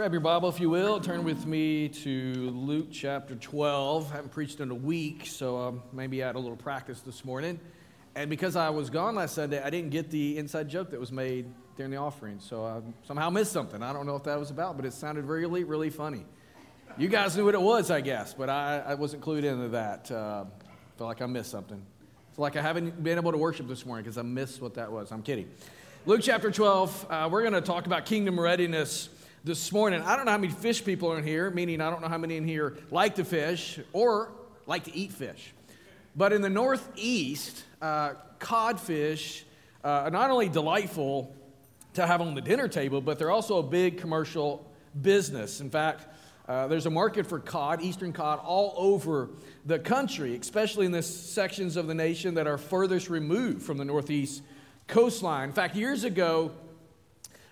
Grab 0.00 0.12
your 0.12 0.22
Bible, 0.22 0.48
if 0.48 0.58
you 0.58 0.70
will. 0.70 0.98
Turn 0.98 1.24
with 1.24 1.44
me 1.44 1.90
to 1.90 2.32
Luke 2.54 2.86
chapter 2.90 3.34
12. 3.34 4.10
I 4.10 4.16
haven't 4.16 4.30
preached 4.30 4.60
in 4.60 4.70
a 4.70 4.74
week, 4.74 5.26
so 5.26 5.58
um, 5.58 5.82
maybe 5.92 6.24
I 6.24 6.28
had 6.28 6.36
a 6.36 6.38
little 6.38 6.56
practice 6.56 7.02
this 7.02 7.22
morning. 7.22 7.60
And 8.14 8.30
because 8.30 8.56
I 8.56 8.70
was 8.70 8.88
gone 8.88 9.14
last 9.14 9.34
Sunday, 9.34 9.62
I 9.62 9.68
didn't 9.68 9.90
get 9.90 10.10
the 10.10 10.38
inside 10.38 10.70
joke 10.70 10.92
that 10.92 11.00
was 11.00 11.12
made 11.12 11.52
during 11.76 11.90
the 11.92 11.98
offering. 11.98 12.40
So 12.40 12.64
I 12.64 12.80
somehow 13.06 13.28
missed 13.28 13.52
something. 13.52 13.82
I 13.82 13.92
don't 13.92 14.06
know 14.06 14.14
what 14.14 14.24
that 14.24 14.38
was 14.38 14.50
about, 14.50 14.78
but 14.78 14.86
it 14.86 14.94
sounded 14.94 15.26
really, 15.26 15.64
really 15.64 15.90
funny. 15.90 16.24
You 16.96 17.08
guys 17.08 17.36
knew 17.36 17.44
what 17.44 17.54
it 17.54 17.60
was, 17.60 17.90
I 17.90 18.00
guess, 18.00 18.32
but 18.32 18.48
I, 18.48 18.78
I 18.78 18.94
wasn't 18.94 19.22
clued 19.22 19.44
into 19.44 19.68
that. 19.68 20.10
Uh, 20.10 20.46
feel 20.96 21.08
like 21.08 21.20
I 21.20 21.26
missed 21.26 21.50
something. 21.50 21.84
It's 22.30 22.38
like 22.38 22.56
I 22.56 22.62
haven't 22.62 23.04
been 23.04 23.18
able 23.18 23.32
to 23.32 23.38
worship 23.38 23.68
this 23.68 23.84
morning 23.84 24.04
because 24.04 24.16
I 24.16 24.22
missed 24.22 24.62
what 24.62 24.72
that 24.76 24.90
was. 24.90 25.12
I'm 25.12 25.22
kidding. 25.22 25.50
Luke 26.06 26.22
chapter 26.22 26.50
12, 26.50 27.06
uh, 27.10 27.28
we're 27.30 27.42
going 27.42 27.52
to 27.52 27.60
talk 27.60 27.84
about 27.84 28.06
kingdom 28.06 28.40
readiness 28.40 29.10
this 29.42 29.72
morning. 29.72 30.02
I 30.02 30.16
don't 30.16 30.26
know 30.26 30.32
how 30.32 30.38
many 30.38 30.52
fish 30.52 30.84
people 30.84 31.10
are 31.12 31.18
in 31.18 31.24
here, 31.24 31.50
meaning 31.50 31.80
I 31.80 31.88
don't 31.90 32.02
know 32.02 32.08
how 32.08 32.18
many 32.18 32.36
in 32.36 32.46
here 32.46 32.76
like 32.90 33.14
to 33.14 33.24
fish 33.24 33.80
or 33.92 34.32
like 34.66 34.84
to 34.84 34.94
eat 34.94 35.12
fish. 35.12 35.54
But 36.14 36.32
in 36.32 36.42
the 36.42 36.50
Northeast, 36.50 37.64
uh, 37.80 38.14
codfish 38.38 39.44
uh, 39.82 39.88
are 39.88 40.10
not 40.10 40.30
only 40.30 40.48
delightful 40.48 41.34
to 41.94 42.06
have 42.06 42.20
on 42.20 42.34
the 42.34 42.40
dinner 42.42 42.68
table, 42.68 43.00
but 43.00 43.18
they're 43.18 43.30
also 43.30 43.58
a 43.58 43.62
big 43.62 43.98
commercial 43.98 44.70
business. 45.00 45.60
In 45.60 45.70
fact, 45.70 46.06
uh, 46.46 46.66
there's 46.66 46.86
a 46.86 46.90
market 46.90 47.26
for 47.26 47.38
cod, 47.38 47.80
eastern 47.80 48.12
cod, 48.12 48.40
all 48.40 48.74
over 48.76 49.30
the 49.64 49.78
country, 49.78 50.36
especially 50.36 50.84
in 50.84 50.92
the 50.92 51.02
sections 51.02 51.76
of 51.76 51.86
the 51.86 51.94
nation 51.94 52.34
that 52.34 52.46
are 52.46 52.58
furthest 52.58 53.08
removed 53.08 53.62
from 53.62 53.78
the 53.78 53.84
Northeast 53.84 54.42
coastline. 54.86 55.48
In 55.48 55.54
fact, 55.54 55.76
years 55.76 56.04
ago, 56.04 56.50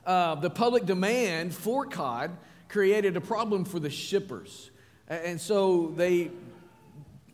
uh, 0.08 0.34
the 0.36 0.48
public 0.48 0.86
demand 0.86 1.54
for 1.54 1.84
cod 1.84 2.30
created 2.68 3.16
a 3.16 3.20
problem 3.20 3.66
for 3.66 3.78
the 3.78 3.90
shippers. 3.90 4.70
And 5.06 5.38
so 5.38 5.92
they 5.96 6.30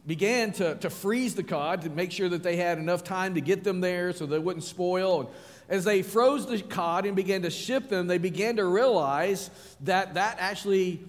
began 0.07 0.53
to, 0.55 0.75
to 0.77 0.91
freeze 0.91 1.37
the 1.37 1.45
cod 1.45 1.83
to 1.83 1.91
make 1.91 2.11
sure 2.11 2.29
that 2.29 2.43
they 2.43 2.57
had 2.57 2.79
enough 2.79 3.05
time 3.05 3.37
to 3.37 3.41
get 3.41 3.63
them 3.63 3.81
there 3.81 4.13
so 4.13 4.27
they 4.27 4.41
wouldn't 4.41 4.65
spoil. 4.65 5.21
And 5.21 5.29
as 5.69 5.85
they 5.85 6.03
froze 6.03 6.47
the 6.47 6.61
cod 6.61 7.07
and 7.07 7.15
began 7.15 7.43
to 7.43 7.51
ship 7.51 7.89
them, 7.89 8.09
they 8.09 8.19
began 8.19 8.57
to 8.57 8.65
realize 8.65 9.51
that 9.83 10.15
that 10.15 10.37
actually 10.41 11.01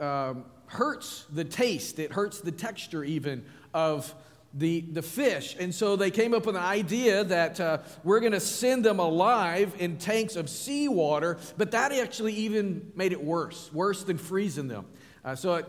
um, 0.00 0.44
hurts 0.66 1.26
the 1.32 1.44
taste, 1.44 1.98
it 1.98 2.12
hurts 2.12 2.40
the 2.40 2.52
texture 2.52 3.02
even 3.02 3.44
of 3.74 4.14
the, 4.58 4.80
the 4.80 5.02
fish. 5.02 5.56
And 5.58 5.74
so 5.74 5.94
they 5.96 6.10
came 6.10 6.34
up 6.34 6.44
with 6.44 6.56
an 6.56 6.62
idea 6.62 7.24
that 7.24 7.60
uh, 7.60 7.78
we're 8.02 8.20
going 8.20 8.32
to 8.32 8.40
send 8.40 8.84
them 8.84 8.98
alive 8.98 9.74
in 9.78 9.98
tanks 9.98 10.36
of 10.36 10.50
seawater, 10.50 11.38
but 11.56 11.70
that 11.70 11.92
actually 11.92 12.34
even 12.34 12.90
made 12.96 13.12
it 13.12 13.22
worse, 13.22 13.70
worse 13.72 14.02
than 14.02 14.18
freezing 14.18 14.66
them. 14.66 14.86
Uh, 15.24 15.36
so 15.36 15.54
it, 15.54 15.66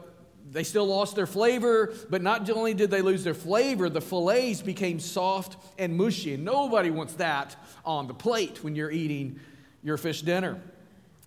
they 0.52 0.64
still 0.64 0.88
lost 0.88 1.16
their 1.16 1.28
flavor, 1.28 1.94
but 2.10 2.24
not 2.24 2.50
only 2.50 2.74
did 2.74 2.90
they 2.90 3.04
lose 3.04 3.24
their 3.24 3.36
flavor, 3.36 3.90
the 3.90 4.02
fillets 4.02 4.64
became 4.64 5.00
soft 5.00 5.58
and 5.78 5.96
mushy. 5.96 6.34
And 6.34 6.44
nobody 6.44 6.90
wants 6.90 7.14
that 7.16 7.56
on 7.86 8.08
the 8.08 8.16
plate 8.16 8.64
when 8.64 8.76
you're 8.76 8.92
eating 8.92 9.40
your 9.84 9.98
fish 9.98 10.24
dinner. 10.24 10.60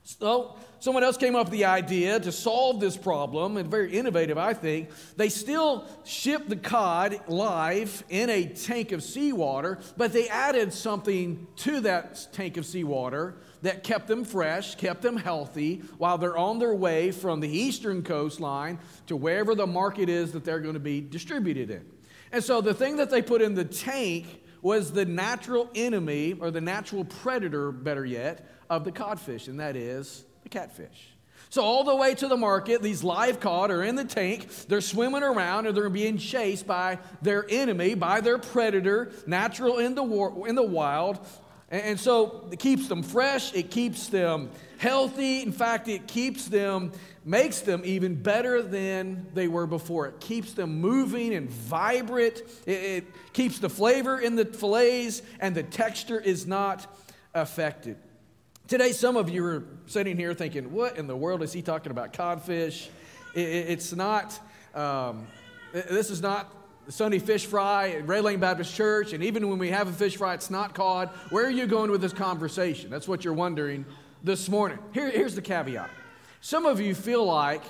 So 0.05 0.56
someone 0.81 1.05
else 1.05 1.17
came 1.17 1.36
up 1.36 1.47
with 1.47 1.53
the 1.53 1.64
idea 1.64 2.19
to 2.19 2.33
solve 2.33 2.81
this 2.81 2.97
problem, 2.97 3.56
and 3.56 3.70
very 3.70 3.97
innovative, 3.97 4.36
I 4.36 4.53
think. 4.53 4.91
They 5.17 5.28
still 5.28 5.86
shipped 6.05 6.48
the 6.48 6.56
cod 6.56 7.20
live 7.28 8.03
in 8.08 8.28
a 8.28 8.47
tank 8.47 8.91
of 8.91 9.03
seawater, 9.03 9.78
but 9.97 10.12
they 10.12 10.28
added 10.28 10.73
something 10.73 11.47
to 11.56 11.80
that 11.80 12.27
tank 12.33 12.56
of 12.56 12.67
seawater 12.67 13.36
that 13.62 13.84
kept 13.84 14.08
them 14.08 14.25
fresh, 14.25 14.75
kept 14.75 15.03
them 15.03 15.17
healthy 15.17 15.83
while 15.98 16.19
they're 16.19 16.36
on 16.36 16.58
their 16.58 16.75
way 16.75 17.12
from 17.12 17.39
the 17.39 17.48
eastern 17.48 18.03
coastline 18.03 18.80
to 19.06 19.14
wherever 19.14 19.55
the 19.55 19.69
market 19.69 20.08
is 20.08 20.33
that 20.33 20.45
they're 20.45 20.58
going 20.58 20.75
to 20.75 20.80
be 20.80 21.00
distributed 21.00 21.70
in. 21.70 21.86
And 22.33 22.42
so 22.42 22.61
the 22.61 22.75
thing 22.75 22.97
that 22.97 23.08
they 23.08 23.23
put 23.23 23.41
in 23.41 23.55
the 23.55 23.64
tank 23.64 24.41
was 24.63 24.92
the 24.92 25.05
natural 25.05 25.69
enemy, 25.74 26.34
or 26.34 26.51
the 26.51 26.61
natural 26.61 27.05
predator, 27.05 27.73
better 27.73 28.05
yet, 28.05 28.48
of 28.72 28.84
the 28.84 28.92
codfish, 28.92 29.48
and 29.48 29.60
that 29.60 29.77
is 29.77 30.24
the 30.44 30.48
catfish. 30.48 31.08
So, 31.50 31.62
all 31.62 31.84
the 31.84 31.94
way 31.94 32.14
to 32.14 32.28
the 32.28 32.38
market, 32.38 32.80
these 32.80 33.05
live 33.05 33.38
cod 33.38 33.70
are 33.70 33.83
in 33.83 33.96
the 33.96 34.05
tank. 34.05 34.48
They're 34.66 34.80
swimming 34.80 35.22
around 35.22 35.66
and 35.66 35.77
they're 35.77 35.90
being 35.90 36.16
chased 36.16 36.66
by 36.66 36.98
their 37.20 37.44
enemy, 37.50 37.92
by 37.92 38.22
their 38.22 38.38
predator, 38.38 39.12
natural 39.27 39.77
in 39.77 39.94
the, 39.94 40.02
war, 40.02 40.48
in 40.48 40.55
the 40.55 40.62
wild. 40.62 41.20
And 41.68 42.00
so 42.00 42.48
it 42.50 42.58
keeps 42.58 42.88
them 42.88 43.02
fresh, 43.02 43.52
it 43.52 43.70
keeps 43.70 44.08
them 44.08 44.50
healthy. 44.78 45.42
In 45.42 45.52
fact, 45.52 45.89
it 45.89 46.06
keeps 46.06 46.46
them, 46.46 46.92
makes 47.27 47.60
them 47.60 47.83
even 47.84 48.14
better 48.14 48.62
than 48.62 49.27
they 49.34 49.48
were 49.48 49.66
before. 49.66 50.06
It 50.06 50.20
keeps 50.20 50.54
them 50.54 50.80
moving 50.80 51.34
and 51.34 51.50
vibrant. 51.50 52.40
It, 52.64 52.72
it 52.72 53.04
keeps 53.34 53.58
the 53.58 53.68
flavor 53.68 54.18
in 54.18 54.36
the 54.36 54.46
fillets, 54.46 55.20
and 55.40 55.54
the 55.54 55.62
texture 55.62 56.18
is 56.18 56.46
not 56.46 56.86
affected. 57.34 57.98
Today, 58.68 58.92
some 58.92 59.17
of 59.17 59.28
you 59.28 59.45
are 59.45 59.64
sitting 59.86 60.17
here 60.17 60.33
thinking, 60.34 60.73
what 60.73 60.96
in 60.96 61.06
the 61.06 61.17
world 61.17 61.42
is 61.42 61.52
he 61.52 61.62
talking 61.62 61.90
about? 61.90 62.12
Codfish? 62.12 62.89
it's 63.34 63.92
not, 63.92 64.39
um, 64.74 65.27
this 65.73 66.11
is 66.11 66.23
not 66.23 66.55
the 66.86 66.92
Sunday 66.92 67.18
fish 67.18 67.46
fry 67.46 67.90
at 67.90 68.06
Red 68.06 68.24
Lane 68.24 68.40
Baptist 68.40 68.74
Church, 68.74 69.12
and 69.12 69.24
even 69.24 69.48
when 69.48 69.58
we 69.58 69.70
have 69.70 69.89
a 69.89 69.92
fish 69.92 70.17
fry, 70.17 70.34
it's 70.34 70.51
not 70.51 70.74
cod. 70.74 71.08
Where 71.30 71.45
are 71.45 71.51
you 71.51 71.67
going 71.67 71.90
with 71.90 72.01
this 72.01 72.12
conversation? 72.12 72.89
That's 72.89 73.08
what 73.08 73.24
you're 73.24 73.34
wondering 73.34 73.84
this 74.22 74.48
morning. 74.48 74.78
Here, 74.92 75.11
here's 75.11 75.34
the 75.34 75.42
caveat. 75.42 75.90
Some 76.40 76.64
of 76.64 76.80
you 76.80 76.95
feel 76.95 77.24
like 77.24 77.62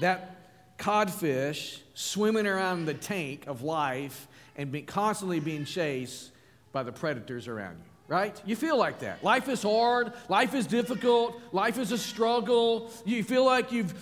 that 0.00 0.36
codfish 0.78 1.82
swimming 1.94 2.46
around 2.46 2.86
the 2.86 2.94
tank 2.94 3.46
of 3.46 3.62
life 3.62 4.28
and 4.56 4.72
be 4.72 4.82
constantly 4.82 5.40
being 5.40 5.64
chased 5.64 6.30
by 6.72 6.82
the 6.82 6.92
predators 6.92 7.48
around 7.48 7.78
you 7.78 7.87
right? 8.08 8.40
You 8.46 8.56
feel 8.56 8.78
like 8.78 9.00
that. 9.00 9.22
Life 9.22 9.48
is 9.50 9.62
hard, 9.62 10.14
life 10.30 10.54
is 10.54 10.66
difficult, 10.66 11.40
life 11.52 11.78
is 11.78 11.92
a 11.92 11.98
struggle. 11.98 12.90
You 13.04 13.22
feel 13.22 13.44
like 13.44 13.70
you've 13.70 13.94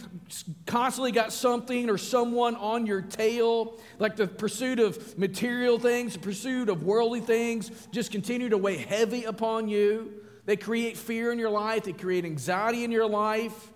constantly 0.64 1.10
got 1.10 1.32
something 1.32 1.90
or 1.90 1.98
someone 1.98 2.54
on 2.54 2.86
your 2.86 3.02
tail, 3.02 3.80
like 3.98 4.14
the 4.14 4.28
pursuit 4.28 4.78
of 4.78 5.18
material 5.18 5.80
things, 5.80 6.12
the 6.12 6.20
pursuit 6.20 6.68
of 6.68 6.84
worldly 6.84 7.20
things 7.20 7.70
just 7.90 8.12
continue 8.12 8.48
to 8.48 8.56
weigh 8.56 8.76
heavy 8.76 9.24
upon 9.24 9.68
you. 9.68 10.12
They 10.44 10.56
create 10.56 10.96
fear 10.96 11.32
in 11.32 11.40
your 11.40 11.50
life, 11.50 11.84
they 11.84 11.92
create 11.92 12.24
anxiety 12.24 12.84
in 12.84 12.92
your 12.92 13.08
life. 13.08 13.72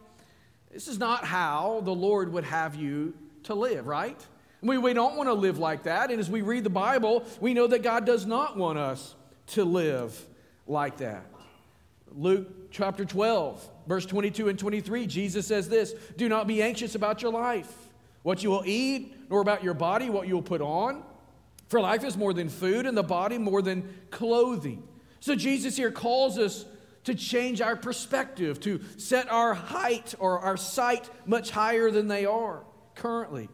This 0.72 0.86
is 0.86 1.00
not 1.00 1.24
how 1.24 1.80
the 1.84 1.90
Lord 1.90 2.32
would 2.32 2.44
have 2.44 2.76
you 2.76 3.14
to 3.44 3.54
live, 3.54 3.88
right? 3.88 4.24
We, 4.62 4.78
we 4.78 4.92
don't 4.92 5.16
want 5.16 5.28
to 5.28 5.32
live 5.32 5.58
like 5.58 5.84
that. 5.84 6.12
And 6.12 6.20
as 6.20 6.30
we 6.30 6.42
read 6.42 6.62
the 6.62 6.70
Bible, 6.70 7.24
we 7.40 7.54
know 7.54 7.66
that 7.66 7.82
God 7.82 8.06
does 8.06 8.26
not 8.26 8.56
want 8.56 8.78
us 8.78 9.16
to 9.50 9.64
live 9.64 10.26
like 10.66 10.98
that. 10.98 11.24
Luke 12.12 12.70
chapter 12.70 13.04
12, 13.04 13.68
verse 13.86 14.06
22 14.06 14.48
and 14.48 14.58
23, 14.58 15.06
Jesus 15.06 15.46
says 15.46 15.68
this 15.68 15.94
Do 16.16 16.28
not 16.28 16.46
be 16.46 16.62
anxious 16.62 16.94
about 16.94 17.22
your 17.22 17.32
life, 17.32 17.72
what 18.22 18.42
you 18.42 18.50
will 18.50 18.64
eat, 18.64 19.14
nor 19.30 19.40
about 19.40 19.62
your 19.62 19.74
body, 19.74 20.10
what 20.10 20.26
you 20.26 20.34
will 20.34 20.42
put 20.42 20.60
on. 20.60 21.02
For 21.68 21.80
life 21.80 22.02
is 22.04 22.16
more 22.16 22.32
than 22.32 22.48
food, 22.48 22.86
and 22.86 22.96
the 22.96 23.02
body 23.02 23.38
more 23.38 23.62
than 23.62 23.88
clothing. 24.10 24.82
So 25.20 25.36
Jesus 25.36 25.76
here 25.76 25.92
calls 25.92 26.38
us 26.38 26.64
to 27.04 27.14
change 27.14 27.60
our 27.60 27.76
perspective, 27.76 28.60
to 28.60 28.80
set 28.96 29.30
our 29.30 29.54
height 29.54 30.14
or 30.18 30.40
our 30.40 30.56
sight 30.56 31.08
much 31.26 31.50
higher 31.50 31.90
than 31.90 32.08
they 32.08 32.26
are 32.26 32.64
currently. 32.94 33.48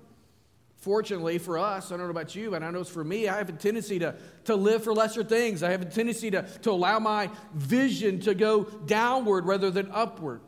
Fortunately 0.77 1.39
for 1.39 1.59
us, 1.59 1.91
I 1.91 1.97
don't 1.97 2.07
know 2.07 2.11
about 2.11 2.35
you, 2.35 2.51
but 2.51 2.63
I 2.63 2.71
know 2.71 2.81
it's 2.81 2.91
for 2.91 3.05
me, 3.05 3.29
I 3.29 3.39
have 3.39 3.49
a 3.49 3.53
tendency 3.53 3.99
to, 3.99 4.15
to 4.47 4.57
live 4.57 4.83
for 4.85 4.93
lesser 4.93 5.23
things. 5.23 5.63
I 5.63 5.71
have 5.71 5.83
a 5.83 5.87
tendency 5.87 6.31
to, 6.31 6.43
to 6.63 6.71
allow 6.71 6.99
my 6.99 7.31
vision 7.55 8.21
to 8.21 8.35
go 8.35 8.65
downward 8.65 9.45
rather 9.45 9.71
than 9.71 9.91
upward. 9.93 10.41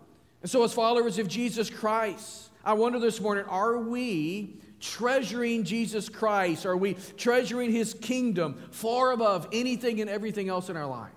And 0.43 0.51
so, 0.51 0.63
as 0.65 0.73
followers 0.73 1.19
of 1.19 1.29
Jesus 1.29 1.69
Christ, 1.69 2.51
I 2.65 2.73
wonder 2.75 2.99
this 2.99 3.21
morning 3.21 3.45
are 3.45 3.79
we 3.79 4.61
treasuring 4.81 5.65
Jesus 5.65 6.09
Christ? 6.09 6.67
Are 6.67 6.77
we 6.77 6.95
treasuring 7.17 7.73
his 7.73 7.95
kingdom 7.95 8.55
far 8.71 9.13
above 9.13 9.49
anything 9.53 10.01
and 10.01 10.09
everything 10.09 10.49
else 10.49 10.69
in 10.69 10.77
our 10.77 10.87
life? 10.87 11.13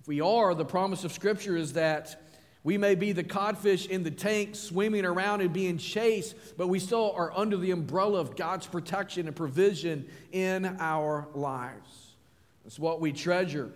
If 0.00 0.08
we 0.08 0.20
are, 0.20 0.54
the 0.54 0.64
promise 0.64 1.04
of 1.04 1.12
Scripture 1.12 1.56
is 1.56 1.74
that 1.74 2.22
we 2.66 2.76
may 2.76 2.96
be 2.96 3.12
the 3.12 3.22
codfish 3.22 3.86
in 3.86 4.02
the 4.02 4.10
tank 4.10 4.56
swimming 4.56 5.04
around 5.04 5.40
and 5.40 5.52
being 5.52 5.78
chased, 5.78 6.34
but 6.56 6.66
we 6.66 6.80
still 6.80 7.12
are 7.14 7.30
under 7.32 7.56
the 7.56 7.70
umbrella 7.70 8.18
of 8.18 8.34
God's 8.34 8.66
protection 8.66 9.28
and 9.28 9.36
provision 9.36 10.04
in 10.32 10.76
our 10.80 11.28
lives. 11.32 12.16
That's 12.64 12.76
what 12.76 13.00
we 13.00 13.12
treasure. 13.12 13.70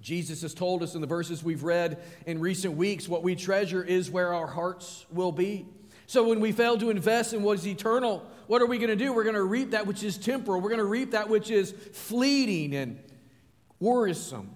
Jesus 0.00 0.42
has 0.42 0.54
told 0.54 0.84
us 0.84 0.94
in 0.94 1.00
the 1.00 1.08
verses 1.08 1.42
we've 1.42 1.64
read 1.64 2.00
in 2.24 2.38
recent 2.38 2.76
weeks 2.76 3.08
what 3.08 3.24
we 3.24 3.34
treasure 3.34 3.82
is 3.82 4.08
where 4.12 4.32
our 4.32 4.46
hearts 4.46 5.04
will 5.10 5.32
be. 5.32 5.66
So 6.06 6.28
when 6.28 6.38
we 6.38 6.52
fail 6.52 6.78
to 6.78 6.90
invest 6.90 7.34
in 7.34 7.42
what 7.42 7.58
is 7.58 7.66
eternal, 7.66 8.24
what 8.46 8.62
are 8.62 8.66
we 8.66 8.78
going 8.78 8.96
to 8.96 9.04
do? 9.04 9.12
We're 9.12 9.24
going 9.24 9.34
to 9.34 9.42
reap 9.42 9.72
that 9.72 9.88
which 9.88 10.04
is 10.04 10.18
temporal. 10.18 10.60
We're 10.60 10.70
going 10.70 10.78
to 10.78 10.84
reap 10.84 11.10
that 11.10 11.28
which 11.28 11.50
is 11.50 11.72
fleeting 11.72 12.76
and 12.76 13.00
worrisome. 13.80 14.54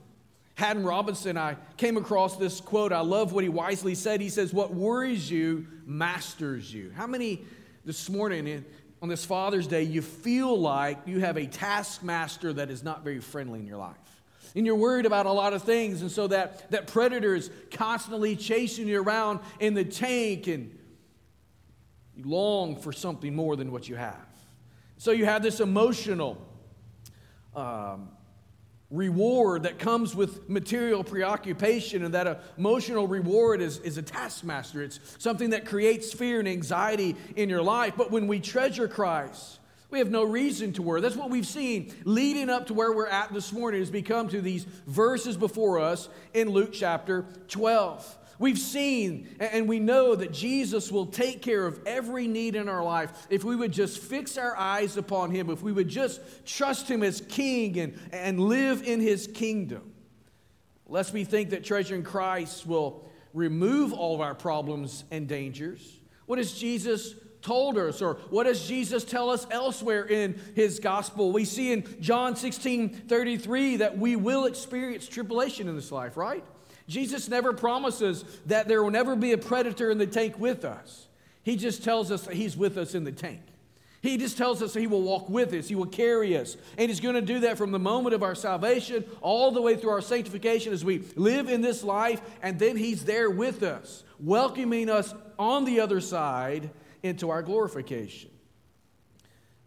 Haddon 0.63 0.85
Robinson, 0.85 1.37
I 1.37 1.57
came 1.77 1.97
across 1.97 2.37
this 2.37 2.61
quote. 2.61 2.93
I 2.93 3.01
love 3.01 3.33
what 3.33 3.43
he 3.43 3.51
wisely 3.51 3.97
said. 3.97 4.21
He 4.21 4.29
says, 4.29 4.55
What 4.55 4.73
worries 4.73 5.29
you 5.29 5.67
masters 5.85 6.73
you. 6.73 6.93
How 6.95 7.09
many 7.09 7.45
this 7.85 8.09
morning 8.09 8.65
on 9.03 9.09
this 9.09 9.25
Father's 9.25 9.67
Day 9.67 9.83
you 9.83 10.03
feel 10.03 10.57
like 10.57 10.99
you 11.05 11.19
have 11.19 11.37
a 11.37 11.47
taskmaster 11.47 12.53
that 12.53 12.71
is 12.71 12.85
not 12.85 13.03
very 13.03 13.19
friendly 13.19 13.59
in 13.59 13.67
your 13.67 13.79
life? 13.79 13.97
and 14.55 14.65
you're 14.67 14.77
worried 14.77 15.07
about 15.07 15.27
a 15.27 15.33
lot 15.33 15.53
of 15.53 15.63
things 15.63 16.03
and 16.03 16.11
so 16.13 16.27
that 16.27 16.71
that 16.71 16.87
predator 16.87 17.35
is 17.35 17.51
constantly 17.71 18.37
chasing 18.37 18.87
you 18.87 19.03
around 19.03 19.41
in 19.61 19.73
the 19.73 19.85
tank 19.85 20.47
and 20.47 20.79
you 22.15 22.25
long 22.25 22.77
for 22.77 22.93
something 22.93 23.35
more 23.35 23.57
than 23.57 23.73
what 23.73 23.89
you 23.89 23.97
have 23.97 24.27
so 24.99 25.11
you 25.11 25.25
have 25.25 25.43
this 25.43 25.59
emotional 25.59 26.37
um, 27.57 28.11
reward 28.93 29.63
that 29.63 29.79
comes 29.79 30.15
with 30.15 30.49
material 30.49 31.03
preoccupation, 31.03 32.05
and 32.05 32.15
that 32.15 32.43
emotional 32.59 33.09
reward 33.09 33.61
is, 33.61 33.79
is 33.79 33.97
a 33.97 34.03
taskmaster. 34.03 34.83
It's 34.83 35.01
something 35.19 35.51
that 35.51 35.65
creates 35.65 36.13
fear 36.13 36.39
and 36.39 36.47
anxiety 36.47 37.17
in 37.35 37.49
your 37.49 37.63
life. 37.63 37.95
But 37.97 38.11
when 38.11 38.29
we 38.29 38.39
treasure 38.39 38.87
Christ, 38.87 39.59
we 39.91 39.99
have 39.99 40.11
no 40.11 40.25
reason 40.25 40.73
to 40.75 40.83
worry. 40.83 41.01
That's 41.01 41.17
what 41.17 41.31
we've 41.31 41.47
seen 41.47 41.93
leading 42.05 42.51
up 42.51 42.69
to 42.69 42.75
where 42.75 42.93
we're 42.93 43.07
at 43.07 43.33
this 43.33 43.53
morning, 43.53 43.81
has 43.81 43.91
become 43.91 44.29
to 44.29 44.41
these 44.41 44.65
verses 44.87 45.37
before 45.37 45.81
us 45.81 46.09
in 46.35 46.51
Luke 46.51 46.73
chapter 46.73 47.25
12. 47.49 48.19
We've 48.43 48.59
seen 48.59 49.37
and 49.39 49.69
we 49.69 49.79
know 49.79 50.17
that 50.17 50.33
Jesus 50.33 50.91
will 50.91 51.07
take 51.07 51.43
care 51.43 51.65
of 51.65 51.79
every 51.87 52.27
need 52.27 52.57
in 52.57 52.69
our 52.69 52.83
life 52.83 53.29
if 53.31 53.45
we 53.45 53.55
would 53.55 53.71
just 53.71 53.99
fix 53.99 54.37
our 54.37 54.57
eyes 54.57 54.97
upon 54.97 55.31
Him, 55.31 55.49
if 55.49 55.63
we 55.63 55.71
would 55.71 55.87
just 55.87 56.21
trust 56.45 56.91
Him 56.91 57.05
as 57.05 57.21
King 57.21 57.79
and, 57.79 58.01
and 58.11 58.41
live 58.41 58.83
in 58.83 58.99
His 58.99 59.29
kingdom. 59.29 59.93
Lest 60.89 61.13
we 61.13 61.23
think 61.23 61.51
that 61.51 61.63
treasuring 61.63 62.03
Christ 62.03 62.67
will 62.67 63.09
remove 63.33 63.93
all 63.93 64.17
of 64.17 64.21
our 64.21 64.35
problems 64.35 65.05
and 65.13 65.29
dangers. 65.29 66.01
What 66.27 66.39
has 66.39 66.53
Jesus 66.53 67.15
told 67.43 67.79
us, 67.79 68.03
or 68.03 68.15
what 68.31 68.45
does 68.45 68.67
Jesus 68.67 69.05
tell 69.05 69.31
us 69.31 69.47
elsewhere 69.53 70.05
in 70.05 70.41
his 70.57 70.81
gospel? 70.81 71.31
We 71.31 71.45
see 71.45 71.71
in 71.71 71.85
John 72.01 72.35
16 72.35 73.05
33 73.07 73.77
that 73.77 73.99
we 73.99 74.17
will 74.17 74.47
experience 74.47 75.07
tribulation 75.07 75.69
in 75.69 75.77
this 75.77 75.93
life, 75.93 76.17
right? 76.17 76.45
Jesus 76.89 77.29
never 77.29 77.53
promises 77.53 78.25
that 78.47 78.69
there 78.69 78.83
will 78.83 78.91
never 78.91 79.17
be 79.17 79.33
a 79.33 79.39
predator 79.39 79.91
in 79.91 79.99
the 79.99 80.07
tank 80.07 80.39
with 80.39 80.65
us. 80.65 81.07
He 81.43 81.57
just 81.57 81.83
tells 81.83 82.11
us 82.11 82.23
that 82.23 82.35
He's 82.35 82.57
with 82.57 82.77
us 82.77 82.95
in 82.95 83.05
the 83.05 83.13
tank. 83.13 83.41
He 84.01 84.17
just 84.17 84.37
tells 84.37 84.63
us 84.63 84.75
He 84.75 84.89
will 84.89 85.03
walk 85.03 85.29
with 85.29 85.53
us, 85.55 85.69
He 85.69 85.75
will 85.75 85.87
carry 85.87 86.37
us. 86.37 86.57
And 86.77 86.89
He's 86.89 87.01
going 87.01 87.15
to 87.15 87.23
do 87.23 87.41
that 87.41 87.57
from 87.57 87.71
the 87.71 87.79
moment 87.79 88.15
of 88.15 88.23
our 88.23 88.35
salvation 88.35 89.05
all 89.21 89.53
the 89.53 89.63
way 89.63 89.77
through 89.77 89.91
our 89.91 90.03
sanctification 90.03 90.73
as 90.73 90.85
we 90.85 91.05
live 91.17 91.49
in 91.49 91.61
this 91.61 91.85
life. 91.85 92.21
And 92.43 92.59
then 92.59 92.77
He's 92.77 93.05
there 93.05 93.31
with 93.31 93.63
us, 93.63 94.05
welcoming 94.19 94.91
us 94.91 95.15
on 95.39 95.65
the 95.65 95.81
other 95.81 96.01
side 96.01 96.71
into 97.03 97.31
our 97.31 97.43
glorification. 97.43 98.31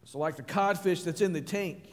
So, 0.04 0.20
like 0.20 0.36
the 0.36 0.44
codfish 0.44 1.04
that's 1.04 1.22
in 1.22 1.34
the 1.34 1.42
tank, 1.42 1.84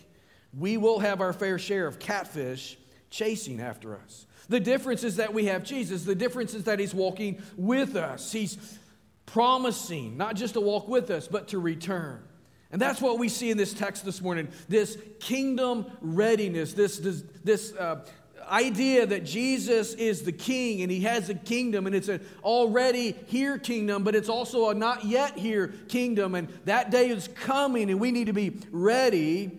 we 0.57 0.77
will 0.77 0.99
have 0.99 1.21
our 1.21 1.33
fair 1.33 1.59
share 1.59 1.87
of 1.87 1.99
catfish 1.99 2.77
chasing 3.11 3.61
after 3.61 3.97
us. 3.97 4.27
The 4.53 4.61
difference 4.61 5.03
is 5.03 5.17
that 5.17 5.33
we 5.33 5.47
have 5.47 5.65
Jesus. 5.65 6.05
The 6.05 6.15
difference 6.15 6.53
is 6.53 6.65
that 6.65 6.79
He's 6.79 6.93
walking 6.93 7.41
with 7.57 7.97
us. 7.97 8.31
He's 8.31 8.79
promising 9.25 10.19
not 10.19 10.37
just 10.37 10.53
to 10.55 10.61
walk 10.61 10.89
with 10.89 11.11
us, 11.11 11.27
but 11.27 11.49
to 11.49 11.59
return. 11.59 12.23
And 12.71 12.79
that's 12.79 13.01
what 13.01 13.19
we 13.19 13.31
see 13.31 13.51
in 13.51 13.57
this 13.57 13.73
text 13.73 14.05
this 14.05 14.21
morning 14.21 14.49
this 14.69 14.99
kingdom 15.21 15.87
readiness, 16.03 16.75
this, 16.75 16.99
this, 16.99 17.25
this 17.43 17.75
uh, 17.77 18.05
idea 18.47 19.07
that 19.07 19.25
Jesus 19.25 19.95
is 19.95 20.21
the 20.23 20.33
king 20.33 20.83
and 20.83 20.93
he 20.93 21.01
has 21.01 21.31
a 21.31 21.35
kingdom 21.35 21.87
and 21.87 21.97
it's 21.97 22.09
an 22.09 22.21
already 22.45 23.17
here 23.29 23.57
kingdom, 23.57 24.05
but 24.05 24.15
it's 24.15 24.29
also 24.29 24.69
a 24.69 24.75
not 24.75 25.07
yet 25.07 25.39
here 25.39 25.69
kingdom. 25.89 26.35
And 26.35 26.49
that 26.67 26.91
day 26.91 27.09
is 27.09 27.27
coming 27.29 27.91
and 27.91 27.99
we 27.99 28.11
need 28.11 28.27
to 28.27 28.35
be 28.35 28.59
ready 28.71 29.51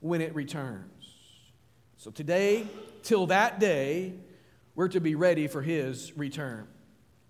when 0.00 0.20
it 0.20 0.34
returns. 0.34 0.88
So 1.96 2.10
today, 2.10 2.66
till 3.04 3.28
that 3.28 3.60
day, 3.60 4.14
we're 4.74 4.88
to 4.88 5.00
be 5.00 5.14
ready 5.14 5.46
for 5.46 5.62
his 5.62 6.16
return. 6.16 6.66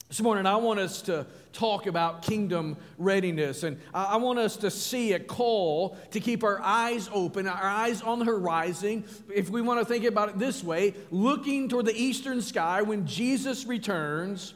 This 0.09 0.21
morning, 0.21 0.45
I 0.45 0.57
want 0.57 0.79
us 0.79 1.01
to 1.03 1.27
talk 1.55 1.87
about 1.87 2.21
kingdom 2.21 2.77
readiness, 2.99 3.63
and 3.63 3.81
I 3.95 4.17
want 4.19 4.39
us 4.39 4.57
to 4.59 4.71
see 4.71 5.15
a 5.15 5.19
call 5.19 5.97
to 6.11 6.21
keep 6.21 6.45
our 6.45 6.61
eyes 6.61 7.09
open, 7.13 7.47
our 7.47 7.63
eyes 7.63 8.03
on 8.03 8.19
the 8.19 8.27
horizon. 8.27 9.05
If 9.35 9.49
we 9.49 9.63
want 9.63 9.81
to 9.81 9.87
think 9.87 10.05
about 10.05 10.29
it 10.29 10.39
this 10.39 10.63
way, 10.63 10.95
looking 11.11 11.71
toward 11.71 11.87
the 11.87 11.97
eastern 11.97 12.43
sky 12.43 12.83
when 12.83 13.07
Jesus 13.07 13.65
returns, 13.65 14.53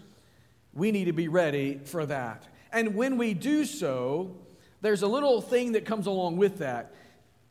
we 0.75 0.93
need 0.93 1.07
to 1.07 1.15
be 1.15 1.29
ready 1.29 1.81
for 1.83 2.05
that. 2.05 2.47
And 2.71 2.95
when 2.95 3.17
we 3.17 3.33
do 3.33 3.65
so, 3.65 4.37
there's 4.83 5.03
a 5.03 5.09
little 5.09 5.41
thing 5.41 5.73
that 5.73 5.87
comes 5.87 6.07
along 6.07 6.37
with 6.37 6.59
that. 6.59 6.95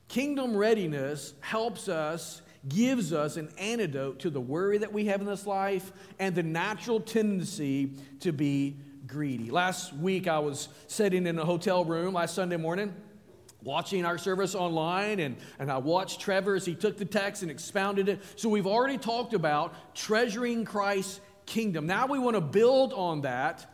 Kingdom 0.10 0.56
readiness 0.56 1.34
helps 1.42 1.90
us 1.90 2.44
gives 2.68 3.14
us 3.14 3.38
an 3.38 3.50
antidote 3.58 4.20
to 4.20 4.30
the 4.30 4.42
worry 4.42 4.78
that 4.80 4.92
we 4.92 5.06
have 5.06 5.22
in 5.22 5.28
this 5.28 5.46
life 5.46 5.92
and 6.20 6.34
the 6.36 6.44
natural 6.44 7.00
tendency 7.00 7.92
to 8.22 8.32
be 8.32 8.78
greedy. 9.08 9.52
Last 9.52 9.94
week, 9.94 10.28
I 10.28 10.40
was 10.40 10.70
sitting 10.88 11.28
in 11.28 11.38
a 11.38 11.46
hotel 11.46 11.86
room 11.86 12.14
last 12.14 12.36
Sunday 12.36 12.58
morning 12.58 12.94
watching 13.62 14.06
our 14.06 14.18
service 14.18 14.54
online 14.54 15.20
and, 15.20 15.36
and 15.58 15.72
i 15.72 15.78
watched 15.78 16.22
trevor 16.22 16.54
as 16.54 16.66
he 16.68 16.76
took 16.76 16.98
the 16.98 17.06
text 17.06 17.42
and 17.42 17.50
expounded 17.50 18.08
it. 18.08 18.22
So 18.36 18.48
we've 18.48 18.68
already 18.68 19.00
talked 19.00 19.34
about 19.34 19.96
treasuring 19.96 20.66
christ's 20.66 21.20
kingdom. 21.48 21.88
Now 21.88 22.06
we 22.06 22.20
want 22.20 22.36
to 22.36 22.42
build 22.42 22.94
on 22.94 23.22
that 23.22 23.72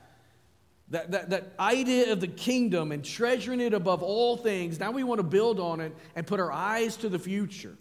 that, 0.89 1.11
that, 1.11 1.29
that 1.29 1.53
idea 1.59 2.11
of 2.11 2.19
the 2.19 2.27
kingdom 2.27 2.91
and 2.91 3.03
treasuring 3.03 3.61
it 3.61 3.73
above 3.73 4.03
all 4.03 4.35
things. 4.35 4.77
Now 4.79 4.91
we 4.91 5.03
want 5.03 5.19
to 5.19 5.23
build 5.23 5.59
on 5.59 5.79
it 5.79 5.95
and 6.15 6.27
put 6.27 6.39
our 6.39 6.51
eyes 6.51 6.97
to 6.97 7.09
the 7.09 7.19
future 7.19 7.77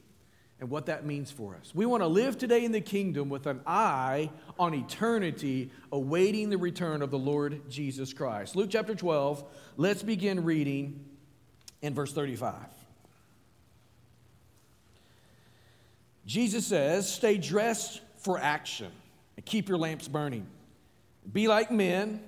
and 0.61 0.69
what 0.69 0.87
that 0.87 1.07
means 1.07 1.31
for 1.31 1.57
us. 1.57 1.75
We 1.75 1.87
want 1.87 2.03
to 2.03 2.07
live 2.07 2.37
today 2.37 2.65
in 2.65 2.73
the 2.73 2.83
kingdom 2.83 3.31
with 3.31 3.47
an 3.47 3.63
eye 3.67 4.31
on 4.59 4.75
eternity, 4.75 5.71
awaiting 5.91 6.51
the 6.51 6.59
return 6.59 7.01
of 7.01 7.11
the 7.11 7.19
Lord 7.19 7.69
Jesus 7.71 8.13
Christ. 8.13 8.55
Luke 8.55 8.69
chapter 8.71 8.95
12, 8.95 9.43
let's 9.79 10.03
begin 10.03 10.45
reading 10.45 11.05
in 11.81 11.95
verse 11.95 12.13
35. 12.13 12.55
Jesus 16.27 16.67
says, 16.67 17.11
Stay 17.11 17.39
dressed 17.39 18.03
for 18.19 18.39
action 18.39 18.93
and 19.37 19.47
keep 19.47 19.67
your 19.67 19.79
lamps 19.79 20.09
burning. 20.09 20.47
Be 21.33 21.49
like 21.49 21.71
men 21.71 22.23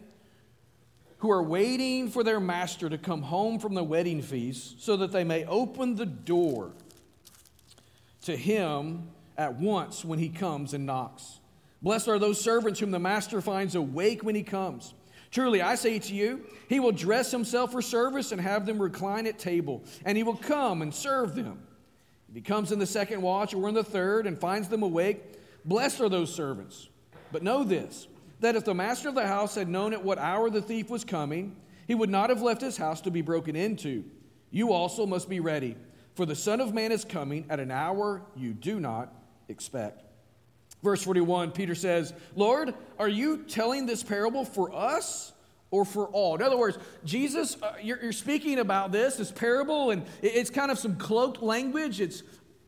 who 1.18 1.30
are 1.30 1.42
waiting 1.42 2.08
for 2.08 2.24
their 2.24 2.40
master 2.40 2.88
to 2.88 2.98
come 2.98 3.22
home 3.22 3.58
from 3.58 3.74
the 3.74 3.84
wedding 3.84 4.22
feast 4.22 4.82
so 4.82 4.96
that 4.96 5.12
they 5.12 5.22
may 5.22 5.44
open 5.44 5.94
the 5.94 6.06
door 6.06 6.72
to 8.22 8.36
him 8.36 9.08
at 9.36 9.56
once 9.56 10.04
when 10.04 10.18
he 10.18 10.28
comes 10.28 10.74
and 10.74 10.86
knocks. 10.86 11.40
Blessed 11.82 12.08
are 12.08 12.18
those 12.18 12.40
servants 12.40 12.78
whom 12.78 12.90
the 12.90 12.98
master 12.98 13.40
finds 13.40 13.74
awake 13.74 14.22
when 14.22 14.34
he 14.34 14.42
comes. 14.42 14.94
Truly, 15.30 15.62
I 15.62 15.74
say 15.74 15.98
to 15.98 16.14
you, 16.14 16.44
he 16.68 16.78
will 16.78 16.92
dress 16.92 17.30
himself 17.30 17.72
for 17.72 17.82
service 17.82 18.32
and 18.32 18.40
have 18.40 18.66
them 18.66 18.80
recline 18.80 19.26
at 19.26 19.38
table, 19.38 19.82
and 20.04 20.16
he 20.16 20.22
will 20.22 20.36
come 20.36 20.82
and 20.82 20.94
serve 20.94 21.34
them. 21.34 21.62
If 22.28 22.36
he 22.36 22.40
comes 22.40 22.70
in 22.70 22.78
the 22.78 22.86
second 22.86 23.20
watch 23.22 23.54
or 23.54 23.68
in 23.68 23.74
the 23.74 23.82
third 23.82 24.26
and 24.26 24.38
finds 24.38 24.68
them 24.68 24.82
awake, 24.82 25.22
blessed 25.64 26.00
are 26.00 26.08
those 26.08 26.34
servants. 26.34 26.88
But 27.32 27.42
know 27.42 27.64
this 27.64 28.08
that 28.40 28.56
if 28.56 28.64
the 28.64 28.74
master 28.74 29.08
of 29.08 29.14
the 29.14 29.26
house 29.26 29.54
had 29.54 29.68
known 29.68 29.92
at 29.92 30.02
what 30.02 30.18
hour 30.18 30.50
the 30.50 30.60
thief 30.60 30.90
was 30.90 31.04
coming, 31.04 31.56
he 31.86 31.94
would 31.94 32.10
not 32.10 32.28
have 32.28 32.42
left 32.42 32.60
his 32.60 32.76
house 32.76 33.00
to 33.02 33.10
be 33.10 33.22
broken 33.22 33.54
into. 33.54 34.04
You 34.50 34.72
also 34.72 35.06
must 35.06 35.28
be 35.28 35.38
ready 35.38 35.76
for 36.14 36.26
the 36.26 36.34
Son 36.34 36.60
of 36.60 36.74
Man 36.74 36.92
is 36.92 37.04
coming 37.04 37.46
at 37.48 37.60
an 37.60 37.70
hour 37.70 38.22
you 38.36 38.52
do 38.52 38.80
not 38.80 39.12
expect. 39.48 40.02
Verse 40.82 41.02
41, 41.02 41.52
Peter 41.52 41.74
says, 41.74 42.12
Lord, 42.34 42.74
are 42.98 43.08
you 43.08 43.44
telling 43.44 43.86
this 43.86 44.02
parable 44.02 44.44
for 44.44 44.74
us 44.74 45.32
or 45.70 45.84
for 45.84 46.08
all? 46.08 46.34
In 46.34 46.42
other 46.42 46.58
words, 46.58 46.76
Jesus, 47.04 47.56
uh, 47.62 47.74
you're, 47.80 48.02
you're, 48.02 48.12
speaking 48.12 48.58
about 48.58 48.90
this, 48.90 49.16
this 49.16 49.30
parable, 49.30 49.90
and 49.90 50.04
it's 50.22 50.50
kind 50.50 50.72
of 50.72 50.78
some 50.78 50.96
cloaked 50.96 51.40
language. 51.40 52.00
It's, 52.00 52.24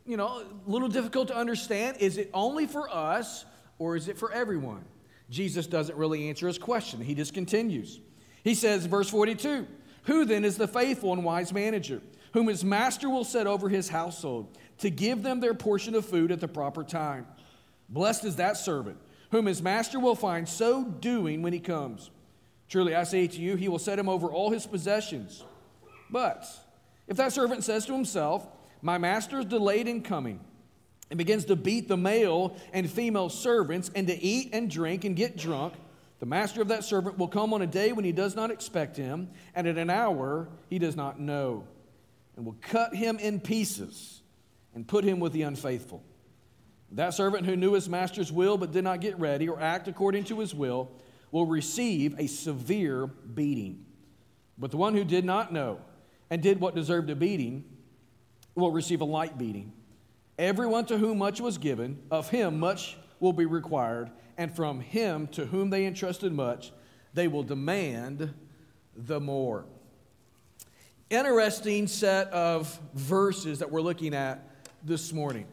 you 0.06 0.16
know, 0.16 0.44
a 0.66 0.70
little 0.70 0.88
difficult 0.88 1.28
to 1.28 1.36
understand. 1.36 1.96
Is 1.98 2.16
it 2.16 2.30
only 2.32 2.66
for 2.66 2.88
us 2.88 3.44
or 3.78 3.96
is 3.96 4.06
it 4.06 4.16
for 4.16 4.30
everyone? 4.32 4.84
Jesus 5.28 5.66
doesn't 5.66 5.96
really 5.96 6.28
answer 6.28 6.46
his 6.46 6.58
question. 6.58 7.00
He 7.00 7.14
just 7.14 7.34
continues. 7.34 7.98
He 8.44 8.54
says, 8.54 8.86
verse 8.86 9.08
42, 9.08 9.66
Who 10.04 10.24
then 10.24 10.44
is 10.44 10.56
the 10.56 10.68
faithful 10.68 11.12
and 11.12 11.24
wise 11.24 11.52
manager? 11.52 12.00
Whom 12.34 12.48
his 12.48 12.64
master 12.64 13.08
will 13.08 13.24
set 13.24 13.46
over 13.46 13.68
his 13.68 13.88
household, 13.88 14.58
to 14.78 14.90
give 14.90 15.22
them 15.22 15.38
their 15.38 15.54
portion 15.54 15.94
of 15.94 16.04
food 16.04 16.32
at 16.32 16.40
the 16.40 16.48
proper 16.48 16.82
time. 16.82 17.26
Blessed 17.88 18.24
is 18.24 18.36
that 18.36 18.56
servant, 18.56 18.98
whom 19.30 19.46
his 19.46 19.62
master 19.62 20.00
will 20.00 20.16
find 20.16 20.48
so 20.48 20.84
doing 20.84 21.42
when 21.42 21.52
he 21.52 21.60
comes. 21.60 22.10
Truly, 22.68 22.92
I 22.92 23.04
say 23.04 23.28
to 23.28 23.40
you, 23.40 23.54
he 23.54 23.68
will 23.68 23.78
set 23.78 24.00
him 24.00 24.08
over 24.08 24.26
all 24.26 24.50
his 24.50 24.66
possessions. 24.66 25.44
But 26.10 26.44
if 27.06 27.16
that 27.18 27.32
servant 27.32 27.62
says 27.62 27.86
to 27.86 27.92
himself, 27.92 28.44
My 28.82 28.98
master 28.98 29.38
is 29.38 29.44
delayed 29.44 29.86
in 29.86 30.02
coming, 30.02 30.40
and 31.10 31.18
begins 31.18 31.44
to 31.44 31.54
beat 31.54 31.86
the 31.86 31.96
male 31.96 32.56
and 32.72 32.90
female 32.90 33.28
servants 33.28 33.92
and 33.94 34.08
to 34.08 34.20
eat 34.20 34.50
and 34.52 34.68
drink 34.68 35.04
and 35.04 35.14
get 35.14 35.36
drunk, 35.36 35.74
the 36.18 36.26
master 36.26 36.60
of 36.60 36.68
that 36.68 36.82
servant 36.82 37.16
will 37.16 37.28
come 37.28 37.54
on 37.54 37.62
a 37.62 37.66
day 37.66 37.92
when 37.92 38.04
he 38.04 38.10
does 38.10 38.34
not 38.34 38.50
expect 38.50 38.96
him, 38.96 39.30
and 39.54 39.68
at 39.68 39.78
an 39.78 39.88
hour 39.88 40.48
he 40.68 40.80
does 40.80 40.96
not 40.96 41.20
know, 41.20 41.64
and 42.36 42.44
will 42.44 42.56
cut 42.60 42.94
him 42.94 43.18
in 43.18 43.40
pieces 43.40 44.22
and 44.74 44.86
put 44.86 45.04
him 45.04 45.20
with 45.20 45.32
the 45.32 45.42
unfaithful. 45.42 46.02
That 46.92 47.14
servant 47.14 47.46
who 47.46 47.56
knew 47.56 47.72
his 47.72 47.88
master's 47.88 48.30
will 48.30 48.56
but 48.56 48.72
did 48.72 48.84
not 48.84 49.00
get 49.00 49.18
ready 49.18 49.48
or 49.48 49.60
act 49.60 49.88
according 49.88 50.24
to 50.24 50.40
his 50.40 50.54
will 50.54 50.90
will 51.30 51.46
receive 51.46 52.18
a 52.18 52.26
severe 52.26 53.06
beating. 53.06 53.84
But 54.56 54.70
the 54.70 54.76
one 54.76 54.94
who 54.94 55.04
did 55.04 55.24
not 55.24 55.52
know 55.52 55.80
and 56.30 56.42
did 56.42 56.60
what 56.60 56.74
deserved 56.74 57.10
a 57.10 57.16
beating 57.16 57.64
will 58.54 58.70
receive 58.70 59.00
a 59.00 59.04
light 59.04 59.36
beating. 59.36 59.72
Everyone 60.38 60.84
to 60.86 60.98
whom 60.98 61.18
much 61.18 61.40
was 61.40 61.58
given, 61.58 62.00
of 62.10 62.30
him 62.30 62.58
much 62.58 62.96
will 63.20 63.32
be 63.32 63.46
required, 63.46 64.10
and 64.36 64.54
from 64.54 64.80
him 64.80 65.26
to 65.28 65.46
whom 65.46 65.70
they 65.70 65.86
entrusted 65.86 66.32
much, 66.32 66.72
they 67.12 67.28
will 67.28 67.42
demand 67.42 68.34
the 68.96 69.20
more. 69.20 69.66
Interesting 71.10 71.86
set 71.86 72.28
of 72.28 72.80
verses 72.94 73.58
that 73.58 73.70
we're 73.70 73.82
looking 73.82 74.14
at 74.14 74.48
this 74.82 75.12
morning. 75.12 75.46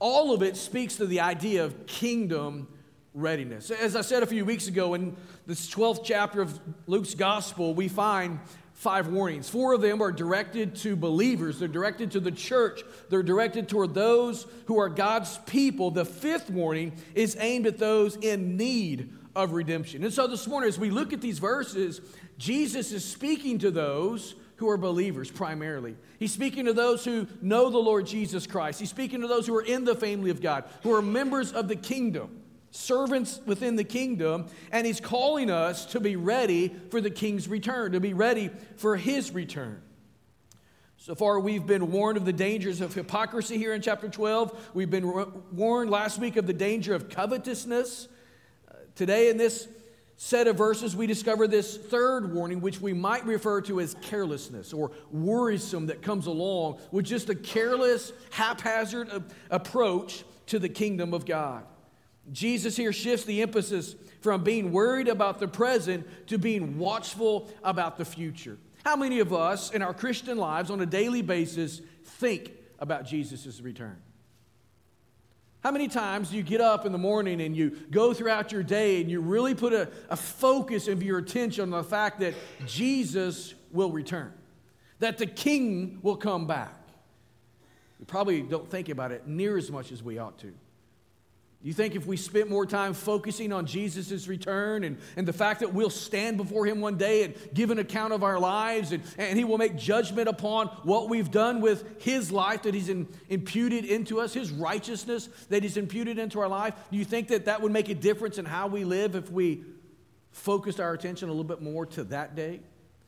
All 0.00 0.34
of 0.34 0.42
it 0.42 0.56
speaks 0.56 0.96
to 0.96 1.06
the 1.06 1.20
idea 1.20 1.64
of 1.64 1.86
kingdom 1.86 2.66
readiness. 3.14 3.70
As 3.70 3.94
I 3.94 4.00
said 4.00 4.24
a 4.24 4.26
few 4.26 4.44
weeks 4.44 4.66
ago, 4.66 4.94
in 4.94 5.16
this 5.46 5.70
12th 5.70 6.00
chapter 6.02 6.42
of 6.42 6.58
Luke's 6.88 7.14
gospel, 7.14 7.72
we 7.72 7.86
find 7.86 8.40
five 8.72 9.06
warnings. 9.06 9.48
Four 9.48 9.74
of 9.74 9.80
them 9.80 10.02
are 10.02 10.10
directed 10.10 10.74
to 10.76 10.96
believers, 10.96 11.60
they're 11.60 11.68
directed 11.68 12.10
to 12.10 12.20
the 12.20 12.32
church, 12.32 12.82
they're 13.08 13.22
directed 13.22 13.68
toward 13.68 13.94
those 13.94 14.46
who 14.66 14.78
are 14.78 14.88
God's 14.88 15.38
people. 15.46 15.92
The 15.92 16.04
fifth 16.04 16.50
warning 16.50 16.92
is 17.14 17.36
aimed 17.38 17.68
at 17.68 17.78
those 17.78 18.16
in 18.16 18.56
need 18.56 19.12
of 19.36 19.52
redemption. 19.52 20.02
And 20.02 20.12
so 20.12 20.26
this 20.26 20.48
morning, 20.48 20.68
as 20.68 20.80
we 20.80 20.90
look 20.90 21.12
at 21.12 21.20
these 21.20 21.38
verses, 21.38 22.00
Jesus 22.38 22.90
is 22.90 23.04
speaking 23.04 23.60
to 23.60 23.70
those 23.70 24.34
who 24.56 24.68
are 24.68 24.76
believers 24.76 25.30
primarily. 25.30 25.96
He's 26.18 26.32
speaking 26.32 26.64
to 26.64 26.72
those 26.72 27.04
who 27.04 27.26
know 27.42 27.70
the 27.70 27.78
Lord 27.78 28.06
Jesus 28.06 28.46
Christ. 28.46 28.80
He's 28.80 28.90
speaking 28.90 29.20
to 29.20 29.28
those 29.28 29.46
who 29.46 29.54
are 29.54 29.62
in 29.62 29.84
the 29.84 29.94
family 29.94 30.30
of 30.30 30.40
God, 30.40 30.64
who 30.82 30.92
are 30.94 31.02
members 31.02 31.52
of 31.52 31.68
the 31.68 31.76
kingdom, 31.76 32.42
servants 32.70 33.40
within 33.44 33.76
the 33.76 33.84
kingdom, 33.84 34.46
and 34.72 34.86
he's 34.86 35.00
calling 35.00 35.50
us 35.50 35.84
to 35.86 36.00
be 36.00 36.16
ready 36.16 36.74
for 36.90 37.00
the 37.00 37.10
king's 37.10 37.48
return, 37.48 37.92
to 37.92 38.00
be 38.00 38.14
ready 38.14 38.50
for 38.76 38.96
his 38.96 39.32
return. 39.32 39.82
So 40.98 41.14
far, 41.14 41.38
we've 41.38 41.66
been 41.66 41.92
warned 41.92 42.16
of 42.16 42.24
the 42.24 42.32
dangers 42.32 42.80
of 42.80 42.94
hypocrisy 42.94 43.58
here 43.58 43.74
in 43.74 43.82
chapter 43.82 44.08
12. 44.08 44.70
We've 44.74 44.90
been 44.90 45.06
warned 45.52 45.90
last 45.90 46.18
week 46.18 46.36
of 46.36 46.46
the 46.46 46.52
danger 46.52 46.94
of 46.94 47.10
covetousness. 47.10 48.08
Uh, 48.68 48.74
today, 48.94 49.28
in 49.28 49.36
this 49.36 49.68
set 50.16 50.46
of 50.46 50.56
verses, 50.56 50.96
we 50.96 51.06
discover 51.06 51.46
this 51.46 51.76
third 51.76 52.32
warning, 52.32 52.60
which 52.60 52.80
we 52.80 52.92
might 52.92 53.24
refer 53.26 53.60
to 53.62 53.80
as 53.80 53.94
carelessness 54.00 54.72
or 54.72 54.90
worrisome 55.10 55.86
that 55.86 56.02
comes 56.02 56.26
along 56.26 56.78
with 56.90 57.04
just 57.04 57.28
a 57.28 57.34
careless, 57.34 58.12
haphazard 58.30 59.10
approach 59.50 60.24
to 60.46 60.58
the 60.58 60.68
kingdom 60.68 61.12
of 61.12 61.26
God. 61.26 61.64
Jesus 62.32 62.76
here 62.76 62.92
shifts 62.92 63.24
the 63.24 63.42
emphasis 63.42 63.94
from 64.20 64.42
being 64.42 64.72
worried 64.72 65.08
about 65.08 65.38
the 65.38 65.48
present 65.48 66.06
to 66.28 66.38
being 66.38 66.78
watchful 66.78 67.48
about 67.62 67.98
the 67.98 68.04
future. 68.04 68.58
How 68.84 68.96
many 68.96 69.20
of 69.20 69.32
us 69.32 69.70
in 69.70 69.82
our 69.82 69.94
Christian 69.94 70.38
lives 70.38 70.70
on 70.70 70.80
a 70.80 70.86
daily 70.86 71.22
basis 71.22 71.82
think 72.04 72.52
about 72.78 73.04
Jesus' 73.04 73.60
return? 73.60 73.96
How 75.60 75.70
many 75.72 75.88
times 75.88 76.30
do 76.30 76.36
you 76.36 76.42
get 76.42 76.60
up 76.60 76.86
in 76.86 76.92
the 76.92 76.98
morning 76.98 77.40
and 77.40 77.56
you 77.56 77.70
go 77.90 78.14
throughout 78.14 78.52
your 78.52 78.62
day 78.62 79.00
and 79.00 79.10
you 79.10 79.20
really 79.20 79.54
put 79.54 79.72
a, 79.72 79.88
a 80.08 80.16
focus 80.16 80.86
of 80.86 81.02
your 81.02 81.18
attention 81.18 81.62
on 81.64 81.70
the 81.70 81.82
fact 81.82 82.20
that 82.20 82.34
Jesus 82.66 83.54
will 83.72 83.90
return, 83.90 84.32
that 85.00 85.18
the 85.18 85.26
King 85.26 85.98
will 86.02 86.16
come 86.16 86.46
back? 86.46 86.74
We 87.98 88.04
probably 88.04 88.42
don't 88.42 88.70
think 88.70 88.88
about 88.88 89.10
it 89.10 89.26
near 89.26 89.56
as 89.56 89.70
much 89.70 89.90
as 89.90 90.02
we 90.02 90.18
ought 90.18 90.38
to. 90.38 90.52
You 91.62 91.72
think 91.72 91.96
if 91.96 92.06
we 92.06 92.16
spent 92.16 92.48
more 92.48 92.66
time 92.66 92.92
focusing 92.94 93.52
on 93.52 93.66
Jesus' 93.66 94.28
return 94.28 94.84
and, 94.84 94.98
and 95.16 95.26
the 95.26 95.32
fact 95.32 95.60
that 95.60 95.72
we'll 95.72 95.90
stand 95.90 96.36
before 96.36 96.66
Him 96.66 96.80
one 96.80 96.96
day 96.96 97.24
and 97.24 97.34
give 97.54 97.70
an 97.70 97.78
account 97.78 98.12
of 98.12 98.22
our 98.22 98.38
lives 98.38 98.92
and, 98.92 99.02
and 99.18 99.38
He 99.38 99.44
will 99.44 99.58
make 99.58 99.76
judgment 99.76 100.28
upon 100.28 100.68
what 100.84 101.08
we've 101.08 101.30
done 101.30 101.60
with 101.60 102.02
His 102.02 102.30
life 102.30 102.62
that 102.62 102.74
He's 102.74 102.88
in, 102.88 103.08
imputed 103.28 103.84
into 103.84 104.20
us, 104.20 104.34
His 104.34 104.52
righteousness 104.52 105.28
that 105.48 105.62
He's 105.62 105.76
imputed 105.76 106.18
into 106.18 106.38
our 106.40 106.48
life, 106.48 106.74
do 106.90 106.98
you 106.98 107.04
think 107.04 107.28
that 107.28 107.46
that 107.46 107.62
would 107.62 107.72
make 107.72 107.88
a 107.88 107.94
difference 107.94 108.38
in 108.38 108.44
how 108.44 108.68
we 108.68 108.84
live 108.84 109.16
if 109.16 109.30
we 109.32 109.64
focused 110.30 110.78
our 110.78 110.92
attention 110.92 111.28
a 111.28 111.32
little 111.32 111.42
bit 111.42 111.62
more 111.62 111.86
to 111.86 112.04
that 112.04 112.36
day? 112.36 112.60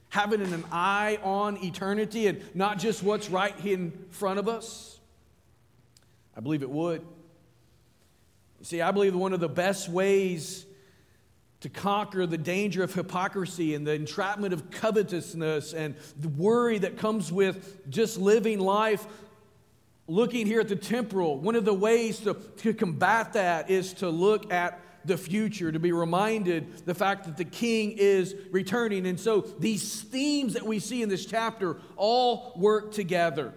Having 0.09 0.41
an 0.41 0.65
eye 0.73 1.19
on 1.23 1.63
eternity 1.63 2.27
and 2.27 2.43
not 2.55 2.79
just 2.79 3.03
what's 3.03 3.29
right 3.29 3.55
in 3.65 4.07
front 4.11 4.39
of 4.39 4.49
us? 4.49 4.99
I 6.35 6.41
believe 6.41 6.63
it 6.63 6.71
would. 6.71 7.07
You 8.59 8.65
see, 8.65 8.81
I 8.81 8.91
believe 8.91 9.15
one 9.15 9.33
of 9.33 9.41
the 9.41 9.49
best 9.49 9.89
ways 9.89 10.67
to 11.61 11.69
conquer 11.69 12.27
the 12.27 12.39
danger 12.39 12.83
of 12.83 12.95
hypocrisy 12.95 13.75
and 13.75 13.87
the 13.87 13.93
entrapment 13.93 14.53
of 14.53 14.71
covetousness 14.71 15.75
and 15.75 15.97
the 16.19 16.29
worry 16.29 16.79
that 16.79 16.97
comes 16.97 17.33
with 17.33 17.91
just 17.91 18.19
living 18.19 18.61
life 18.61 19.07
looking 20.09 20.47
here 20.47 20.61
at 20.61 20.69
the 20.69 20.77
temporal, 20.77 21.39
one 21.39 21.55
of 21.55 21.65
the 21.65 21.75
ways 21.75 22.21
to, 22.21 22.35
to 22.35 22.73
combat 22.73 23.35
that 23.35 23.71
is 23.71 23.93
to 23.95 24.09
look 24.09 24.51
at 24.53 24.81
the 25.05 25.19
future, 25.19 25.71
to 25.71 25.79
be 25.79 25.93
reminded 25.93 26.87
the 26.87 26.95
fact 26.95 27.25
that 27.25 27.37
the 27.37 27.45
king 27.45 27.93
is 27.97 28.35
returning. 28.51 29.07
And 29.07 29.21
so 29.21 29.43
these 29.43 30.03
themes 30.03 30.55
that 30.55 30.65
we 30.65 30.79
see 30.79 31.03
in 31.03 31.09
this 31.09 31.27
chapter 31.27 31.77
all 31.97 32.53
work 32.57 32.93
together. 32.93 33.53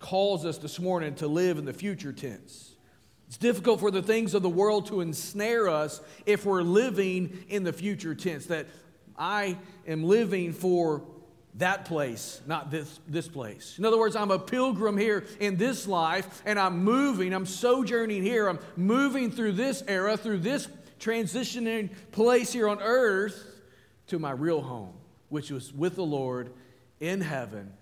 Calls 0.00 0.44
us 0.44 0.58
this 0.58 0.78
morning 0.78 1.14
to 1.16 1.28
live 1.28 1.58
in 1.58 1.64
the 1.64 1.72
future 1.72 2.12
tense. 2.12 2.67
It's 3.28 3.36
difficult 3.36 3.80
for 3.80 3.90
the 3.90 4.02
things 4.02 4.32
of 4.32 4.42
the 4.42 4.48
world 4.48 4.86
to 4.86 5.02
ensnare 5.02 5.68
us 5.68 6.00
if 6.24 6.46
we're 6.46 6.62
living 6.62 7.44
in 7.50 7.62
the 7.62 7.74
future 7.74 8.14
tense, 8.14 8.46
that 8.46 8.66
I 9.18 9.58
am 9.86 10.02
living 10.02 10.54
for 10.54 11.02
that 11.56 11.84
place, 11.84 12.40
not 12.46 12.70
this, 12.70 13.00
this 13.06 13.28
place. 13.28 13.74
In 13.78 13.84
other 13.84 13.98
words, 13.98 14.16
I'm 14.16 14.30
a 14.30 14.38
pilgrim 14.38 14.96
here 14.96 15.26
in 15.40 15.56
this 15.56 15.86
life, 15.86 16.42
and 16.46 16.58
I'm 16.58 16.84
moving, 16.84 17.34
I'm 17.34 17.44
sojourning 17.44 18.22
here, 18.22 18.48
I'm 18.48 18.60
moving 18.76 19.30
through 19.30 19.52
this 19.52 19.82
era, 19.86 20.16
through 20.16 20.38
this 20.38 20.66
transitioning 20.98 21.90
place 22.12 22.52
here 22.52 22.68
on 22.68 22.80
earth 22.80 23.44
to 24.06 24.18
my 24.18 24.30
real 24.30 24.62
home, 24.62 24.94
which 25.28 25.50
was 25.50 25.72
with 25.72 25.96
the 25.96 26.04
Lord 26.04 26.50
in 26.98 27.20
heaven 27.20 27.74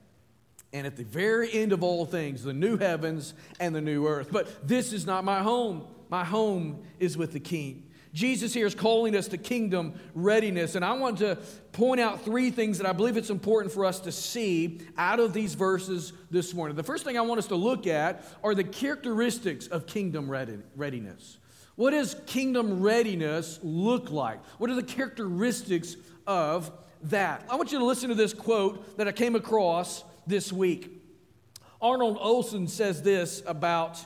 and 0.76 0.86
at 0.86 0.94
the 0.94 1.04
very 1.04 1.50
end 1.54 1.72
of 1.72 1.82
all 1.82 2.04
things, 2.04 2.42
the 2.42 2.52
new 2.52 2.76
heavens 2.76 3.32
and 3.58 3.74
the 3.74 3.80
new 3.80 4.06
earth. 4.06 4.28
But 4.30 4.68
this 4.68 4.92
is 4.92 5.06
not 5.06 5.24
my 5.24 5.42
home. 5.42 5.86
My 6.10 6.22
home 6.22 6.82
is 7.00 7.16
with 7.16 7.32
the 7.32 7.40
King. 7.40 7.84
Jesus 8.12 8.52
here 8.52 8.66
is 8.66 8.74
calling 8.74 9.16
us 9.16 9.28
to 9.28 9.38
kingdom 9.38 9.94
readiness. 10.14 10.74
And 10.74 10.84
I 10.84 10.92
want 10.92 11.18
to 11.18 11.38
point 11.72 12.00
out 12.00 12.22
three 12.26 12.50
things 12.50 12.76
that 12.76 12.86
I 12.86 12.92
believe 12.92 13.16
it's 13.16 13.30
important 13.30 13.72
for 13.72 13.86
us 13.86 14.00
to 14.00 14.12
see 14.12 14.80
out 14.98 15.18
of 15.18 15.32
these 15.32 15.54
verses 15.54 16.12
this 16.30 16.52
morning. 16.52 16.76
The 16.76 16.82
first 16.82 17.04
thing 17.04 17.16
I 17.16 17.22
want 17.22 17.38
us 17.38 17.46
to 17.48 17.56
look 17.56 17.86
at 17.86 18.22
are 18.44 18.54
the 18.54 18.64
characteristics 18.64 19.68
of 19.68 19.86
kingdom 19.86 20.30
readiness. 20.30 21.38
What 21.76 21.92
does 21.92 22.16
kingdom 22.26 22.82
readiness 22.82 23.60
look 23.62 24.10
like? 24.10 24.44
What 24.58 24.68
are 24.68 24.74
the 24.74 24.82
characteristics 24.82 25.96
of 26.26 26.70
that? 27.04 27.44
I 27.50 27.56
want 27.56 27.72
you 27.72 27.78
to 27.78 27.84
listen 27.84 28.10
to 28.10 28.14
this 28.14 28.34
quote 28.34 28.98
that 28.98 29.08
I 29.08 29.12
came 29.12 29.34
across 29.36 30.04
this 30.26 30.52
week. 30.52 31.02
Arnold 31.80 32.18
Olson 32.20 32.68
says 32.68 33.02
this 33.02 33.42
about 33.46 34.04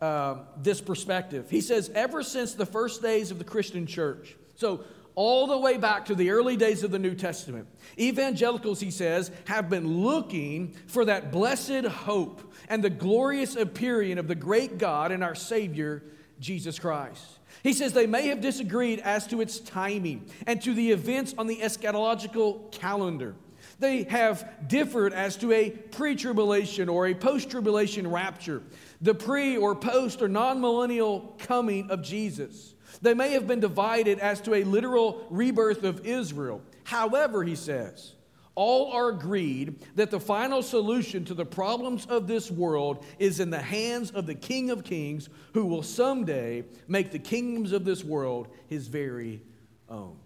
uh, 0.00 0.38
this 0.56 0.80
perspective. 0.80 1.48
He 1.48 1.60
says, 1.60 1.90
ever 1.94 2.22
since 2.22 2.54
the 2.54 2.66
first 2.66 3.02
days 3.02 3.30
of 3.30 3.38
the 3.38 3.44
Christian 3.44 3.86
church, 3.86 4.36
so 4.56 4.84
all 5.14 5.46
the 5.46 5.58
way 5.58 5.76
back 5.76 6.06
to 6.06 6.14
the 6.14 6.30
early 6.30 6.56
days 6.56 6.82
of 6.82 6.90
the 6.90 6.98
New 6.98 7.14
Testament, 7.14 7.68
evangelicals, 7.98 8.80
he 8.80 8.90
says, 8.90 9.30
have 9.46 9.70
been 9.70 10.02
looking 10.02 10.74
for 10.86 11.04
that 11.04 11.30
blessed 11.30 11.84
hope 11.84 12.52
and 12.68 12.82
the 12.82 12.90
glorious 12.90 13.54
appearing 13.54 14.18
of 14.18 14.26
the 14.26 14.34
great 14.34 14.78
God 14.78 15.12
and 15.12 15.22
our 15.22 15.34
Savior, 15.34 16.02
Jesus 16.40 16.78
Christ. 16.78 17.38
He 17.62 17.72
says 17.72 17.92
they 17.92 18.06
may 18.06 18.26
have 18.28 18.40
disagreed 18.40 18.98
as 19.00 19.26
to 19.28 19.40
its 19.40 19.60
timing 19.60 20.28
and 20.46 20.60
to 20.62 20.74
the 20.74 20.90
events 20.90 21.34
on 21.38 21.46
the 21.46 21.58
eschatological 21.58 22.72
calendar. 22.72 23.36
They 23.82 24.04
have 24.04 24.68
differed 24.68 25.12
as 25.12 25.34
to 25.38 25.50
a 25.50 25.70
pre 25.70 26.14
tribulation 26.14 26.88
or 26.88 27.08
a 27.08 27.14
post 27.14 27.50
tribulation 27.50 28.08
rapture, 28.08 28.62
the 29.00 29.12
pre 29.12 29.56
or 29.56 29.74
post 29.74 30.22
or 30.22 30.28
non 30.28 30.60
millennial 30.60 31.34
coming 31.40 31.90
of 31.90 32.00
Jesus. 32.00 32.74
They 33.02 33.12
may 33.12 33.32
have 33.32 33.48
been 33.48 33.58
divided 33.58 34.20
as 34.20 34.40
to 34.42 34.54
a 34.54 34.62
literal 34.62 35.26
rebirth 35.30 35.82
of 35.82 36.06
Israel. 36.06 36.62
However, 36.84 37.42
he 37.42 37.56
says, 37.56 38.14
all 38.54 38.92
are 38.92 39.08
agreed 39.08 39.84
that 39.96 40.12
the 40.12 40.20
final 40.20 40.62
solution 40.62 41.24
to 41.24 41.34
the 41.34 41.44
problems 41.44 42.06
of 42.06 42.28
this 42.28 42.52
world 42.52 43.04
is 43.18 43.40
in 43.40 43.50
the 43.50 43.62
hands 43.62 44.12
of 44.12 44.26
the 44.26 44.36
King 44.36 44.70
of 44.70 44.84
Kings, 44.84 45.28
who 45.54 45.66
will 45.66 45.82
someday 45.82 46.62
make 46.86 47.10
the 47.10 47.18
kingdoms 47.18 47.72
of 47.72 47.84
this 47.84 48.04
world 48.04 48.46
his 48.68 48.86
very 48.86 49.42
own. 49.88 50.21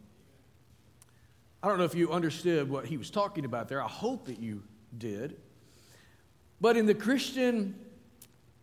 I 1.62 1.68
don't 1.68 1.78
know 1.78 1.84
if 1.84 1.94
you 1.94 2.12
understood 2.12 2.68
what 2.68 2.86
he 2.86 2.96
was 2.96 3.10
talking 3.10 3.44
about 3.44 3.68
there. 3.68 3.82
I 3.82 3.88
hope 3.88 4.26
that 4.26 4.38
you 4.38 4.62
did. 4.96 5.36
But 6.60 6.76
in 6.76 6.86
the 6.86 6.94
Christian 6.94 7.74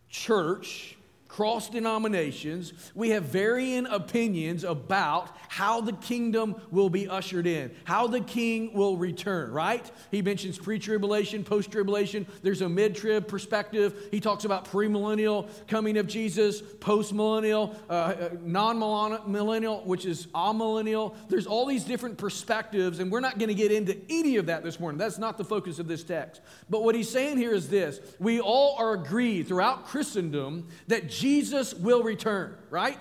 church, 0.08 0.93
cross 1.34 1.68
denominations, 1.68 2.72
we 2.94 3.10
have 3.10 3.24
varying 3.24 3.86
opinions 3.86 4.62
about 4.62 5.36
how 5.48 5.80
the 5.80 5.92
kingdom 5.94 6.54
will 6.70 6.88
be 6.88 7.08
ushered 7.08 7.44
in, 7.44 7.74
how 7.82 8.06
the 8.06 8.20
king 8.20 8.72
will 8.72 8.96
return, 8.96 9.50
right? 9.50 9.90
He 10.12 10.22
mentions 10.22 10.56
pre 10.56 10.78
tribulation, 10.78 11.42
post 11.42 11.72
tribulation. 11.72 12.24
There's 12.42 12.60
a 12.60 12.68
mid 12.68 12.94
trib 12.94 13.26
perspective. 13.26 14.06
He 14.12 14.20
talks 14.20 14.44
about 14.44 14.66
premillennial 14.66 15.48
coming 15.66 15.96
of 15.96 16.06
Jesus, 16.06 16.62
post 16.62 17.12
millennial, 17.12 17.74
uh, 17.90 17.92
uh 17.92 18.28
non 18.40 18.78
millennial, 19.26 19.80
which 19.80 20.06
is 20.06 20.28
amillennial. 20.36 21.16
There's 21.28 21.48
all 21.48 21.66
these 21.66 21.82
different 21.82 22.16
perspectives, 22.16 23.00
and 23.00 23.10
we're 23.10 23.18
not 23.18 23.40
going 23.40 23.48
to 23.48 23.56
get 23.56 23.72
into 23.72 24.00
any 24.08 24.36
of 24.36 24.46
that 24.46 24.62
this 24.62 24.78
morning. 24.78 24.98
That's 24.98 25.18
not 25.18 25.36
the 25.36 25.44
focus 25.44 25.80
of 25.80 25.88
this 25.88 26.04
text. 26.04 26.42
But 26.70 26.84
what 26.84 26.94
he's 26.94 27.10
saying 27.10 27.38
here 27.38 27.54
is 27.54 27.68
this 27.68 27.98
we 28.20 28.40
all 28.40 28.76
are 28.78 28.92
agreed 28.92 29.48
throughout 29.48 29.86
Christendom 29.86 30.68
that 30.86 31.08
Jesus 31.10 31.23
Jesus 31.24 31.72
will 31.72 32.02
return, 32.02 32.54
right? 32.68 33.00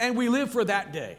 And 0.00 0.16
we 0.16 0.30
live 0.30 0.50
for 0.50 0.64
that 0.64 0.90
day. 0.90 1.18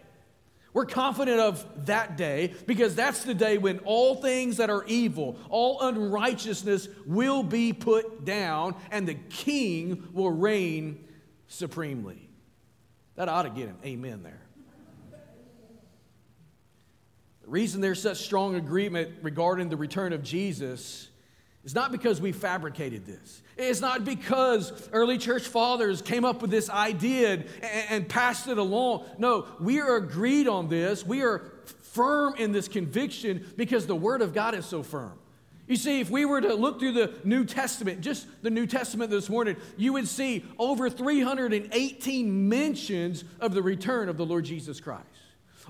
We're 0.74 0.88
confident 0.88 1.40
of 1.40 1.86
that 1.86 2.18
day 2.18 2.56
because 2.66 2.96
that's 2.96 3.24
the 3.24 3.36
day 3.36 3.60
when 3.60 3.78
all 3.86 4.16
things 4.16 4.58
that 4.58 4.72
are 4.72 4.84
evil, 4.88 5.38
all 5.52 5.80
unrighteousness 5.82 6.90
will 7.06 7.44
be 7.44 7.72
put 7.72 8.26
down 8.26 8.74
and 8.90 9.08
the 9.08 9.14
king 9.14 10.10
will 10.12 10.32
reign 10.32 11.08
supremely. 11.48 12.28
That 13.14 13.30
ought 13.30 13.44
to 13.44 13.52
get 13.52 13.70
an 13.70 13.78
amen 13.86 14.24
there. 14.24 14.42
The 17.44 17.50
reason 17.50 17.80
there's 17.80 18.02
such 18.02 18.18
strong 18.18 18.56
agreement 18.56 19.12
regarding 19.22 19.70
the 19.70 19.78
return 19.78 20.14
of 20.14 20.24
Jesus 20.24 21.10
is 21.64 21.76
not 21.76 21.92
because 21.92 22.22
we 22.22 22.32
fabricated 22.32 23.06
this. 23.06 23.42
It's 23.58 23.82
not 23.82 24.06
because 24.06 24.90
early 24.94 25.18
church 25.18 25.44
fathers 25.44 26.02
came 26.02 26.24
up 26.24 26.42
with 26.42 26.52
this 26.52 26.70
idea 26.70 27.34
and, 27.34 27.46
and 27.90 28.10
passed 28.10 28.48
it 28.48 28.58
along. 28.58 29.06
No, 29.18 29.46
we 29.60 29.80
are 29.82 29.98
agreed 29.98 30.48
on 30.48 30.70
this. 30.70 31.06
We 31.06 31.22
are 31.22 31.44
firm 31.66 32.36
in 32.38 32.52
this 32.52 32.68
conviction 32.68 33.46
because 33.58 33.86
the 33.86 33.96
Word 33.96 34.22
of 34.22 34.34
God 34.34 34.56
is 34.56 34.66
so 34.66 34.84
firm. 34.84 35.14
You 35.68 35.76
see, 35.76 36.00
if 36.00 36.10
we 36.10 36.26
were 36.26 36.42
to 36.42 36.56
look 36.56 36.80
through 36.80 36.94
the 36.94 37.14
New 37.24 37.46
Testament, 37.46 38.02
just 38.02 38.26
the 38.42 38.50
New 38.50 38.66
Testament 38.66 39.12
this 39.12 39.30
morning, 39.30 39.56
you 39.78 39.94
would 39.94 40.08
see 40.08 40.44
over 40.58 40.90
318 40.90 42.50
mentions 42.50 43.24
of 43.40 43.54
the 43.54 43.62
return 43.62 44.10
of 44.10 44.18
the 44.18 44.26
Lord 44.26 44.46
Jesus 44.46 44.80
Christ. 44.80 45.06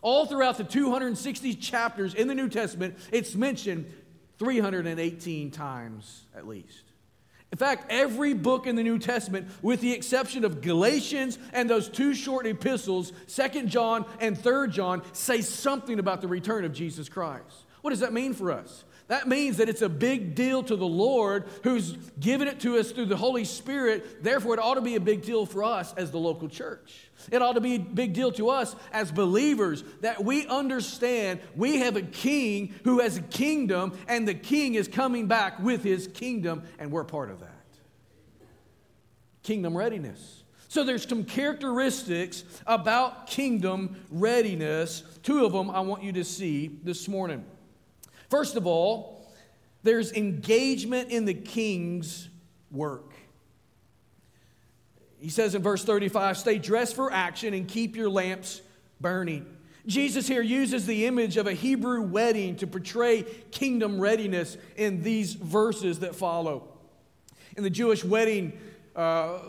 All 0.01 0.25
throughout 0.25 0.57
the 0.57 0.63
260 0.63 1.55
chapters 1.55 2.13
in 2.13 2.29
the 2.29 2.35
New 2.35 2.47
Testament, 2.47 2.97
it's 3.11 3.35
mentioned 3.35 3.91
318 4.39 5.51
times 5.51 6.25
at 6.35 6.47
least. 6.47 6.83
In 7.51 7.57
fact, 7.57 7.87
every 7.89 8.33
book 8.33 8.67
in 8.67 8.75
the 8.75 8.83
New 8.83 8.99
Testament, 8.99 9.47
with 9.61 9.81
the 9.81 9.91
exception 9.91 10.45
of 10.45 10.61
Galatians 10.61 11.39
and 11.51 11.69
those 11.69 11.89
two 11.89 12.13
short 12.13 12.45
epistles, 12.45 13.11
2 13.27 13.65
John 13.65 14.05
and 14.19 14.37
3 14.37 14.69
John, 14.69 15.01
say 15.13 15.41
something 15.41 15.97
about 15.97 16.21
the 16.21 16.27
return 16.27 16.63
of 16.63 16.73
Jesus 16.73 17.09
Christ. 17.09 17.65
What 17.81 17.89
does 17.89 18.01
that 18.01 18.13
mean 18.13 18.33
for 18.33 18.51
us? 18.51 18.83
That 19.09 19.27
means 19.27 19.57
that 19.57 19.69
it's 19.69 19.81
a 19.81 19.89
big 19.89 20.35
deal 20.35 20.61
to 20.61 20.75
the 20.75 20.87
Lord 20.87 21.45
who's 21.63 21.93
given 22.19 22.47
it 22.47 22.59
to 22.59 22.77
us 22.77 22.91
through 22.91 23.07
the 23.07 23.17
Holy 23.17 23.43
Spirit. 23.43 24.23
Therefore, 24.23 24.53
it 24.53 24.59
ought 24.59 24.75
to 24.75 24.81
be 24.81 24.95
a 24.95 24.99
big 24.99 25.23
deal 25.23 25.47
for 25.47 25.63
us 25.63 25.95
as 25.97 26.11
the 26.11 26.19
local 26.19 26.47
church. 26.47 27.09
It 27.31 27.41
ought 27.41 27.53
to 27.53 27.61
be 27.61 27.75
a 27.75 27.79
big 27.79 28.13
deal 28.13 28.31
to 28.33 28.49
us 28.49 28.75
as 28.93 29.11
believers 29.11 29.83
that 30.01 30.23
we 30.23 30.45
understand 30.45 31.39
we 31.55 31.77
have 31.79 31.95
a 31.95 32.03
king 32.03 32.75
who 32.83 32.99
has 32.99 33.17
a 33.17 33.23
kingdom, 33.23 33.97
and 34.07 34.27
the 34.27 34.35
king 34.35 34.75
is 34.75 34.87
coming 34.87 35.25
back 35.25 35.59
with 35.59 35.83
his 35.83 36.07
kingdom, 36.07 36.61
and 36.77 36.91
we're 36.91 37.03
part 37.03 37.31
of 37.31 37.39
that. 37.39 37.65
Kingdom 39.41 39.75
readiness. 39.75 40.43
So 40.67 40.83
there's 40.83 41.09
some 41.09 41.23
characteristics 41.23 42.43
about 42.67 43.25
kingdom 43.25 43.95
readiness. 44.11 45.01
Two 45.23 45.45
of 45.45 45.51
them 45.51 45.71
I 45.71 45.79
want 45.79 46.03
you 46.03 46.11
to 46.11 46.23
see 46.23 46.79
this 46.83 47.07
morning. 47.07 47.43
First 48.29 48.55
of 48.55 48.67
all, 48.67 49.27
there's 49.83 50.11
engagement 50.11 51.09
in 51.09 51.25
the 51.25 51.33
king's 51.33 52.29
work. 52.71 53.13
He 55.19 55.29
says 55.29 55.55
in 55.55 55.61
verse 55.61 55.83
35 55.83 56.37
stay 56.37 56.59
dressed 56.59 56.95
for 56.95 57.11
action 57.11 57.53
and 57.53 57.67
keep 57.67 57.95
your 57.95 58.09
lamps 58.09 58.61
burning. 59.01 59.45
Jesus 59.85 60.27
here 60.27 60.41
uses 60.41 60.85
the 60.85 61.05
image 61.05 61.37
of 61.37 61.47
a 61.47 61.53
Hebrew 61.53 62.01
wedding 62.01 62.55
to 62.57 62.67
portray 62.67 63.23
kingdom 63.51 63.99
readiness 63.99 64.57
in 64.75 65.01
these 65.01 65.33
verses 65.33 65.99
that 65.99 66.15
follow. 66.15 66.67
In 67.57 67.63
the 67.63 67.69
Jewish 67.69 68.03
wedding 68.03 68.57
uh, 68.95 69.39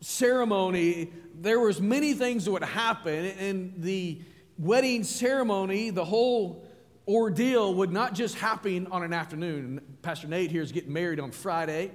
ceremony, 0.00 1.12
there 1.34 1.60
was 1.60 1.80
many 1.80 2.14
things 2.14 2.46
that 2.46 2.50
would 2.50 2.64
happen 2.64 3.26
in 3.26 3.74
the 3.78 4.20
wedding 4.58 5.04
ceremony. 5.04 5.90
The 5.90 6.04
whole 6.04 6.64
ordeal 7.10 7.74
would 7.74 7.92
not 7.92 8.14
just 8.14 8.36
happen 8.36 8.86
on 8.88 9.02
an 9.02 9.12
afternoon. 9.12 9.80
Pastor 10.00 10.28
Nate 10.28 10.50
here 10.50 10.62
is 10.62 10.70
getting 10.70 10.92
married 10.92 11.18
on 11.18 11.32
Friday 11.32 11.90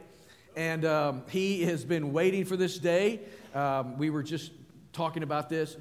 and 0.58 0.86
um, 0.86 1.23
he 1.30 1.63
has 1.63 1.86
been 1.86 2.12
waiting 2.13 2.45
for 2.45 2.58
this 2.58 2.78
day. 2.78 3.21
Um, 3.54 3.97
we 3.97 4.10
were 4.10 4.23
just 4.23 4.51
talking 4.93 5.23
about 5.23 5.49
this. 5.49 5.78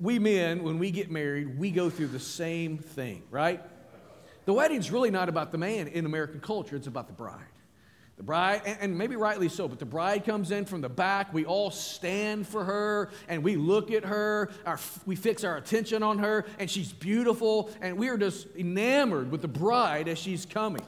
We 0.00 0.18
men, 0.18 0.62
when 0.62 0.78
we 0.78 0.90
get 0.90 1.10
married, 1.10 1.58
we 1.58 1.70
go 1.70 1.90
through 1.90 2.08
the 2.08 2.20
same 2.20 2.78
thing, 2.78 3.22
right? 3.30 3.62
The 4.44 4.52
wedding's 4.52 4.90
really 4.90 5.10
not 5.10 5.28
about 5.28 5.52
the 5.52 5.58
man 5.58 5.88
in 5.88 6.04
American 6.04 6.40
culture, 6.40 6.76
it's 6.76 6.86
about 6.86 7.06
the 7.06 7.12
bride. 7.12 7.40
The 8.16 8.22
bride, 8.22 8.62
and 8.80 8.96
maybe 8.96 9.16
rightly 9.16 9.48
so, 9.48 9.66
but 9.66 9.78
the 9.78 9.86
bride 9.86 10.24
comes 10.24 10.50
in 10.50 10.66
from 10.66 10.82
the 10.82 10.88
back. 10.88 11.32
We 11.32 11.46
all 11.46 11.70
stand 11.70 12.46
for 12.46 12.62
her 12.62 13.10
and 13.26 13.42
we 13.42 13.56
look 13.56 13.90
at 13.90 14.04
her. 14.04 14.50
Our, 14.66 14.78
we 15.06 15.16
fix 15.16 15.44
our 15.44 15.56
attention 15.56 16.02
on 16.02 16.18
her, 16.18 16.44
and 16.58 16.70
she's 16.70 16.92
beautiful, 16.92 17.70
and 17.80 17.96
we 17.96 18.08
are 18.08 18.18
just 18.18 18.48
enamored 18.54 19.30
with 19.30 19.40
the 19.40 19.48
bride 19.48 20.08
as 20.08 20.18
she's 20.18 20.44
coming. 20.44 20.82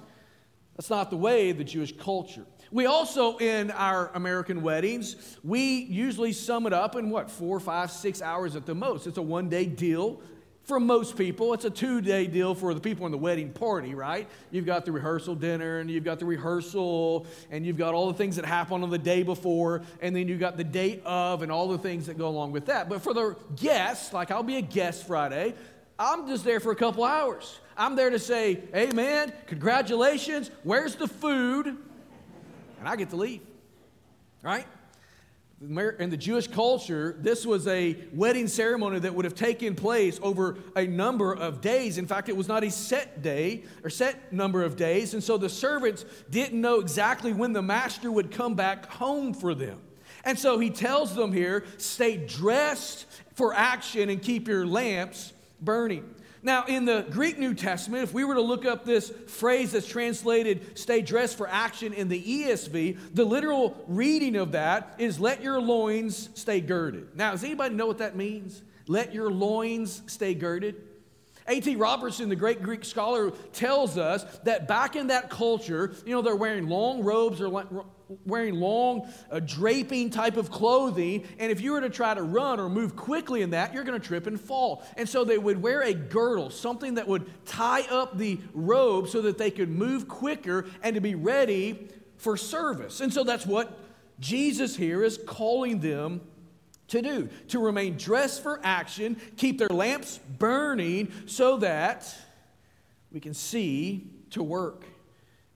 That's 0.76 0.90
not 0.90 1.10
the 1.10 1.16
way 1.16 1.52
the 1.52 1.64
Jewish 1.64 1.96
culture. 1.96 2.44
We 2.70 2.86
also, 2.86 3.38
in 3.38 3.70
our 3.70 4.10
American 4.14 4.60
weddings, 4.60 5.38
we 5.44 5.60
usually 5.60 6.32
sum 6.32 6.66
it 6.66 6.72
up 6.72 6.96
in 6.96 7.08
what, 7.08 7.30
four, 7.30 7.60
five, 7.60 7.90
six 7.90 8.20
hours 8.20 8.56
at 8.56 8.66
the 8.66 8.74
most. 8.74 9.06
It's 9.06 9.18
a 9.18 9.22
one 9.22 9.48
day 9.48 9.64
deal 9.64 10.20
for 10.64 10.80
most 10.80 11.16
people. 11.16 11.54
It's 11.54 11.64
a 11.64 11.70
two 11.70 12.00
day 12.00 12.26
deal 12.26 12.54
for 12.54 12.74
the 12.74 12.80
people 12.80 13.06
in 13.06 13.12
the 13.12 13.18
wedding 13.18 13.52
party, 13.52 13.94
right? 13.94 14.28
You've 14.50 14.66
got 14.66 14.84
the 14.84 14.92
rehearsal 14.92 15.34
dinner, 15.34 15.78
and 15.78 15.90
you've 15.90 16.04
got 16.04 16.18
the 16.18 16.24
rehearsal, 16.24 17.26
and 17.50 17.64
you've 17.64 17.76
got 17.76 17.94
all 17.94 18.08
the 18.08 18.18
things 18.18 18.36
that 18.36 18.44
happen 18.44 18.82
on 18.82 18.90
the 18.90 18.98
day 18.98 19.22
before, 19.22 19.82
and 20.00 20.14
then 20.14 20.28
you've 20.28 20.40
got 20.40 20.56
the 20.56 20.64
date 20.64 21.02
of, 21.04 21.42
and 21.42 21.52
all 21.52 21.68
the 21.68 21.78
things 21.78 22.06
that 22.06 22.18
go 22.18 22.28
along 22.28 22.52
with 22.52 22.66
that. 22.66 22.88
But 22.88 23.02
for 23.02 23.14
the 23.14 23.36
guests, 23.56 24.12
like 24.12 24.30
I'll 24.30 24.42
be 24.42 24.56
a 24.56 24.62
guest 24.62 25.06
Friday, 25.06 25.54
I'm 25.98 26.26
just 26.26 26.44
there 26.44 26.60
for 26.60 26.72
a 26.72 26.76
couple 26.76 27.04
hours. 27.04 27.60
I'm 27.76 27.96
there 27.96 28.10
to 28.10 28.18
say, 28.18 28.60
Amen, 28.74 29.32
congratulations, 29.46 30.50
where's 30.62 30.96
the 30.96 31.08
food? 31.08 31.76
and 32.84 32.90
I 32.90 32.96
get 32.96 33.08
to 33.10 33.16
leave. 33.16 33.40
Right? 34.42 34.66
In 35.70 36.10
the 36.10 36.16
Jewish 36.16 36.46
culture, 36.46 37.16
this 37.18 37.46
was 37.46 37.66
a 37.66 37.96
wedding 38.12 38.48
ceremony 38.48 38.98
that 38.98 39.14
would 39.14 39.24
have 39.24 39.34
taken 39.34 39.74
place 39.74 40.20
over 40.22 40.58
a 40.76 40.86
number 40.86 41.32
of 41.32 41.62
days. 41.62 41.96
In 41.96 42.06
fact, 42.06 42.28
it 42.28 42.36
was 42.36 42.48
not 42.48 42.64
a 42.64 42.70
set 42.70 43.22
day 43.22 43.62
or 43.82 43.88
set 43.88 44.32
number 44.32 44.62
of 44.62 44.76
days. 44.76 45.14
And 45.14 45.24
so 45.24 45.38
the 45.38 45.48
servants 45.48 46.04
didn't 46.28 46.60
know 46.60 46.80
exactly 46.80 47.32
when 47.32 47.54
the 47.54 47.62
master 47.62 48.12
would 48.12 48.30
come 48.30 48.54
back 48.54 48.86
home 48.86 49.32
for 49.32 49.54
them. 49.54 49.80
And 50.24 50.38
so 50.38 50.58
he 50.58 50.68
tells 50.70 51.14
them 51.14 51.32
here 51.32 51.64
stay 51.78 52.16
dressed 52.16 53.06
for 53.34 53.54
action 53.54 54.10
and 54.10 54.20
keep 54.20 54.48
your 54.48 54.66
lamps 54.66 55.32
burning. 55.62 56.14
Now, 56.44 56.66
in 56.66 56.84
the 56.84 57.06
Greek 57.10 57.38
New 57.38 57.54
Testament, 57.54 58.04
if 58.04 58.12
we 58.12 58.22
were 58.22 58.34
to 58.34 58.42
look 58.42 58.66
up 58.66 58.84
this 58.84 59.10
phrase 59.28 59.72
that's 59.72 59.86
translated 59.86 60.78
stay 60.78 61.00
dressed 61.00 61.38
for 61.38 61.48
action 61.48 61.94
in 61.94 62.08
the 62.10 62.22
ESV, 62.22 62.98
the 63.14 63.24
literal 63.24 63.82
reading 63.88 64.36
of 64.36 64.52
that 64.52 64.94
is 64.98 65.18
let 65.18 65.42
your 65.42 65.58
loins 65.58 66.28
stay 66.34 66.60
girded. 66.60 67.16
Now, 67.16 67.30
does 67.30 67.44
anybody 67.44 67.74
know 67.74 67.86
what 67.86 67.98
that 67.98 68.14
means? 68.14 68.62
Let 68.86 69.14
your 69.14 69.30
loins 69.30 70.02
stay 70.06 70.34
girded? 70.34 70.76
A.T. 71.46 71.76
Robertson, 71.76 72.28
the 72.28 72.36
great 72.36 72.62
Greek 72.62 72.84
scholar, 72.84 73.30
tells 73.52 73.98
us 73.98 74.24
that 74.44 74.66
back 74.66 74.96
in 74.96 75.08
that 75.08 75.28
culture, 75.28 75.94
you 76.06 76.14
know, 76.14 76.22
they're 76.22 76.36
wearing 76.36 76.68
long 76.68 77.02
robes 77.02 77.40
or 77.40 77.48
wearing 78.24 78.54
long 78.54 79.08
uh, 79.30 79.40
draping 79.40 80.10
type 80.10 80.36
of 80.36 80.50
clothing. 80.50 81.24
And 81.38 81.52
if 81.52 81.60
you 81.60 81.72
were 81.72 81.80
to 81.80 81.90
try 81.90 82.14
to 82.14 82.22
run 82.22 82.60
or 82.60 82.68
move 82.68 82.96
quickly 82.96 83.42
in 83.42 83.50
that, 83.50 83.74
you're 83.74 83.84
going 83.84 84.00
to 84.00 84.06
trip 84.06 84.26
and 84.26 84.40
fall. 84.40 84.82
And 84.96 85.08
so 85.08 85.24
they 85.24 85.38
would 85.38 85.60
wear 85.60 85.82
a 85.82 85.92
girdle, 85.92 86.50
something 86.50 86.94
that 86.94 87.06
would 87.06 87.26
tie 87.44 87.82
up 87.82 88.16
the 88.16 88.40
robe 88.54 89.08
so 89.08 89.22
that 89.22 89.38
they 89.38 89.50
could 89.50 89.68
move 89.68 90.08
quicker 90.08 90.66
and 90.82 90.94
to 90.94 91.00
be 91.00 91.14
ready 91.14 91.88
for 92.16 92.36
service. 92.36 93.00
And 93.00 93.12
so 93.12 93.24
that's 93.24 93.46
what 93.46 93.78
Jesus 94.20 94.76
here 94.76 95.02
is 95.02 95.18
calling 95.26 95.80
them 95.80 96.20
to 96.88 97.02
do 97.02 97.28
to 97.48 97.58
remain 97.58 97.96
dressed 97.96 98.42
for 98.42 98.60
action, 98.62 99.16
keep 99.36 99.58
their 99.58 99.68
lamps 99.68 100.18
burning 100.38 101.10
so 101.26 101.56
that 101.58 102.14
we 103.12 103.20
can 103.20 103.34
see 103.34 104.10
to 104.30 104.42
work. 104.42 104.84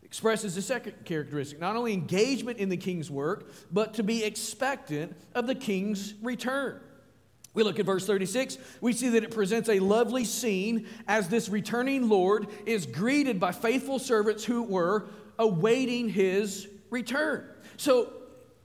Expresses 0.02 0.54
the 0.54 0.62
second 0.62 0.94
characteristic 1.04 1.60
not 1.60 1.76
only 1.76 1.92
engagement 1.92 2.58
in 2.58 2.70
the 2.70 2.76
king's 2.76 3.10
work, 3.10 3.50
but 3.70 3.94
to 3.94 4.02
be 4.02 4.24
expectant 4.24 5.14
of 5.34 5.46
the 5.46 5.54
king's 5.54 6.14
return. 6.22 6.80
We 7.54 7.62
look 7.62 7.78
at 7.78 7.86
verse 7.86 8.06
36, 8.06 8.56
we 8.80 8.92
see 8.92 9.08
that 9.10 9.24
it 9.24 9.30
presents 9.32 9.68
a 9.68 9.80
lovely 9.80 10.24
scene 10.24 10.86
as 11.08 11.28
this 11.28 11.48
returning 11.48 12.08
Lord 12.08 12.46
is 12.66 12.86
greeted 12.86 13.40
by 13.40 13.52
faithful 13.52 13.98
servants 13.98 14.44
who 14.44 14.62
were 14.62 15.08
awaiting 15.38 16.08
his 16.08 16.68
return. 16.90 17.44
So 17.76 18.12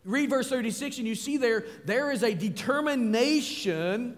Read 0.05 0.29
verse 0.29 0.49
36, 0.49 0.97
and 0.97 1.07
you 1.07 1.15
see 1.15 1.37
there, 1.37 1.65
there 1.85 2.11
is 2.11 2.23
a 2.23 2.33
determination 2.33 4.17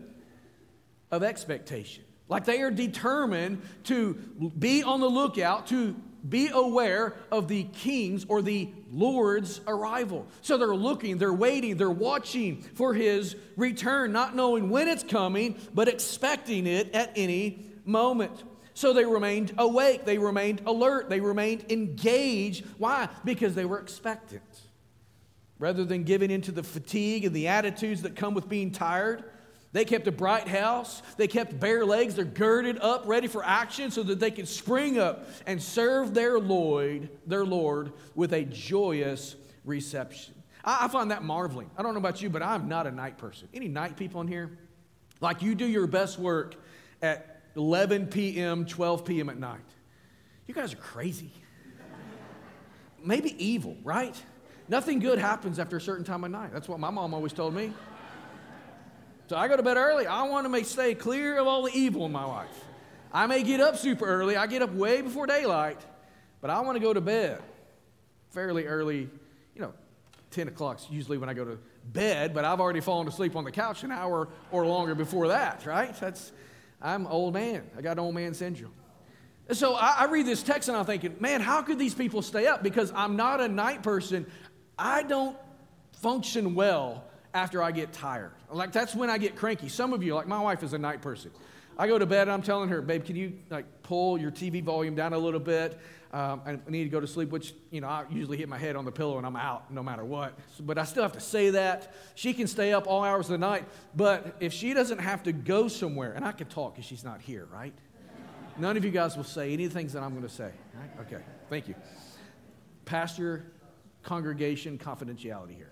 of 1.12 1.24
expectation. 1.24 2.04
Like 2.28 2.45
they 2.45 2.62
are 2.62 2.71
determined 2.71 3.62
to 3.86 4.15
be 4.58 4.82
on 4.84 5.00
the 5.00 5.08
lookout, 5.08 5.67
to 5.67 5.95
be 6.28 6.50
aware 6.52 7.13
of 7.32 7.48
the 7.48 7.65
king's 7.65 8.26
or 8.28 8.41
the 8.41 8.69
Lord's 8.91 9.62
arrival. 9.67 10.26
So 10.41 10.58
they're 10.58 10.76
looking, 10.76 11.19
they're 11.19 11.32
waiting, 11.32 11.78
they're 11.78 11.91
watching 11.91 12.62
for 12.62 12.95
his 12.95 13.36
return, 13.56 14.12
not 14.12 14.36
knowing 14.36 14.69
when 14.69 14.88
it's 14.88 15.04
coming, 15.04 15.60
but 15.74 15.88
expecting 15.88 16.65
it 16.65 16.95
at 16.95 17.12
any 17.15 17.67
moment. 17.86 18.43
So 18.74 18.91
they 18.91 19.06
remained 19.06 19.54
awake, 19.60 20.04
they 20.06 20.17
remained 20.17 20.63
alert, 20.65 21.10
they 21.10 21.21
remained 21.21 21.71
engaged. 21.71 22.65
Why? 22.80 23.08
Because 23.24 23.54
they 23.54 23.65
were 23.65 23.80
expectant. 23.80 24.41
Rather 25.57 25.85
than 25.85 26.03
giving 26.03 26.31
into 26.31 26.51
the 26.51 26.63
fatigue 26.63 27.25
and 27.25 27.35
the 27.35 27.47
attitudes 27.47 28.01
that 28.01 28.15
come 28.15 28.33
with 28.33 28.49
being 28.49 28.71
tired, 28.71 29.23
they 29.71 29.83
kept 29.83 30.07
a 30.07 30.11
bright 30.11 30.47
house. 30.47 31.01
They 31.17 31.27
kept 31.27 31.59
bare 31.59 31.85
legs. 31.85 32.15
They're 32.15 32.25
girded 32.25 32.79
up, 32.79 33.03
ready 33.05 33.27
for 33.27 33.43
action, 33.43 33.91
so 33.91 34.03
that 34.03 34.21
they 34.21 34.31
could 34.31 34.47
spring 34.47 34.97
up 34.97 35.27
and 35.45 35.61
serve 35.61 36.13
their 36.13 36.39
Lord, 36.39 37.09
their 37.27 37.45
Lord, 37.45 37.91
with 38.15 38.33
a 38.33 38.43
joyous 38.43 39.35
reception. 39.65 40.33
I, 40.63 40.85
I 40.85 40.87
find 40.87 41.11
that 41.11 41.23
marveling. 41.23 41.69
I 41.77 41.83
don't 41.83 41.93
know 41.93 41.99
about 41.99 42.21
you, 42.21 42.29
but 42.29 42.41
I'm 42.41 42.69
not 42.69 42.87
a 42.87 42.91
night 42.91 43.17
person. 43.17 43.49
Any 43.53 43.67
night 43.67 43.97
people 43.97 44.21
in 44.21 44.27
here? 44.27 44.57
Like 45.19 45.41
you 45.41 45.55
do 45.55 45.65
your 45.65 45.87
best 45.87 46.19
work 46.19 46.55
at 47.01 47.41
11 47.55 48.07
p.m., 48.07 48.65
12 48.65 49.05
p.m. 49.05 49.29
at 49.29 49.37
night. 49.37 49.59
You 50.47 50.53
guys 50.53 50.73
are 50.73 50.77
crazy. 50.77 51.31
Maybe 53.03 53.35
evil, 53.43 53.77
right? 53.83 54.15
Nothing 54.67 54.99
good 54.99 55.19
happens 55.19 55.60
after 55.60 55.78
a 55.78 55.82
certain 55.82 56.04
time 56.04 56.23
of 56.23 56.32
night. 56.32 56.51
That's 56.51 56.67
what 56.67 56.80
my 56.80 56.89
mom 56.89 57.13
always 57.13 57.34
told 57.34 57.54
me. 57.54 57.71
So 59.28 59.36
I 59.36 59.47
go 59.47 59.58
to 59.58 59.63
bed 59.63 59.78
early. 59.78 60.06
I 60.08 60.23
want 60.23 60.51
to 60.51 60.63
stay 60.65 60.95
clear 60.95 61.39
of 61.39 61.47
all 61.47 61.63
the 61.63 61.71
evil 61.73 62.06
in 62.06 62.12
my 62.12 62.25
life. 62.25 62.63
I 63.12 63.28
may 63.28 63.43
get 63.43 63.60
up 63.60 63.78
super 63.78 64.06
early. 64.06 64.36
I 64.36 64.45
get 64.47 64.62
up 64.62 64.73
way 64.73 65.01
before 65.01 65.25
daylight, 65.25 65.80
but 66.41 66.49
I 66.49 66.60
want 66.62 66.75
to 66.75 66.80
go 66.80 66.93
to 66.93 67.01
bed 67.01 67.41
fairly 68.32 68.65
early. 68.65 69.10
You 69.56 69.62
know, 69.62 69.73
10 70.32 70.47
o'clock's 70.47 70.88
usually 70.89 71.17
when 71.17 71.30
I 71.30 71.34
go 71.34 71.45
to 71.45 71.58
bed, 71.86 72.34
but 72.34 72.45
I've 72.45 72.60
already 72.60 72.82
fallen 72.82 73.08
asleep 73.08 73.36
on 73.36 73.43
the 73.45 73.51
couch 73.51 73.84
an 73.84 73.91
hour 73.91 74.28
or 74.51 74.65
longer 74.65 74.95
before 74.95 75.30
that, 75.30 75.65
right? 75.65 75.95
That's, 75.99 76.32
I'm 76.82 77.08
old 77.08 77.34
man. 77.34 77.63
I 77.78 77.82
got 77.82 77.97
old 77.99 78.13
man 78.13 78.34
syndrome. 78.34 78.73
So 79.51 79.75
I 79.75 80.06
read 80.06 80.25
this 80.25 80.41
text 80.41 80.69
and 80.69 80.78
I'm 80.78 80.86
thinking, 80.86 81.15
man, 81.19 81.39
how 81.39 81.62
could 81.62 81.78
these 81.78 81.93
people 81.93 82.23
stay 82.23 82.47
up? 82.47 82.63
Because 82.63 82.91
I'm 82.95 83.15
not 83.15 83.41
a 83.41 83.47
night 83.47 83.84
person. 83.84 84.25
I 84.77 85.03
don't 85.03 85.38
function 86.01 86.55
well 86.55 87.05
after 87.33 87.61
I 87.61 87.71
get 87.71 87.93
tired. 87.93 88.31
Like 88.49 88.71
that's 88.71 88.95
when 88.95 89.09
I 89.09 89.17
get 89.17 89.35
cranky. 89.35 89.69
Some 89.69 89.93
of 89.93 90.03
you, 90.03 90.15
like 90.15 90.27
my 90.27 90.39
wife 90.39 90.63
is 90.63 90.73
a 90.73 90.77
night 90.77 91.01
person. 91.01 91.31
I 91.77 91.88
go 91.88 91.99
to 91.99 92.05
bed 92.05 92.23
and 92.23 92.31
I'm 92.31 92.41
telling 92.41 92.69
her, 92.69 92.81
babe, 92.81 93.03
can 93.03 93.15
you 93.15 93.33
like 93.49 93.65
pull 93.83 94.17
your 94.17 94.31
TV 94.31 94.63
volume 94.63 94.95
down 94.95 95.13
a 95.13 95.17
little 95.17 95.39
bit? 95.39 95.77
Um, 96.13 96.41
I 96.45 96.57
need 96.69 96.85
to 96.85 96.89
go 96.89 97.01
to 97.01 97.07
sleep, 97.07 97.29
which, 97.29 97.53
you 97.71 97.81
know, 97.81 97.88
I 97.88 98.05
usually 98.09 98.38
hit 98.38 98.47
my 98.47 98.57
head 98.57 98.77
on 98.77 98.85
the 98.85 98.91
pillow 98.91 99.17
and 99.17 99.27
I'm 99.27 99.35
out 99.35 99.69
no 99.69 99.83
matter 99.83 100.05
what. 100.05 100.39
But 100.61 100.77
I 100.77 100.85
still 100.85 101.03
have 101.03 101.11
to 101.11 101.19
say 101.19 101.49
that. 101.49 101.93
She 102.15 102.33
can 102.33 102.47
stay 102.47 102.71
up 102.71 102.88
all 102.88 103.03
hours 103.03 103.25
of 103.25 103.31
the 103.31 103.38
night, 103.38 103.65
but 103.93 104.38
if 104.39 104.53
she 104.53 104.73
doesn't 104.73 104.99
have 104.99 105.23
to 105.23 105.33
go 105.33 105.67
somewhere, 105.67 106.13
and 106.13 106.23
I 106.23 106.31
can 106.31 106.47
talk 106.47 106.75
because 106.75 106.85
she's 106.85 107.03
not 107.03 107.19
here, 107.19 107.49
right? 107.51 107.73
None 108.57 108.77
of 108.77 108.85
you 108.85 108.91
guys 108.91 109.17
will 109.17 109.25
say 109.25 109.51
any 109.51 109.67
things 109.67 109.91
that 109.91 110.03
I'm 110.03 110.11
going 110.11 110.23
to 110.23 110.33
say, 110.33 110.51
right? 110.73 111.05
Okay, 111.05 111.21
thank 111.49 111.67
you. 111.67 111.75
Pastor 112.85 113.51
congregation 114.05 114.77
confidentiality 114.77 115.55
here. 115.55 115.71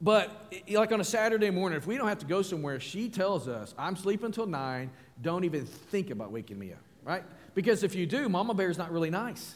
But 0.00 0.52
like 0.68 0.92
on 0.92 1.00
a 1.00 1.04
Saturday 1.04 1.50
morning, 1.50 1.78
if 1.78 1.86
we 1.86 1.96
don't 1.96 2.08
have 2.08 2.18
to 2.18 2.26
go 2.26 2.42
somewhere, 2.42 2.78
she 2.78 3.08
tells 3.08 3.48
us, 3.48 3.74
I'm 3.78 3.96
sleeping 3.96 4.26
until 4.26 4.46
nine, 4.46 4.90
don't 5.22 5.44
even 5.44 5.64
think 5.64 6.10
about 6.10 6.30
waking 6.30 6.58
me 6.58 6.72
up, 6.72 6.82
right? 7.04 7.22
Because 7.54 7.82
if 7.82 7.94
you 7.94 8.04
do, 8.04 8.28
Mama 8.28 8.52
Bear's 8.52 8.76
not 8.76 8.92
really 8.92 9.08
nice. 9.08 9.54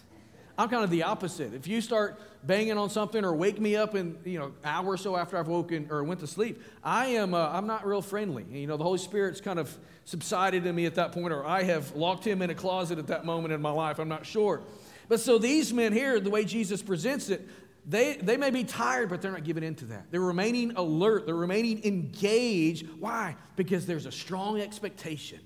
I'm 0.57 0.69
kind 0.69 0.83
of 0.83 0.91
the 0.91 1.03
opposite. 1.03 1.53
If 1.53 1.67
you 1.67 1.81
start 1.81 2.21
banging 2.45 2.79
on 2.79 2.89
something 2.91 3.25
or 3.25 3.35
wake 3.35 3.61
me 3.61 3.77
up 3.77 3.95
in 3.95 4.17
you 4.25 4.39
know 4.39 4.53
hour 4.65 4.87
or 4.87 4.97
so 4.97 5.17
after 5.17 5.37
I've 5.37 5.47
woken 5.47 5.87
or 5.91 6.03
went 6.03 6.21
to 6.21 6.27
sleep, 6.27 6.63
I 6.83 7.07
am 7.07 7.33
uh, 7.33 7.51
I'm 7.51 7.67
not 7.67 7.87
real 7.87 8.03
friendly. 8.03 8.45
You 8.51 8.67
know 8.67 8.77
the 8.77 8.83
Holy 8.83 8.99
Spirit's 8.99 9.41
kind 9.41 9.61
of 9.61 9.77
subsided 10.05 10.67
in 10.67 10.75
me 10.75 10.87
at 10.87 10.97
that 10.97 11.13
point, 11.13 11.33
or 11.33 11.47
I 11.47 11.63
have 11.63 11.95
locked 11.95 12.27
him 12.27 12.43
in 12.43 12.51
a 12.51 12.57
closet 12.57 12.99
at 12.99 13.07
that 13.07 13.25
moment 13.25 13.55
in 13.55 13.63
my 13.63 13.71
life. 13.71 14.01
I'm 14.01 14.09
not 14.09 14.27
sure. 14.27 14.63
But 15.09 15.21
so 15.21 15.39
these 15.39 15.73
men 15.73 15.93
here, 15.93 16.21
the 16.21 16.31
way 16.31 16.45
Jesus 16.45 16.83
presents 16.83 17.31
it, 17.31 17.49
they, 17.87 18.17
they 18.17 18.37
may 18.37 18.51
be 18.51 18.65
tired, 18.65 19.09
but 19.09 19.23
they're 19.23 19.33
not 19.33 19.45
giving 19.45 19.63
in 19.63 19.75
to 19.77 19.87
that. 19.87 20.11
They're 20.11 20.21
remaining 20.21 20.73
alert, 20.77 21.25
they're 21.25 21.35
remaining 21.35 21.83
engaged. 21.85 22.87
Why? 23.01 23.37
Because 23.57 23.87
there's 23.87 24.07
a 24.07 24.13
strong 24.13 24.61
expectation 24.61 25.41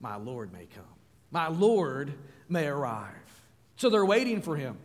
my 0.00 0.16
Lord 0.16 0.52
may 0.52 0.66
come, 0.66 0.84
my 1.30 1.48
Lord 1.48 2.14
may 2.48 2.66
arrive. 2.66 3.12
So 3.76 3.90
they're 3.90 4.06
waiting 4.06 4.42
for 4.42 4.56
him. 4.56 4.78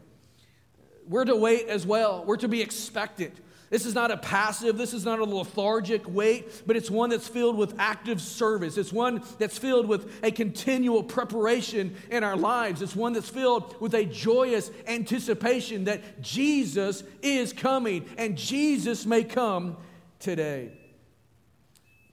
We're 1.08 1.26
to 1.26 1.36
wait 1.36 1.68
as 1.68 1.86
well, 1.86 2.24
we're 2.26 2.38
to 2.38 2.48
be 2.48 2.62
expectant. 2.62 3.34
This 3.74 3.88
is 3.88 3.96
not 3.96 4.12
a 4.12 4.18
passive, 4.18 4.78
this 4.78 4.94
is 4.94 5.04
not 5.04 5.18
a 5.18 5.24
lethargic 5.24 6.08
wait, 6.08 6.62
but 6.68 6.78
it's 6.78 6.92
one 6.92 7.10
that's 7.10 7.28
filled 7.28 7.58
with 7.58 7.74
active 7.80 8.22
service. 8.22 8.78
It's 8.78 8.94
one 8.94 9.24
that's 9.40 9.58
filled 9.58 9.88
with 9.88 10.14
a 10.22 10.30
continual 10.30 11.02
preparation 11.02 11.96
in 12.12 12.24
our 12.24 12.38
lives. 12.38 12.84
It's 12.84 12.96
one 12.96 13.14
that's 13.14 13.30
filled 13.30 13.82
with 13.82 13.96
a 13.96 14.06
joyous 14.06 14.70
anticipation 14.86 15.86
that 15.86 16.22
Jesus 16.22 17.04
is 17.24 17.52
coming 17.52 18.08
and 18.16 18.38
Jesus 18.38 19.08
may 19.08 19.24
come 19.24 19.78
today. 20.20 20.74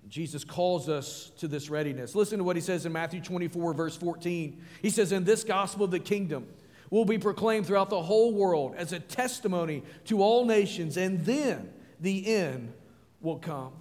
Jesus 0.09 0.45
calls 0.45 0.89
us 0.89 1.31
to 1.41 1.47
this 1.47 1.69
readiness. 1.69 2.15
Listen 2.15 2.39
to 2.39 2.45
what 2.45 2.57
he 2.57 2.63
says 2.63 2.87
in 2.87 2.93
Matthew 2.93 3.21
24, 3.21 3.75
verse 3.75 3.97
14. 3.99 4.65
He 4.81 4.89
says, 4.89 5.13
In 5.13 5.25
this 5.25 5.45
gospel 5.45 5.85
of 5.85 5.91
the 5.91 6.01
kingdom, 6.01 6.47
will 6.91 7.05
be 7.05 7.19
proclaimed 7.19 7.67
throughout 7.67 7.89
the 7.89 8.03
whole 8.03 8.35
world 8.35 8.75
as 8.77 8.93
a 8.93 9.01
testimony 9.01 9.83
to 10.05 10.23
all 10.23 10.45
nations, 10.45 10.97
and 10.97 11.25
then 11.25 11.73
the 12.01 12.27
end 12.27 12.73
will 13.21 13.39
come. 13.39 13.73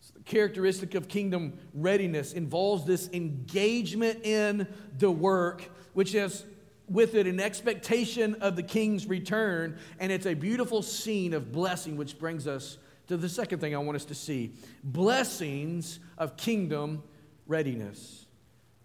So 0.00 0.14
the 0.16 0.24
characteristic 0.24 0.94
of 0.94 1.06
kingdom 1.06 1.58
readiness 1.74 2.32
involves 2.32 2.84
this 2.84 3.10
engagement 3.12 4.24
in 4.24 4.66
the 4.98 5.10
work, 5.10 5.70
which 5.92 6.12
has 6.12 6.44
with 6.88 7.14
it 7.14 7.26
an 7.26 7.40
expectation 7.40 8.36
of 8.36 8.56
the 8.56 8.62
king's 8.62 9.06
return, 9.06 9.76
and 9.98 10.12
it's 10.12 10.26
a 10.26 10.34
beautiful 10.34 10.82
scene 10.82 11.34
of 11.34 11.52
blessing, 11.52 11.96
which 11.96 12.18
brings 12.18 12.46
us 12.46 12.78
to 13.08 13.16
the 13.16 13.28
second 13.28 13.58
thing 13.58 13.74
I 13.74 13.78
want 13.78 13.96
us 13.96 14.04
to 14.06 14.14
see 14.14 14.52
blessings 14.82 15.98
of 16.16 16.36
kingdom 16.36 17.02
readiness. 17.46 18.26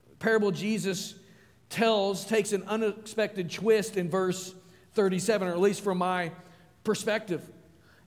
The 0.10 0.16
parable 0.16 0.52
Jesus 0.52 1.16
tells, 1.72 2.26
takes 2.26 2.52
an 2.54 2.64
unexpected 2.68 3.50
twist 3.50 3.98
in 3.98 4.10
verse 4.10 4.54
37, 4.94 5.48
or 5.48 5.52
at 5.52 5.60
least 5.60 5.84
from 5.84 5.98
my 5.98 6.32
perspective. 6.84 7.42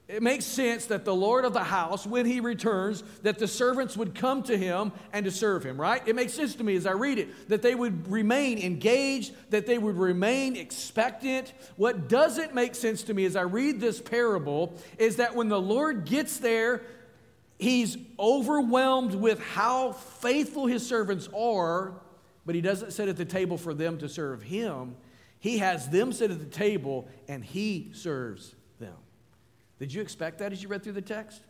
It 0.07 0.23
makes 0.23 0.45
sense 0.45 0.85
that 0.87 1.07
the 1.07 1.15
Lord 1.15 1.47
of 1.47 1.55
the 1.55 1.65
house, 1.65 2.07
when 2.07 2.27
he 2.27 2.41
returns, 2.41 3.03
that 3.23 3.39
the 3.39 3.49
servants 3.49 3.97
would 3.97 4.15
come 4.15 4.43
to 4.43 4.57
him 4.57 4.93
and 5.15 5.25
to 5.25 5.31
serve 5.31 5.65
him, 5.65 5.81
right? 5.81 6.07
It 6.07 6.15
makes 6.15 6.35
sense 6.35 6.55
to 6.57 6.65
me 6.65 6.77
as 6.77 6.85
I 6.87 6.93
read 6.93 7.19
it 7.19 7.49
that 7.49 7.63
they 7.63 7.75
would 7.75 8.07
remain 8.09 8.59
engaged, 8.59 9.35
that 9.49 9.67
they 9.67 9.79
would 9.79 9.97
remain 9.97 10.57
expectant. 10.57 11.55
What 11.77 12.07
doesn't 12.07 12.55
make 12.55 12.75
sense 12.75 13.03
to 13.05 13.15
me 13.15 13.25
as 13.25 13.35
I 13.35 13.43
read 13.43 13.81
this 13.81 13.99
parable 13.99 14.79
is 14.99 15.17
that 15.17 15.35
when 15.35 15.49
the 15.49 15.61
Lord 15.61 16.05
gets 16.05 16.37
there, 16.37 16.83
he's 17.59 17.97
overwhelmed 18.19 19.15
with 19.15 19.41
how 19.41 19.93
faithful 19.93 20.67
his 20.67 20.87
servants 20.87 21.31
are, 21.35 21.95
but 22.47 22.55
he 22.55 22.61
doesn't 22.61 22.93
sit 22.93 23.09
at 23.09 23.17
the 23.17 23.25
table 23.25 23.57
for 23.57 23.75
them 23.75 23.99
to 23.99 24.09
serve 24.09 24.43
him. 24.43 24.97
He 25.39 25.59
has 25.59 25.89
them 25.89 26.13
sit 26.13 26.31
at 26.31 26.39
the 26.39 26.47
table 26.47 27.09
and 27.29 27.45
he 27.45 27.91
serves 27.93 28.55
them. 28.79 28.97
Did 29.79 29.93
you 29.93 30.03
expect 30.03 30.39
that 30.39 30.53
as 30.53 30.63
you 30.63 30.69
read 30.69 30.83
through 30.83 30.93
the 30.93 31.03
text? 31.03 31.43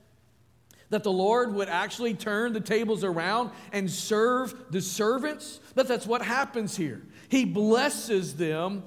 That 0.91 1.03
the 1.03 1.13
Lord 1.13 1.55
would 1.55 1.69
actually 1.69 2.15
turn 2.15 2.53
the 2.53 2.61
tables 2.61 3.05
around 3.05 3.51
and 3.73 3.91
serve 3.91 4.55
the 4.71 4.81
servants? 4.81 5.61
But 5.75 5.89
that's 5.89 6.07
what 6.07 6.23
happens 6.23 6.77
here. 6.77 7.03
He 7.29 7.45
blesses 7.45 8.35
them. 8.35 8.85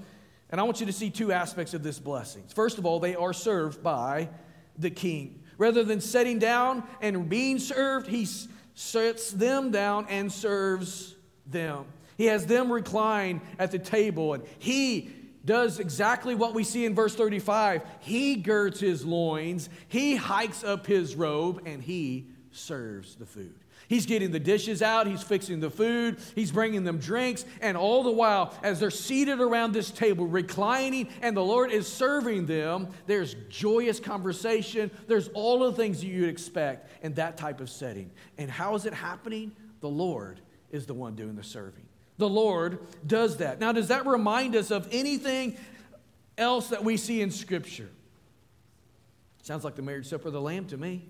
And 0.50 0.62
I 0.62 0.64
want 0.64 0.80
you 0.80 0.86
to 0.86 0.94
see 0.94 1.10
two 1.10 1.32
aspects 1.32 1.74
of 1.74 1.84
this 1.84 2.00
blessing. 2.00 2.44
First 2.54 2.78
of 2.78 2.86
all, 2.86 3.00
they 3.00 3.16
are 3.16 3.34
served 3.34 3.84
by 3.84 4.30
the 4.78 4.90
king. 4.90 5.44
Rather 5.58 5.84
than 5.84 6.00
sitting 6.00 6.40
down 6.40 6.84
and 7.02 7.28
being 7.28 7.60
served, 7.60 8.08
he 8.08 8.28
sits 8.76 9.32
them 9.32 9.72
down 9.72 10.06
and 10.08 10.32
serves 10.32 11.16
them. 11.46 11.86
He 12.18 12.26
has 12.26 12.46
them 12.46 12.72
recline 12.72 13.42
at 13.60 13.72
the 13.72 13.80
table, 13.80 14.34
and 14.34 14.44
he 14.60 15.12
does 15.46 15.80
exactly 15.80 16.36
what 16.36 16.54
we 16.54 16.64
see 16.64 16.86
in 16.86 16.94
verse 16.94 17.16
35. 17.16 17.82
He 18.00 18.36
girds 18.36 18.80
his 18.80 19.06
loins, 19.06 19.70
he 19.88 20.16
hikes 20.16 20.64
up 20.64 20.86
his 20.86 21.16
robe, 21.16 21.62
and 21.66 21.82
he 21.82 22.28
serves 22.52 23.16
the 23.16 23.26
food. 23.26 23.56
He's 23.88 24.06
getting 24.06 24.32
the 24.32 24.40
dishes 24.40 24.82
out, 24.82 25.08
he's 25.08 25.24
fixing 25.24 25.62
the 25.62 25.70
food, 25.70 26.18
he's 26.36 26.52
bringing 26.52 26.84
them 26.84 26.98
drinks, 26.98 27.46
and 27.62 27.78
all 27.78 28.04
the 28.04 28.12
while, 28.12 28.54
as 28.62 28.82
they're 28.82 28.92
seated 28.92 29.40
around 29.40 29.72
this 29.72 29.92
table, 29.92 30.28
reclining, 30.28 31.08
and 31.22 31.38
the 31.38 31.44
Lord 31.44 31.72
is 31.72 31.88
serving 31.88 32.48
them, 32.48 32.90
there's 33.06 33.36
joyous 33.48 34.02
conversation. 34.02 34.92
There's 35.08 35.30
all 35.30 35.60
the 35.60 35.72
things 35.72 36.02
that 36.02 36.08
you'd 36.08 36.28
expect 36.28 36.92
in 37.02 37.14
that 37.14 37.38
type 37.38 37.62
of 37.62 37.70
setting. 37.70 38.12
And 38.38 38.52
how 38.52 38.76
is 38.76 38.86
it 38.86 38.94
happening? 38.94 39.54
The 39.80 39.90
Lord 39.90 40.42
is 40.70 40.86
the 40.86 40.94
one 40.94 41.16
doing 41.16 41.36
the 41.36 41.44
serving. 41.44 41.86
The 42.18 42.30
Lord 42.30 42.80
does 43.06 43.38
that. 43.38 43.60
Now, 43.60 43.72
does 43.72 43.90
that 43.90 44.06
remind 44.06 44.56
us 44.56 44.72
of 44.72 44.88
anything 44.92 45.58
else 46.38 46.70
that 46.70 46.84
we 46.84 46.98
see 46.98 47.22
in 47.22 47.32
Scripture? 47.32 47.90
Sounds 49.44 49.64
like 49.64 49.76
the 49.76 49.82
marriage 49.82 50.08
supper 50.08 50.28
of 50.28 50.34
the 50.34 50.42
Lamb 50.42 50.66
to 50.68 50.78
me. 50.78 51.08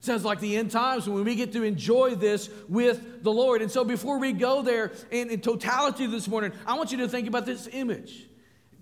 Sounds 0.00 0.24
like 0.24 0.40
the 0.40 0.56
end 0.56 0.70
times 0.70 1.08
when 1.08 1.24
we 1.24 1.34
get 1.34 1.52
to 1.52 1.64
enjoy 1.64 2.14
this 2.14 2.50
with 2.68 3.24
the 3.24 3.32
Lord. 3.32 3.62
And 3.62 3.70
so, 3.70 3.84
before 3.84 4.18
we 4.18 4.32
go 4.32 4.62
there 4.62 4.92
in, 5.10 5.30
in 5.30 5.40
totality 5.40 6.06
this 6.06 6.28
morning, 6.28 6.52
I 6.66 6.76
want 6.76 6.92
you 6.92 6.98
to 6.98 7.08
think 7.08 7.26
about 7.26 7.46
this 7.46 7.68
image. 7.72 8.26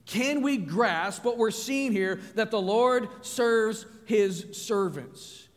Can 0.04 0.42
we 0.42 0.56
grasp 0.56 1.24
what 1.24 1.36
we're 1.38 1.50
seeing 1.50 1.92
here 1.92 2.20
that 2.34 2.50
the 2.50 2.60
Lord 2.60 3.08
serves 3.22 3.86
his 4.04 4.46
servants? 4.52 5.48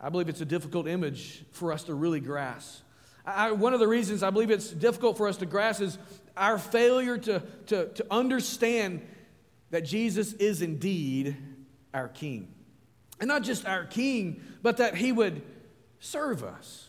I 0.00 0.08
believe 0.08 0.28
it's 0.28 0.40
a 0.40 0.46
difficult 0.46 0.88
image 0.88 1.44
for 1.50 1.72
us 1.72 1.84
to 1.84 1.94
really 1.94 2.20
grasp. 2.20 2.82
I, 3.26 3.52
one 3.52 3.74
of 3.74 3.80
the 3.80 3.88
reasons 3.88 4.22
I 4.22 4.30
believe 4.30 4.50
it's 4.50 4.70
difficult 4.70 5.16
for 5.16 5.28
us 5.28 5.36
to 5.38 5.46
grasp 5.46 5.82
is 5.82 5.98
our 6.36 6.58
failure 6.58 7.18
to, 7.18 7.42
to, 7.66 7.88
to 7.88 8.06
understand 8.10 9.06
that 9.70 9.84
Jesus 9.84 10.32
is 10.34 10.62
indeed 10.62 11.36
our 11.92 12.08
King. 12.08 12.52
And 13.20 13.28
not 13.28 13.42
just 13.42 13.66
our 13.66 13.84
King, 13.84 14.42
but 14.62 14.78
that 14.78 14.94
He 14.96 15.12
would 15.12 15.42
serve 15.98 16.42
us. 16.42 16.86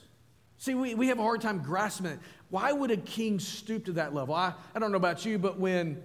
See, 0.58 0.74
we, 0.76 0.94
we 0.96 1.08
have 1.08 1.20
a 1.20 1.24
hard 1.24 1.42
time 1.42 1.60
grasping 1.64 2.08
it. 2.08 2.20
Why 2.50 2.72
would 2.72 2.92
a 2.92 2.98
king 2.98 3.40
stoop 3.40 3.86
to 3.86 3.94
that 3.94 4.14
level? 4.14 4.36
I, 4.36 4.54
I 4.76 4.80
don't 4.80 4.92
know 4.92 4.98
about 4.98 5.26
you, 5.26 5.40
but 5.40 5.58
when, 5.60 6.02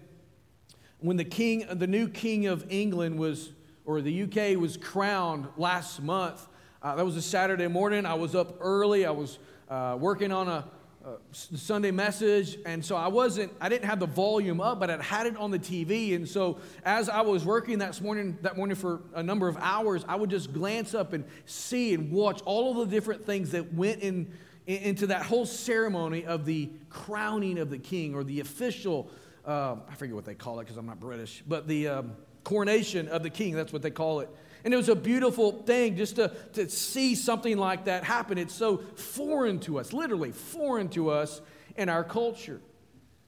when 0.98 1.16
the 1.16 1.24
king, 1.24 1.66
the 1.70 1.86
new 1.86 2.08
king 2.08 2.46
of 2.46 2.64
England 2.70 3.18
was, 3.18 3.50
or 3.84 4.00
the 4.00 4.22
UK 4.22 4.58
was 4.58 4.76
crowned 4.76 5.46
last 5.56 6.00
month, 6.02 6.48
uh, 6.82 6.94
that 6.94 7.04
was 7.04 7.16
a 7.16 7.22
Saturday 7.22 7.66
morning. 7.66 8.06
I 8.06 8.14
was 8.14 8.34
up 8.34 8.56
early. 8.60 9.04
I 9.04 9.10
was 9.10 9.38
uh, 9.68 9.96
working 9.98 10.32
on 10.32 10.48
a, 10.48 10.64
a, 11.04 11.16
Sunday 11.32 11.90
message, 11.90 12.58
and 12.66 12.84
so 12.84 12.96
I 12.96 13.08
wasn't, 13.08 13.52
I 13.60 13.68
didn't 13.68 13.86
have 13.86 14.00
the 14.00 14.06
volume 14.06 14.60
up, 14.60 14.80
but 14.80 14.90
I 14.90 15.02
had 15.02 15.26
it 15.26 15.36
on 15.36 15.50
the 15.50 15.58
TV. 15.58 16.14
And 16.14 16.28
so 16.28 16.58
as 16.84 17.08
I 17.08 17.20
was 17.20 17.44
working 17.44 17.78
that 17.78 18.00
morning, 18.00 18.38
that 18.42 18.56
morning 18.56 18.76
for 18.76 19.02
a 19.14 19.22
number 19.22 19.48
of 19.48 19.56
hours, 19.60 20.04
I 20.08 20.16
would 20.16 20.30
just 20.30 20.52
glance 20.52 20.94
up 20.94 21.12
and 21.12 21.24
see 21.44 21.94
and 21.94 22.10
watch 22.10 22.42
all 22.44 22.70
of 22.80 22.88
the 22.88 22.94
different 22.94 23.24
things 23.26 23.50
that 23.52 23.72
went 23.74 24.02
in, 24.02 24.32
in 24.66 24.82
into 24.82 25.06
that 25.08 25.22
whole 25.22 25.46
ceremony 25.46 26.24
of 26.24 26.44
the 26.44 26.70
crowning 26.90 27.58
of 27.58 27.70
the 27.70 27.78
king 27.78 28.14
or 28.14 28.24
the 28.24 28.40
official. 28.40 29.10
Uh, 29.44 29.76
I 29.88 29.94
forget 29.94 30.14
what 30.14 30.24
they 30.24 30.34
call 30.34 30.58
it 30.60 30.64
because 30.64 30.76
I'm 30.76 30.86
not 30.86 30.98
British, 30.98 31.42
but 31.46 31.68
the 31.68 31.88
um, 31.88 32.16
coronation 32.42 33.08
of 33.08 33.22
the 33.22 33.30
king. 33.30 33.54
That's 33.54 33.72
what 33.72 33.82
they 33.82 33.90
call 33.90 34.20
it. 34.20 34.28
And 34.66 34.74
it 34.74 34.76
was 34.78 34.88
a 34.88 34.96
beautiful 34.96 35.62
thing 35.62 35.94
just 35.96 36.16
to, 36.16 36.32
to 36.54 36.68
see 36.68 37.14
something 37.14 37.56
like 37.56 37.84
that 37.84 38.02
happen. 38.02 38.36
It's 38.36 38.52
so 38.52 38.78
foreign 38.96 39.60
to 39.60 39.78
us, 39.78 39.92
literally 39.92 40.32
foreign 40.32 40.88
to 40.88 41.10
us 41.10 41.40
in 41.76 41.88
our 41.88 42.02
culture. 42.02 42.60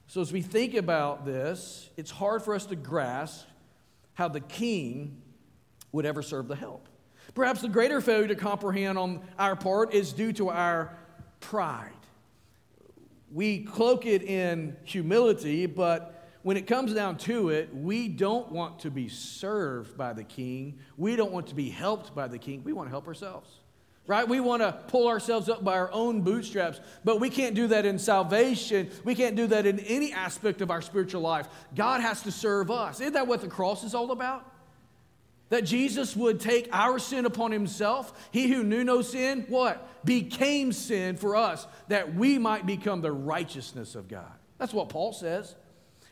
So, 0.09 0.20
as 0.20 0.33
we 0.33 0.42
think 0.42 0.74
about 0.74 1.24
this, 1.24 1.90
it's 1.96 2.11
hard 2.11 2.42
for 2.42 2.57
us 2.57 2.66
to 2.66 2.74
grasp 2.74 3.46
how 4.14 4.27
the 4.27 4.40
king 4.40 5.22
would 5.92 6.07
ever 6.07 6.22
serve 6.22 6.48
the 6.48 6.57
help. 6.57 6.88
Perhaps 7.37 7.62
the 7.62 7.68
greater 7.68 8.01
failure 8.01 8.27
to 8.27 8.35
comprehend 8.35 8.98
on 8.98 9.20
our 9.38 9.55
part 9.55 9.94
is 9.94 10.12
due 10.12 10.33
to 10.33 10.48
our 10.48 10.98
pride. 11.38 11.92
We 13.31 13.61
cloak 13.62 14.07
it 14.07 14.24
in 14.24 14.77
humility, 14.83 15.66
but 15.66 16.17
when 16.48 16.56
it 16.56 16.66
comes 16.66 16.94
down 16.94 17.18
to 17.18 17.50
it, 17.50 17.68
we 17.74 18.08
don't 18.08 18.50
want 18.50 18.78
to 18.78 18.90
be 18.90 19.06
served 19.11 19.98
by 19.98 20.14
the 20.14 20.24
king. 20.24 20.78
We 20.96 21.14
don't 21.14 21.30
want 21.30 21.48
to 21.48 21.54
be 21.54 21.68
helped 21.68 22.14
by 22.14 22.26
the 22.26 22.38
king. 22.38 22.64
We 22.64 22.72
want 22.72 22.87
to 22.87 22.90
help 22.90 23.06
ourselves. 23.06 23.50
Right? 24.06 24.26
We 24.26 24.40
want 24.40 24.62
to 24.62 24.72
pull 24.72 25.08
ourselves 25.08 25.50
up 25.50 25.62
by 25.62 25.74
our 25.74 25.92
own 25.92 26.22
bootstraps, 26.22 26.80
but 27.04 27.20
we 27.20 27.28
can't 27.28 27.54
do 27.54 27.66
that 27.66 27.84
in 27.84 27.98
salvation. 27.98 28.90
We 29.04 29.14
can't 29.14 29.37
do 29.37 29.46
that 29.48 29.66
in 29.66 29.78
any 29.80 30.11
aspect 30.14 30.62
of 30.62 30.70
our 30.70 30.80
spiritual 30.80 31.20
life. 31.20 31.46
God 31.74 32.00
has 32.00 32.22
to 32.22 32.32
serve 32.32 32.70
us. 32.70 32.98
Isn't 33.00 33.12
that 33.12 33.26
what 33.26 33.42
the 33.42 33.48
cross 33.48 33.84
is 33.84 33.94
all 33.94 34.11
about? 34.11 34.50
That 35.50 35.66
Jesus 35.66 36.16
would 36.16 36.40
take 36.40 36.70
our 36.72 36.98
sin 36.98 37.26
upon 37.26 37.52
himself. 37.52 38.30
He 38.30 38.48
who 38.48 38.64
knew 38.64 38.84
no 38.84 39.02
sin, 39.02 39.44
what? 39.50 39.87
Became 40.02 40.72
sin 40.72 41.18
for 41.18 41.37
us, 41.37 41.66
that 41.88 42.14
we 42.14 42.38
might 42.38 42.64
become 42.64 43.02
the 43.02 43.12
righteousness 43.12 43.94
of 43.94 44.08
God. 44.08 44.32
That's 44.56 44.72
what 44.72 44.88
Paul 44.88 45.12
says. 45.12 45.54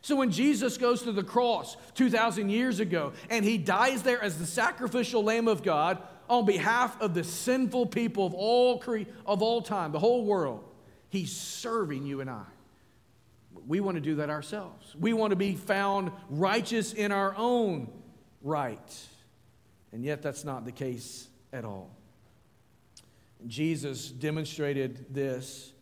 So 0.06 0.14
when 0.14 0.30
Jesus 0.30 0.78
goes 0.78 1.02
to 1.02 1.10
the 1.10 1.24
cross 1.24 1.76
2,000 1.96 2.48
years 2.48 2.78
ago 2.78 3.12
and 3.28 3.44
he 3.44 3.58
dies 3.58 4.04
there 4.04 4.22
as 4.22 4.38
the 4.38 4.46
sacrificial 4.46 5.24
Lamb 5.24 5.48
of 5.48 5.64
God 5.64 5.98
on 6.30 6.46
behalf 6.46 7.00
of 7.00 7.12
the 7.12 7.24
sinful 7.24 7.86
people 7.86 8.24
of 8.24 8.32
all, 8.32 8.78
cre- 8.78 9.10
of 9.26 9.42
all 9.42 9.60
time, 9.60 9.90
the 9.90 9.98
whole 9.98 10.24
world, 10.24 10.62
he's 11.08 11.36
serving 11.36 12.06
you 12.06 12.20
and 12.20 12.30
I. 12.30 12.44
We 13.66 13.80
want 13.80 13.96
to 13.96 14.00
do 14.00 14.14
that 14.14 14.30
ourselves. 14.30 14.94
We 14.96 15.12
want 15.12 15.32
to 15.32 15.36
be 15.36 15.56
found 15.56 16.12
righteous 16.30 16.92
in 16.92 17.10
our 17.10 17.34
own 17.36 17.90
right. 18.42 19.08
And 19.90 20.04
yet, 20.04 20.22
that's 20.22 20.44
not 20.44 20.64
the 20.64 20.70
case 20.70 21.26
at 21.52 21.64
all. 21.64 21.90
Jesus 23.48 24.08
demonstrated 24.08 25.12
this. 25.12 25.72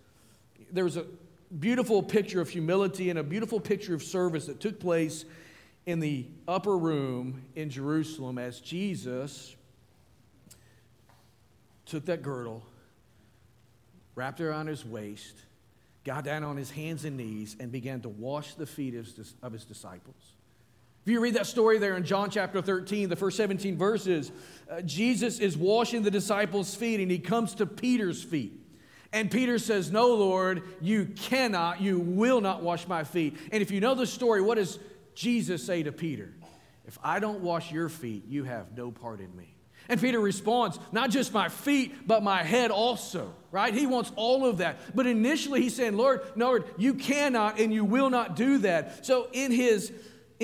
There 0.73 0.85
was 0.85 0.97
a 0.97 1.05
beautiful 1.59 2.03
picture 2.03 2.41
of 2.41 2.49
humility 2.49 3.11
and 3.11 3.19
a 3.19 3.23
beautiful 3.23 3.61
picture 3.61 3.95
of 3.95 4.03
service 4.03 4.47
that 4.47 4.61
took 4.61 4.81
place 4.81 5.25
in 5.87 6.01
the 6.01 6.27
upper 6.49 6.77
room 6.77 7.43
in 7.55 7.71
Jerusalem 7.71 8.39
as 8.39 8.61
Jesus 8.61 9.55
took 11.87 12.07
that 12.07 12.23
girdle, 12.23 12.63
wrapped 14.15 14.41
it 14.41 14.45
around 14.45 14.69
his 14.69 14.85
waist, 14.85 15.37
got 16.05 16.25
down 16.25 16.43
on 16.43 16.57
his 16.57 16.71
hands 16.71 17.05
and 17.05 17.17
knees, 17.17 17.57
and 17.61 17.71
began 17.71 18.01
to 18.01 18.09
wash 18.09 18.55
the 18.55 18.67
feet 18.67 18.95
of 19.43 19.53
his 19.53 19.65
disciples. 19.65 20.17
If 21.05 21.13
you 21.13 21.21
read 21.21 21.35
that 21.35 21.47
story 21.47 21.79
there 21.79 21.97
in 21.97 22.05
John 22.05 22.31
chapter 22.31 22.63
13, 22.63 23.11
the 23.11 23.17
first 23.17 23.37
17 23.37 23.77
verses, 23.77 24.33
uh, 24.71 24.81
Jesus 24.81 25.39
is 25.39 25.55
washing 25.55 26.03
the 26.03 26.11
disciples' 26.11 26.75
feet 26.75 26.99
and 26.99 27.11
he 27.11 27.19
comes 27.19 27.55
to 27.57 27.67
Peter's 27.67 28.25
feet. 28.25 28.64
And 29.15 29.31
Peter 29.31 29.61
says, 29.61 29.93
No, 29.93 30.09
Lord, 30.09 30.65
you 30.81 31.07
cannot, 31.07 31.81
you 31.81 32.01
will 32.01 32.41
not 32.41 32.63
wash 32.63 32.89
my 32.89 33.05
feet. 33.05 33.37
And 33.53 33.63
if 33.63 33.71
you 33.71 33.81
know 33.81 33.95
the 33.95 34.09
story, 34.09 34.43
what 34.43 34.57
does 34.57 34.81
Jesus 35.15 35.65
say 35.65 35.85
to 35.85 35.93
Peter? 35.93 36.35
If 36.85 36.99
I 37.03 37.21
don't 37.21 37.41
wash 37.41 37.71
your 37.71 37.89
feet, 37.89 38.25
you 38.27 38.43
have 38.43 38.77
no 38.77 38.91
part 38.91 39.21
in 39.21 39.35
me. 39.37 39.55
And 39.89 40.01
Peter 40.01 40.19
responds, 40.19 40.81
Not 40.91 41.11
just 41.11 41.33
my 41.33 41.49
feet, 41.49 42.09
but 42.09 42.25
my 42.25 42.43
head 42.43 42.73
also, 42.73 43.33
right? 43.53 43.73
He 43.73 43.87
wants 43.87 44.11
all 44.17 44.47
of 44.47 44.59
that. 44.59 44.79
But 44.97 45.07
initially, 45.07 45.63
he's 45.63 45.77
saying, 45.77 45.97
Lord, 45.97 46.23
no, 46.35 46.47
Lord, 46.47 46.65
you 46.77 46.95
cannot 46.95 47.61
and 47.61 47.73
you 47.73 47.85
will 47.85 48.11
not 48.11 48.35
do 48.35 48.59
that. 48.59 49.07
So 49.07 49.29
in 49.33 49.53
his 49.53 49.93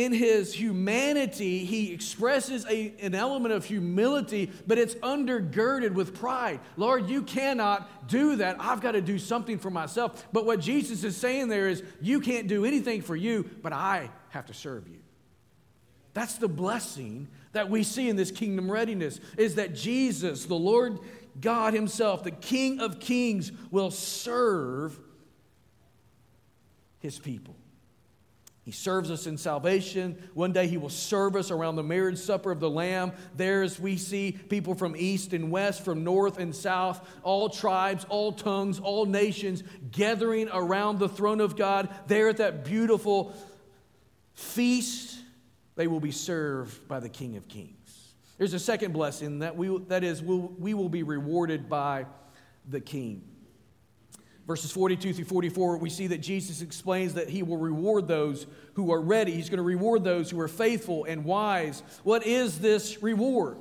in 0.05 0.13
his 0.13 0.55
humanity, 0.55 1.65
he 1.65 1.93
expresses 1.93 2.67
a, 2.67 2.95
an 3.01 3.15
element 3.15 3.53
of 3.53 3.65
humility, 3.65 4.51
but 4.67 4.79
it's 4.79 4.95
undergirded 4.97 5.93
with 5.93 6.15
pride. 6.15 6.61
Lord, 6.77 7.09
you 7.09 7.23
cannot 7.23 8.09
do 8.09 8.37
that. 8.37 8.57
I've 8.59 8.81
got 8.81 8.93
to 8.93 9.01
do 9.01 9.19
something 9.19 9.59
for 9.59 9.71
myself. 9.71 10.27
But 10.33 10.47
what 10.47 10.61
Jesus 10.61 11.05
is 11.05 11.17
saying 11.17 11.49
there 11.49 11.69
is, 11.69 11.83
you 12.01 12.21
can't 12.21 12.47
do 12.47 12.65
anything 12.65 13.03
for 13.03 13.17
you, 13.17 13.49
but 13.63 13.73
I 13.73 14.11
have 14.31 14.47
to 14.47 14.55
serve 14.55 14.89
you. 14.89 14.99
That's 16.13 16.37
the 16.37 16.49
blessing 16.49 17.29
that 17.53 17.71
we 17.71 17.83
see 17.83 18.09
in 18.09 18.17
this 18.17 18.31
kingdom 18.31 18.71
readiness 18.71 19.21
is 19.37 19.57
that 19.57 19.75
Jesus, 19.75 20.47
the 20.47 20.55
Lord 20.55 20.99
God 21.41 21.75
Himself, 21.75 22.25
the 22.25 22.31
King 22.31 22.81
of 22.81 23.01
Kings, 23.01 23.53
will 23.71 23.91
serve 23.91 24.99
His 26.99 27.19
people. 27.19 27.55
He 28.71 28.77
serves 28.77 29.11
us 29.11 29.27
in 29.27 29.37
salvation. 29.37 30.17
One 30.33 30.53
day 30.53 30.69
he 30.69 30.77
will 30.77 30.91
serve 30.91 31.35
us 31.35 31.51
around 31.51 31.75
the 31.75 31.83
marriage 31.83 32.19
supper 32.19 32.53
of 32.53 32.61
the 32.61 32.71
Lamb. 32.71 33.11
There, 33.37 33.65
as 33.65 33.81
we 33.81 33.97
see 33.97 34.31
people 34.31 34.77
from 34.77 34.95
east 34.97 35.33
and 35.33 35.51
west, 35.51 35.85
from 35.85 36.05
north 36.05 36.39
and 36.39 36.55
south, 36.55 37.05
all 37.25 37.49
tribes, 37.49 38.07
all 38.09 38.31
tongues, 38.31 38.79
all 38.79 39.07
nations 39.07 39.65
gathering 39.91 40.49
around 40.53 41.01
the 41.01 41.09
throne 41.09 41.41
of 41.41 41.57
God. 41.57 41.89
There 42.07 42.29
at 42.29 42.37
that 42.37 42.65
beautiful 42.65 43.35
feast, 44.35 45.19
they 45.75 45.89
will 45.89 45.99
be 45.99 46.13
served 46.13 46.87
by 46.87 47.01
the 47.01 47.09
King 47.09 47.37
of 47.37 47.49
Kings. 47.49 48.13
There's 48.39 48.55
a 48.55 48.61
second 48.61 48.93
blessing 48.93 49.41
that, 49.41 49.57
we, 49.57 49.77
that 49.89 50.05
is, 50.05 50.23
we'll, 50.23 50.55
we 50.61 50.75
will 50.75 50.89
be 50.89 51.03
rewarded 51.03 51.69
by 51.69 52.07
the 52.69 52.81
King. 52.81 53.25
Verses 54.47 54.73
42 54.73 55.13
through 55.13 55.25
44, 55.25 55.77
we 55.77 55.91
see 55.91 56.09
that 56.09 56.19
Jesus 56.19 56.61
explains 56.61 57.15
that 57.15 57.29
he 57.29 57.43
will 57.43 57.59
reward 57.59 58.09
those 58.09 58.47
who 58.75 58.93
are 58.93 59.01
ready. 59.01 59.33
He's 59.33 59.49
going 59.49 59.59
to 59.59 59.63
reward 59.63 60.03
those 60.03 60.31
who 60.31 60.41
are 60.41 60.49
faithful 60.49 61.05
and 61.05 61.25
wise. 61.25 61.83
What 62.03 62.27
is 62.27 62.59
this 62.59 63.03
reward? 63.03 63.59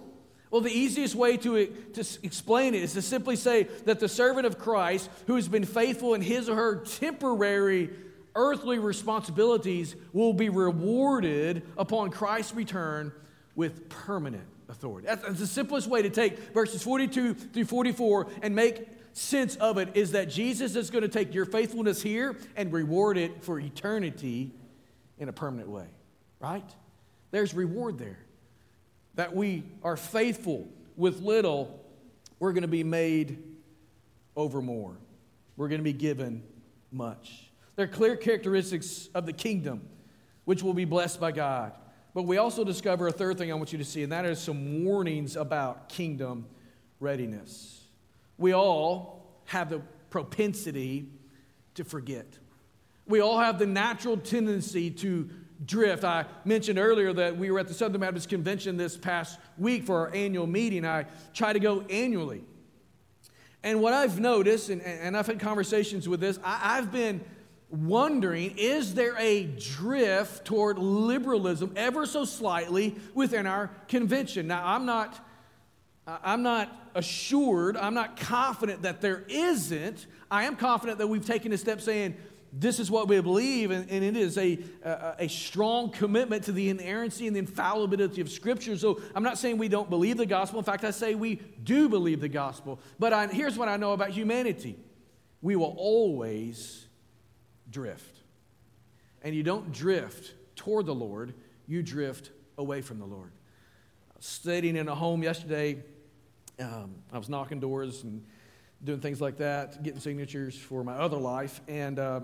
Well, 0.51 0.61
the 0.61 0.71
easiest 0.71 1.13
way 1.13 1.37
to, 1.37 1.67
to 1.67 2.03
explain 2.23 2.73
it 2.73 2.81
is 2.81 2.93
to 2.93 3.03
simply 3.03 3.35
say 3.35 3.63
that 3.85 3.99
the 3.99 4.09
servant 4.09 4.47
of 4.47 4.57
Christ, 4.57 5.09
who 5.27 5.35
has 5.35 5.47
been 5.47 5.65
faithful 5.65 6.15
in 6.15 6.21
his 6.21 6.49
or 6.49 6.55
her 6.55 6.77
temporary 6.77 7.91
earthly 8.33 8.79
responsibilities, 8.79 9.95
will 10.11 10.33
be 10.33 10.49
rewarded 10.49 11.63
upon 11.77 12.09
Christ's 12.09 12.55
return 12.55 13.11
with 13.55 13.89
permanent 13.89 14.45
authority. 14.69 15.07
That's 15.07 15.39
the 15.39 15.47
simplest 15.47 15.87
way 15.87 16.01
to 16.01 16.09
take 16.09 16.53
verses 16.53 16.81
42 16.81 17.33
through 17.33 17.65
44 17.65 18.27
and 18.41 18.55
make 18.55 18.87
sense 19.13 19.55
of 19.57 19.77
it 19.77 19.89
is 19.95 20.11
that 20.11 20.29
Jesus 20.29 20.75
is 20.75 20.89
going 20.89 21.01
to 21.01 21.07
take 21.07 21.33
your 21.33 21.45
faithfulness 21.45 22.01
here 22.01 22.37
and 22.55 22.71
reward 22.71 23.17
it 23.17 23.43
for 23.43 23.59
eternity 23.59 24.51
in 25.17 25.29
a 25.29 25.33
permanent 25.33 25.69
way, 25.69 25.87
right? 26.39 26.69
There's 27.31 27.53
reward 27.53 27.97
there. 27.97 28.19
That 29.15 29.35
we 29.35 29.63
are 29.83 29.97
faithful 29.97 30.67
with 30.95 31.21
little, 31.21 31.83
we're 32.39 32.53
going 32.53 32.61
to 32.61 32.67
be 32.67 32.83
made 32.83 33.43
over 34.35 34.61
more. 34.61 34.95
We're 35.57 35.67
going 35.67 35.79
to 35.79 35.83
be 35.83 35.93
given 35.93 36.43
much. 36.91 37.51
There 37.75 37.85
are 37.85 37.89
clear 37.89 38.15
characteristics 38.15 39.09
of 39.13 39.25
the 39.25 39.33
kingdom 39.33 39.81
which 40.45 40.63
will 40.63 40.73
be 40.73 40.85
blessed 40.85 41.19
by 41.19 41.31
God. 41.31 41.73
But 42.13 42.23
we 42.23 42.37
also 42.37 42.63
discover 42.63 43.07
a 43.07 43.11
third 43.11 43.37
thing 43.37 43.51
I 43.51 43.55
want 43.55 43.71
you 43.71 43.77
to 43.77 43.85
see, 43.85 44.01
and 44.03 44.11
that 44.11 44.25
is 44.25 44.39
some 44.39 44.83
warnings 44.83 45.35
about 45.35 45.89
kingdom 45.89 46.47
readiness 46.99 47.78
we 48.39 48.53
all 48.53 49.27
have 49.45 49.69
the 49.69 49.81
propensity 50.09 51.09
to 51.75 51.83
forget. 51.83 52.25
We 53.05 53.19
all 53.19 53.39
have 53.39 53.59
the 53.59 53.65
natural 53.65 54.17
tendency 54.17 54.89
to 54.91 55.29
drift. 55.65 56.03
I 56.03 56.25
mentioned 56.45 56.79
earlier 56.79 57.11
that 57.13 57.37
we 57.37 57.51
were 57.51 57.59
at 57.59 57.67
the 57.67 57.73
Southern 57.73 58.01
Baptist 58.01 58.29
Convention 58.29 58.77
this 58.77 58.97
past 58.97 59.39
week 59.57 59.83
for 59.83 59.99
our 59.99 60.15
annual 60.15 60.47
meeting. 60.47 60.85
I 60.85 61.05
try 61.33 61.53
to 61.53 61.59
go 61.59 61.81
annually. 61.89 62.43
And 63.61 63.81
what 63.81 63.93
I've 63.93 64.19
noticed, 64.19 64.69
and, 64.69 64.81
and 64.81 65.17
I've 65.17 65.27
had 65.27 65.39
conversations 65.39 66.07
with 66.07 66.21
this, 66.21 66.39
I, 66.43 66.77
I've 66.77 66.91
been 66.91 67.21
wondering 67.69 68.55
is 68.57 68.95
there 68.95 69.15
a 69.17 69.43
drift 69.43 70.45
toward 70.45 70.79
liberalism 70.79 71.71
ever 71.75 72.05
so 72.05 72.25
slightly 72.25 72.95
within 73.13 73.45
our 73.45 73.69
convention? 73.87 74.47
Now, 74.47 74.65
I'm 74.65 74.85
not 74.85 75.19
I'm 76.23 76.43
not 76.43 76.69
assured, 76.95 77.77
I'm 77.77 77.93
not 77.93 78.17
confident 78.17 78.83
that 78.83 79.01
there 79.01 79.25
isn't. 79.27 80.07
I 80.31 80.43
am 80.45 80.55
confident 80.55 80.97
that 80.99 81.07
we've 81.07 81.25
taken 81.25 81.51
a 81.53 81.57
step 81.57 81.81
saying, 81.81 82.15
this 82.51 82.79
is 82.79 82.89
what 82.89 83.07
we 83.07 83.19
believe, 83.21 83.69
and, 83.71 83.89
and 83.89 84.03
it 84.03 84.17
is 84.17 84.37
a, 84.37 84.57
a, 84.83 85.15
a, 85.19 85.29
strong 85.29 85.91
commitment 85.91 86.45
to 86.45 86.51
the 86.51 86.69
inerrancy 86.69 87.27
and 87.27 87.35
the 87.35 87.39
infallibility 87.39 88.21
of 88.21 88.29
Scripture. 88.29 88.75
So 88.75 89.01
I'm 89.13 89.23
not 89.23 89.37
saying 89.37 89.59
we 89.59 89.67
don't 89.67 89.89
believe 89.89 90.17
the 90.17 90.25
gospel. 90.25 90.57
In 90.57 90.65
fact, 90.65 90.83
I 90.83 90.91
say 90.91 91.13
we 91.13 91.35
do 91.63 91.89
believe 91.89 92.21
the 92.21 92.29
gospel. 92.29 92.79
But 92.97 93.13
I, 93.13 93.27
here's 93.27 93.57
what 93.57 93.69
I 93.69 93.77
know 93.77 93.93
about 93.93 94.09
humanity 94.09 94.77
we 95.41 95.55
will 95.55 95.75
always 95.77 96.87
drift. 97.69 98.17
And 99.21 99.35
you 99.35 99.43
don't 99.43 99.71
drift 99.71 100.33
toward 100.55 100.85
the 100.85 100.95
Lord, 100.95 101.33
you 101.67 101.83
drift 101.83 102.31
away 102.57 102.81
from 102.81 102.99
the 102.99 103.05
Lord. 103.05 103.31
Sitting 104.19 104.75
in 104.75 104.89
a 104.89 104.95
home 104.95 105.23
yesterday, 105.23 105.81
um, 106.59 106.95
I 107.11 107.17
was 107.17 107.29
knocking 107.29 107.59
doors 107.59 108.03
and 108.03 108.23
doing 108.83 108.99
things 108.99 109.21
like 109.21 109.37
that, 109.37 109.81
getting 109.83 109.99
signatures 109.99 110.57
for 110.57 110.83
my 110.83 110.93
other 110.93 111.17
life. 111.17 111.61
And 111.67 111.99
uh, 111.99 112.21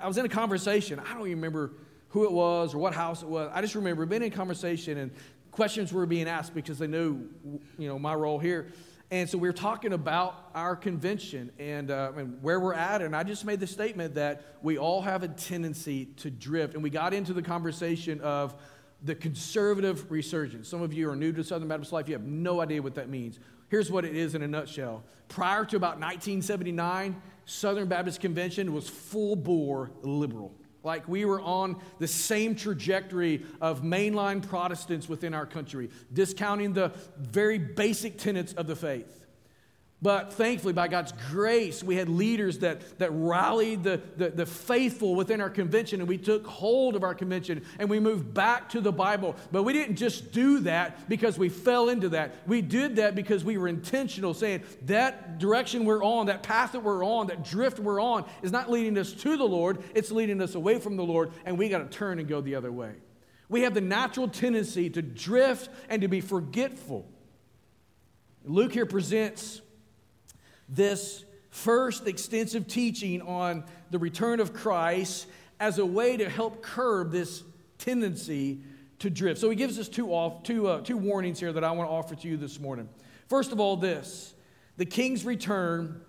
I 0.00 0.08
was 0.08 0.18
in 0.18 0.24
a 0.24 0.28
conversation. 0.28 0.98
I 0.98 1.14
don't 1.14 1.26
even 1.26 1.36
remember 1.36 1.72
who 2.08 2.24
it 2.24 2.32
was 2.32 2.74
or 2.74 2.78
what 2.78 2.94
house 2.94 3.22
it 3.22 3.28
was. 3.28 3.50
I 3.52 3.60
just 3.60 3.74
remember 3.74 4.06
being 4.06 4.22
in 4.22 4.30
conversation 4.30 4.98
and 4.98 5.10
questions 5.50 5.92
were 5.92 6.06
being 6.06 6.28
asked 6.28 6.54
because 6.54 6.78
they 6.78 6.86
knew, 6.86 7.28
you 7.78 7.88
know, 7.88 7.98
my 7.98 8.14
role 8.14 8.38
here. 8.38 8.68
And 9.10 9.28
so 9.28 9.38
we 9.38 9.48
were 9.48 9.52
talking 9.52 9.92
about 9.92 10.50
our 10.54 10.74
convention 10.74 11.52
and, 11.58 11.90
uh, 11.90 12.12
and, 12.16 12.42
where 12.42 12.58
we're 12.58 12.74
at. 12.74 13.02
And 13.02 13.14
I 13.14 13.22
just 13.22 13.44
made 13.44 13.60
the 13.60 13.66
statement 13.66 14.14
that 14.14 14.56
we 14.62 14.78
all 14.78 15.02
have 15.02 15.22
a 15.22 15.28
tendency 15.28 16.06
to 16.16 16.30
drift. 16.30 16.74
And 16.74 16.82
we 16.82 16.90
got 16.90 17.12
into 17.12 17.32
the 17.32 17.42
conversation 17.42 18.20
of 18.22 18.54
the 19.02 19.14
conservative 19.14 20.10
resurgence. 20.10 20.68
Some 20.68 20.82
of 20.82 20.92
you 20.94 21.10
are 21.10 21.16
new 21.16 21.32
to 21.32 21.44
Southern 21.44 21.68
Baptist 21.68 21.92
life, 21.92 22.08
you 22.08 22.14
have 22.14 22.24
no 22.24 22.60
idea 22.60 22.80
what 22.80 22.94
that 22.94 23.08
means. 23.08 23.38
Here's 23.68 23.90
what 23.90 24.04
it 24.04 24.14
is 24.14 24.34
in 24.34 24.42
a 24.42 24.48
nutshell. 24.48 25.04
Prior 25.28 25.64
to 25.64 25.76
about 25.76 26.00
1979, 26.00 27.20
Southern 27.46 27.88
Baptist 27.88 28.20
Convention 28.20 28.72
was 28.72 28.88
full 28.88 29.36
bore 29.36 29.90
liberal. 30.02 30.54
Like 30.82 31.08
we 31.08 31.24
were 31.24 31.40
on 31.40 31.80
the 31.98 32.06
same 32.06 32.54
trajectory 32.54 33.44
of 33.60 33.82
mainline 33.82 34.46
Protestants 34.46 35.08
within 35.08 35.32
our 35.32 35.46
country, 35.46 35.90
discounting 36.12 36.74
the 36.74 36.92
very 37.18 37.58
basic 37.58 38.18
tenets 38.18 38.52
of 38.52 38.66
the 38.66 38.76
faith. 38.76 39.23
But 40.04 40.34
thankfully, 40.34 40.74
by 40.74 40.88
God's 40.88 41.14
grace, 41.30 41.82
we 41.82 41.96
had 41.96 42.10
leaders 42.10 42.58
that, 42.58 42.98
that 42.98 43.08
rallied 43.12 43.84
the, 43.84 44.02
the, 44.18 44.28
the, 44.28 44.44
faithful 44.44 45.14
within 45.14 45.40
our 45.40 45.48
convention, 45.48 46.00
and 46.00 46.06
we 46.06 46.18
took 46.18 46.46
hold 46.46 46.94
of 46.94 47.02
our 47.02 47.14
convention 47.14 47.64
and 47.78 47.88
we 47.88 48.00
moved 48.00 48.34
back 48.34 48.68
to 48.68 48.82
the 48.82 48.92
Bible. 48.92 49.34
But 49.50 49.62
we 49.62 49.72
didn't 49.72 49.96
just 49.96 50.30
do 50.30 50.60
that 50.60 51.08
because 51.08 51.38
we 51.38 51.48
fell 51.48 51.88
into 51.88 52.10
that. 52.10 52.34
We 52.46 52.60
did 52.60 52.96
that 52.96 53.14
because 53.14 53.44
we 53.44 53.56
were 53.56 53.66
intentional, 53.66 54.34
saying 54.34 54.64
that 54.82 55.38
direction 55.38 55.86
we're 55.86 56.04
on, 56.04 56.26
that 56.26 56.42
path 56.42 56.72
that 56.72 56.80
we're 56.80 57.02
on, 57.02 57.28
that 57.28 57.42
drift 57.42 57.78
we're 57.78 57.98
on, 57.98 58.26
is 58.42 58.52
not 58.52 58.70
leading 58.70 58.98
us 58.98 59.10
to 59.10 59.38
the 59.38 59.48
Lord, 59.48 59.82
it's 59.94 60.10
leading 60.10 60.42
us 60.42 60.54
away 60.54 60.80
from 60.80 60.96
the 60.96 61.04
Lord, 61.04 61.32
and 61.46 61.56
we 61.56 61.70
got 61.70 61.78
to 61.78 61.98
turn 61.98 62.18
and 62.18 62.28
go 62.28 62.42
the 62.42 62.56
other 62.56 62.70
way. 62.70 62.92
We 63.48 63.62
have 63.62 63.72
the 63.72 63.80
natural 63.80 64.28
tendency 64.28 64.90
to 64.90 65.00
drift 65.00 65.70
and 65.88 66.02
to 66.02 66.08
be 66.08 66.20
forgetful. 66.20 67.06
Luke 68.44 68.74
here 68.74 68.84
presents 68.84 69.62
this 70.68 71.24
first 71.50 72.06
extensive 72.06 72.66
teaching 72.66 73.22
on 73.22 73.64
the 73.90 73.98
return 73.98 74.40
of 74.40 74.52
Christ 74.52 75.26
as 75.60 75.78
a 75.78 75.86
way 75.86 76.16
to 76.16 76.28
help 76.28 76.62
curb 76.62 77.12
this 77.12 77.42
tendency 77.78 78.60
to 78.98 79.10
drift. 79.10 79.40
So 79.40 79.50
he 79.50 79.56
gives 79.56 79.78
us 79.78 79.88
two, 79.88 80.08
off, 80.08 80.42
two, 80.42 80.66
uh, 80.66 80.80
two 80.80 80.96
warnings 80.96 81.38
here 81.38 81.52
that 81.52 81.62
I 81.62 81.70
want 81.70 81.88
to 81.88 81.92
offer 81.92 82.14
to 82.14 82.28
you 82.28 82.36
this 82.36 82.58
morning. 82.58 82.88
First 83.28 83.52
of 83.52 83.60
all, 83.60 83.76
this 83.76 84.34
the 84.76 84.84
king's 84.84 85.24
return 85.24 86.00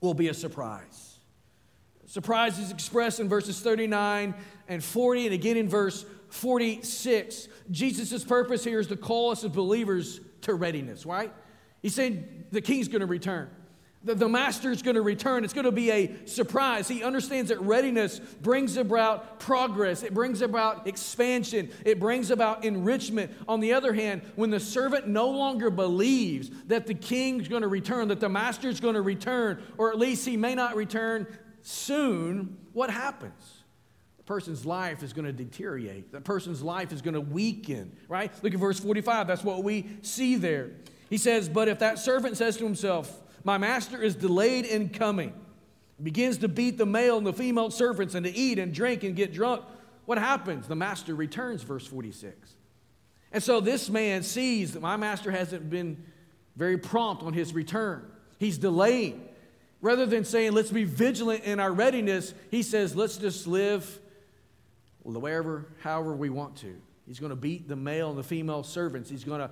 will 0.00 0.14
be 0.14 0.28
a 0.28 0.34
surprise. 0.34 1.18
Surprise 2.06 2.58
is 2.58 2.70
expressed 2.70 3.20
in 3.20 3.28
verses 3.28 3.60
39 3.60 4.34
and 4.68 4.82
40, 4.82 5.26
and 5.26 5.34
again 5.34 5.58
in 5.58 5.68
verse 5.68 6.06
46. 6.30 7.48
Jesus' 7.70 8.24
purpose 8.24 8.64
here 8.64 8.80
is 8.80 8.86
to 8.86 8.96
call 8.96 9.30
us 9.30 9.44
as 9.44 9.50
believers 9.50 10.20
to 10.42 10.54
readiness, 10.54 11.04
right? 11.04 11.32
He's 11.82 11.94
saying 11.94 12.46
the 12.50 12.62
king's 12.62 12.88
going 12.88 13.00
to 13.00 13.06
return. 13.06 13.50
The, 14.04 14.14
the 14.14 14.28
master 14.28 14.70
is 14.70 14.80
going 14.80 14.94
to 14.94 15.02
return. 15.02 15.42
It's 15.42 15.52
going 15.52 15.64
to 15.64 15.72
be 15.72 15.90
a 15.90 16.26
surprise. 16.26 16.86
He 16.86 17.02
understands 17.02 17.48
that 17.48 17.60
readiness 17.60 18.20
brings 18.20 18.76
about 18.76 19.40
progress, 19.40 20.02
it 20.02 20.14
brings 20.14 20.40
about 20.40 20.86
expansion, 20.86 21.70
it 21.84 21.98
brings 21.98 22.30
about 22.30 22.64
enrichment. 22.64 23.32
On 23.48 23.58
the 23.60 23.72
other 23.72 23.92
hand, 23.92 24.22
when 24.36 24.50
the 24.50 24.60
servant 24.60 25.08
no 25.08 25.28
longer 25.28 25.68
believes 25.68 26.50
that 26.66 26.86
the 26.86 26.94
king 26.94 27.40
is 27.40 27.48
going 27.48 27.62
to 27.62 27.68
return, 27.68 28.08
that 28.08 28.20
the 28.20 28.28
master 28.28 28.68
is 28.68 28.78
going 28.78 28.94
to 28.94 29.02
return, 29.02 29.62
or 29.78 29.90
at 29.90 29.98
least 29.98 30.24
he 30.24 30.36
may 30.36 30.54
not 30.54 30.76
return 30.76 31.26
soon, 31.62 32.56
what 32.72 32.90
happens? 32.90 33.64
The 34.18 34.22
person's 34.22 34.64
life 34.64 35.02
is 35.02 35.12
going 35.12 35.24
to 35.24 35.32
deteriorate. 35.32 36.12
The 36.12 36.20
person's 36.20 36.62
life 36.62 36.92
is 36.92 37.02
going 37.02 37.14
to 37.14 37.20
weaken, 37.20 37.96
right? 38.08 38.32
Look 38.44 38.54
at 38.54 38.60
verse 38.60 38.78
45. 38.78 39.26
That's 39.26 39.42
what 39.42 39.64
we 39.64 39.88
see 40.02 40.36
there. 40.36 40.70
He 41.10 41.16
says, 41.16 41.48
But 41.48 41.66
if 41.66 41.80
that 41.80 41.98
servant 41.98 42.36
says 42.36 42.56
to 42.58 42.64
himself, 42.64 43.22
my 43.44 43.58
master 43.58 44.02
is 44.02 44.14
delayed 44.14 44.64
in 44.64 44.88
coming. 44.88 45.32
Begins 46.02 46.38
to 46.38 46.48
beat 46.48 46.78
the 46.78 46.86
male 46.86 47.18
and 47.18 47.26
the 47.26 47.32
female 47.32 47.70
servants 47.70 48.14
and 48.14 48.24
to 48.24 48.32
eat 48.32 48.58
and 48.58 48.72
drink 48.72 49.02
and 49.02 49.16
get 49.16 49.32
drunk. 49.32 49.64
What 50.04 50.18
happens? 50.18 50.68
The 50.68 50.76
master 50.76 51.14
returns, 51.14 51.62
verse 51.62 51.86
46. 51.86 52.54
And 53.32 53.42
so 53.42 53.60
this 53.60 53.90
man 53.90 54.22
sees 54.22 54.72
that 54.72 54.80
my 54.80 54.96
master 54.96 55.30
hasn't 55.30 55.68
been 55.68 56.04
very 56.56 56.78
prompt 56.78 57.22
on 57.22 57.32
his 57.32 57.52
return. 57.52 58.08
He's 58.38 58.58
delayed. 58.58 59.20
Rather 59.80 60.06
than 60.06 60.24
saying, 60.24 60.52
let's 60.52 60.70
be 60.70 60.84
vigilant 60.84 61.44
in 61.44 61.60
our 61.60 61.72
readiness, 61.72 62.34
he 62.50 62.62
says, 62.62 62.96
let's 62.96 63.16
just 63.16 63.46
live 63.46 64.00
wherever, 65.02 65.66
however 65.80 66.14
we 66.14 66.30
want 66.30 66.56
to. 66.56 66.74
He's 67.06 67.20
going 67.20 67.30
to 67.30 67.36
beat 67.36 67.68
the 67.68 67.76
male 67.76 68.10
and 68.10 68.18
the 68.18 68.22
female 68.22 68.62
servants. 68.62 69.08
He's 69.08 69.24
going 69.24 69.40
to 69.40 69.50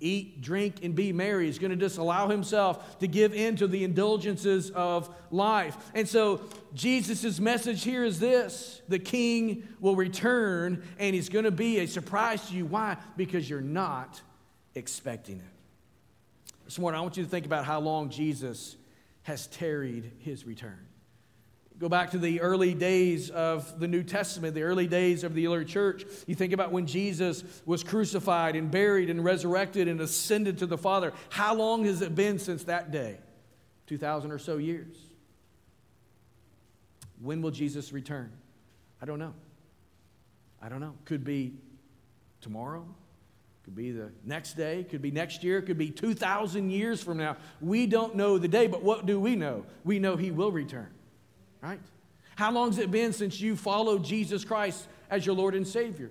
eat, 0.00 0.40
drink, 0.40 0.76
and 0.82 0.94
be 0.94 1.12
merry. 1.12 1.46
He's 1.46 1.58
going 1.58 1.70
to 1.70 1.76
just 1.76 1.98
allow 1.98 2.28
himself 2.28 2.98
to 2.98 3.06
give 3.06 3.34
in 3.34 3.56
to 3.56 3.66
the 3.66 3.84
indulgences 3.84 4.70
of 4.70 5.14
life. 5.30 5.76
And 5.94 6.08
so, 6.08 6.40
Jesus' 6.74 7.38
message 7.38 7.84
here 7.84 8.04
is 8.04 8.18
this 8.18 8.82
the 8.88 8.98
king 8.98 9.68
will 9.80 9.96
return, 9.96 10.82
and 10.98 11.14
he's 11.14 11.28
going 11.28 11.44
to 11.44 11.50
be 11.50 11.78
a 11.78 11.86
surprise 11.86 12.48
to 12.48 12.54
you. 12.54 12.66
Why? 12.66 12.96
Because 13.16 13.48
you're 13.48 13.60
not 13.60 14.20
expecting 14.74 15.36
it. 15.36 16.54
This 16.64 16.78
morning, 16.78 16.98
I 16.98 17.02
want 17.02 17.16
you 17.16 17.24
to 17.24 17.30
think 17.30 17.46
about 17.46 17.64
how 17.64 17.80
long 17.80 18.10
Jesus 18.10 18.76
has 19.22 19.46
tarried 19.46 20.10
his 20.18 20.46
return. 20.46 20.78
Go 21.82 21.88
back 21.88 22.12
to 22.12 22.18
the 22.18 22.40
early 22.40 22.74
days 22.74 23.28
of 23.28 23.80
the 23.80 23.88
New 23.88 24.04
Testament, 24.04 24.54
the 24.54 24.62
early 24.62 24.86
days 24.86 25.24
of 25.24 25.34
the 25.34 25.48
early 25.48 25.64
church. 25.64 26.04
You 26.28 26.36
think 26.36 26.52
about 26.52 26.70
when 26.70 26.86
Jesus 26.86 27.42
was 27.66 27.82
crucified 27.82 28.54
and 28.54 28.70
buried 28.70 29.10
and 29.10 29.24
resurrected 29.24 29.88
and 29.88 30.00
ascended 30.00 30.58
to 30.58 30.66
the 30.66 30.78
Father. 30.78 31.12
How 31.30 31.56
long 31.56 31.84
has 31.86 32.00
it 32.00 32.14
been 32.14 32.38
since 32.38 32.62
that 32.64 32.92
day? 32.92 33.16
2,000 33.88 34.30
or 34.30 34.38
so 34.38 34.58
years. 34.58 34.96
When 37.20 37.42
will 37.42 37.50
Jesus 37.50 37.92
return? 37.92 38.30
I 39.02 39.04
don't 39.04 39.18
know. 39.18 39.34
I 40.62 40.68
don't 40.68 40.80
know. 40.80 40.94
Could 41.04 41.24
be 41.24 41.54
tomorrow, 42.42 42.86
could 43.64 43.74
be 43.74 43.90
the 43.90 44.12
next 44.24 44.52
day, 44.56 44.86
could 44.88 45.02
be 45.02 45.10
next 45.10 45.42
year, 45.42 45.60
could 45.60 45.78
be 45.78 45.90
2,000 45.90 46.70
years 46.70 47.02
from 47.02 47.16
now. 47.16 47.36
We 47.60 47.88
don't 47.88 48.14
know 48.14 48.38
the 48.38 48.46
day, 48.46 48.68
but 48.68 48.84
what 48.84 49.04
do 49.04 49.18
we 49.18 49.34
know? 49.34 49.66
We 49.82 49.98
know 49.98 50.14
He 50.14 50.30
will 50.30 50.52
return, 50.52 50.86
right? 51.62 51.80
How 52.36 52.50
long 52.50 52.70
has 52.70 52.78
it 52.78 52.90
been 52.90 53.12
since 53.12 53.40
you 53.40 53.56
followed 53.56 54.04
Jesus 54.04 54.44
Christ 54.44 54.88
as 55.10 55.24
your 55.24 55.34
Lord 55.34 55.54
and 55.54 55.66
Savior? 55.66 56.10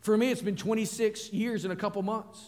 For 0.00 0.16
me, 0.16 0.30
it's 0.30 0.42
been 0.42 0.56
26 0.56 1.32
years 1.32 1.64
and 1.64 1.72
a 1.72 1.76
couple 1.76 2.02
months. 2.02 2.44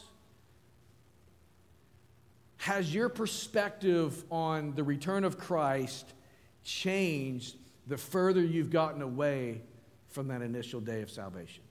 Has 2.59 2.95
your 2.95 3.09
perspective 3.09 4.24
on 4.30 4.74
the 4.74 4.82
return 4.82 5.24
of 5.24 5.38
Christ 5.38 6.12
changed 6.64 7.57
the 7.86 7.97
further 7.97 8.40
you've 8.40 8.70
gotten 8.70 9.03
away 9.03 9.61
from 10.09 10.28
that 10.28 10.42
initial 10.42 10.80
day 10.80 11.03
of 11.03 11.11
salvation? 11.11 11.62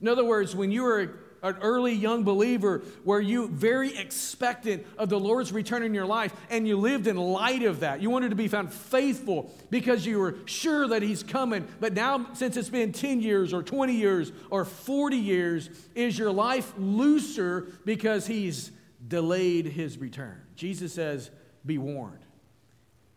In 0.00 0.08
other 0.08 0.24
words, 0.24 0.54
when 0.54 0.70
you 0.70 0.82
were 0.82 1.18
an 1.42 1.56
early 1.60 1.92
young 1.92 2.22
believer 2.22 2.82
where 3.04 3.20
you 3.20 3.48
very 3.48 3.96
expectant 3.96 4.86
of 4.96 5.08
the 5.08 5.18
Lord's 5.18 5.52
return 5.52 5.82
in 5.82 5.92
your 5.92 6.06
life 6.06 6.32
and 6.50 6.66
you 6.66 6.76
lived 6.76 7.06
in 7.06 7.16
light 7.16 7.62
of 7.62 7.80
that. 7.80 8.00
You 8.00 8.10
wanted 8.10 8.30
to 8.30 8.36
be 8.36 8.48
found 8.48 8.72
faithful 8.72 9.52
because 9.70 10.06
you 10.06 10.18
were 10.18 10.36
sure 10.44 10.86
that 10.88 11.02
he's 11.02 11.22
coming. 11.22 11.66
But 11.80 11.94
now 11.94 12.26
since 12.34 12.56
it's 12.56 12.68
been 12.68 12.92
10 12.92 13.20
years 13.20 13.52
or 13.52 13.62
20 13.62 13.94
years 13.94 14.32
or 14.50 14.64
40 14.64 15.16
years, 15.16 15.68
is 15.94 16.16
your 16.16 16.30
life 16.30 16.72
looser 16.78 17.72
because 17.84 18.26
he's 18.26 18.70
delayed 19.06 19.66
his 19.66 19.98
return? 19.98 20.40
Jesus 20.54 20.92
says, 20.92 21.30
"Be 21.66 21.76
warned. 21.76 22.24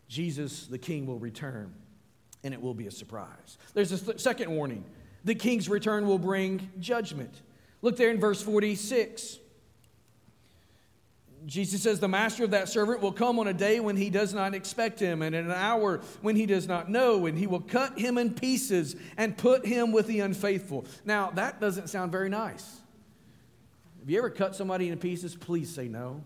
Jesus 0.08 0.66
the 0.66 0.78
king 0.78 1.06
will 1.06 1.18
return 1.18 1.72
and 2.42 2.52
it 2.52 2.60
will 2.60 2.74
be 2.74 2.88
a 2.88 2.90
surprise." 2.90 3.58
There's 3.72 3.92
a 3.92 4.18
second 4.18 4.50
warning. 4.50 4.84
The 5.24 5.34
king's 5.34 5.68
return 5.68 6.06
will 6.06 6.18
bring 6.18 6.70
judgment. 6.78 7.42
Look 7.86 7.96
there 7.96 8.10
in 8.10 8.18
verse 8.18 8.42
46. 8.42 9.38
Jesus 11.44 11.84
says, 11.84 12.00
The 12.00 12.08
master 12.08 12.42
of 12.42 12.50
that 12.50 12.68
servant 12.68 13.00
will 13.00 13.12
come 13.12 13.38
on 13.38 13.46
a 13.46 13.52
day 13.52 13.78
when 13.78 13.96
he 13.96 14.10
does 14.10 14.34
not 14.34 14.56
expect 14.56 14.98
him, 14.98 15.22
and 15.22 15.36
in 15.36 15.44
an 15.44 15.52
hour 15.52 16.00
when 16.20 16.34
he 16.34 16.46
does 16.46 16.66
not 16.66 16.90
know, 16.90 17.26
and 17.26 17.38
he 17.38 17.46
will 17.46 17.60
cut 17.60 17.96
him 17.96 18.18
in 18.18 18.34
pieces 18.34 18.96
and 19.16 19.38
put 19.38 19.64
him 19.64 19.92
with 19.92 20.08
the 20.08 20.18
unfaithful. 20.18 20.84
Now, 21.04 21.30
that 21.36 21.60
doesn't 21.60 21.88
sound 21.88 22.10
very 22.10 22.28
nice. 22.28 22.80
Have 24.00 24.10
you 24.10 24.18
ever 24.18 24.30
cut 24.30 24.56
somebody 24.56 24.88
in 24.88 24.98
pieces? 24.98 25.36
Please 25.36 25.72
say 25.72 25.86
no, 25.86 26.24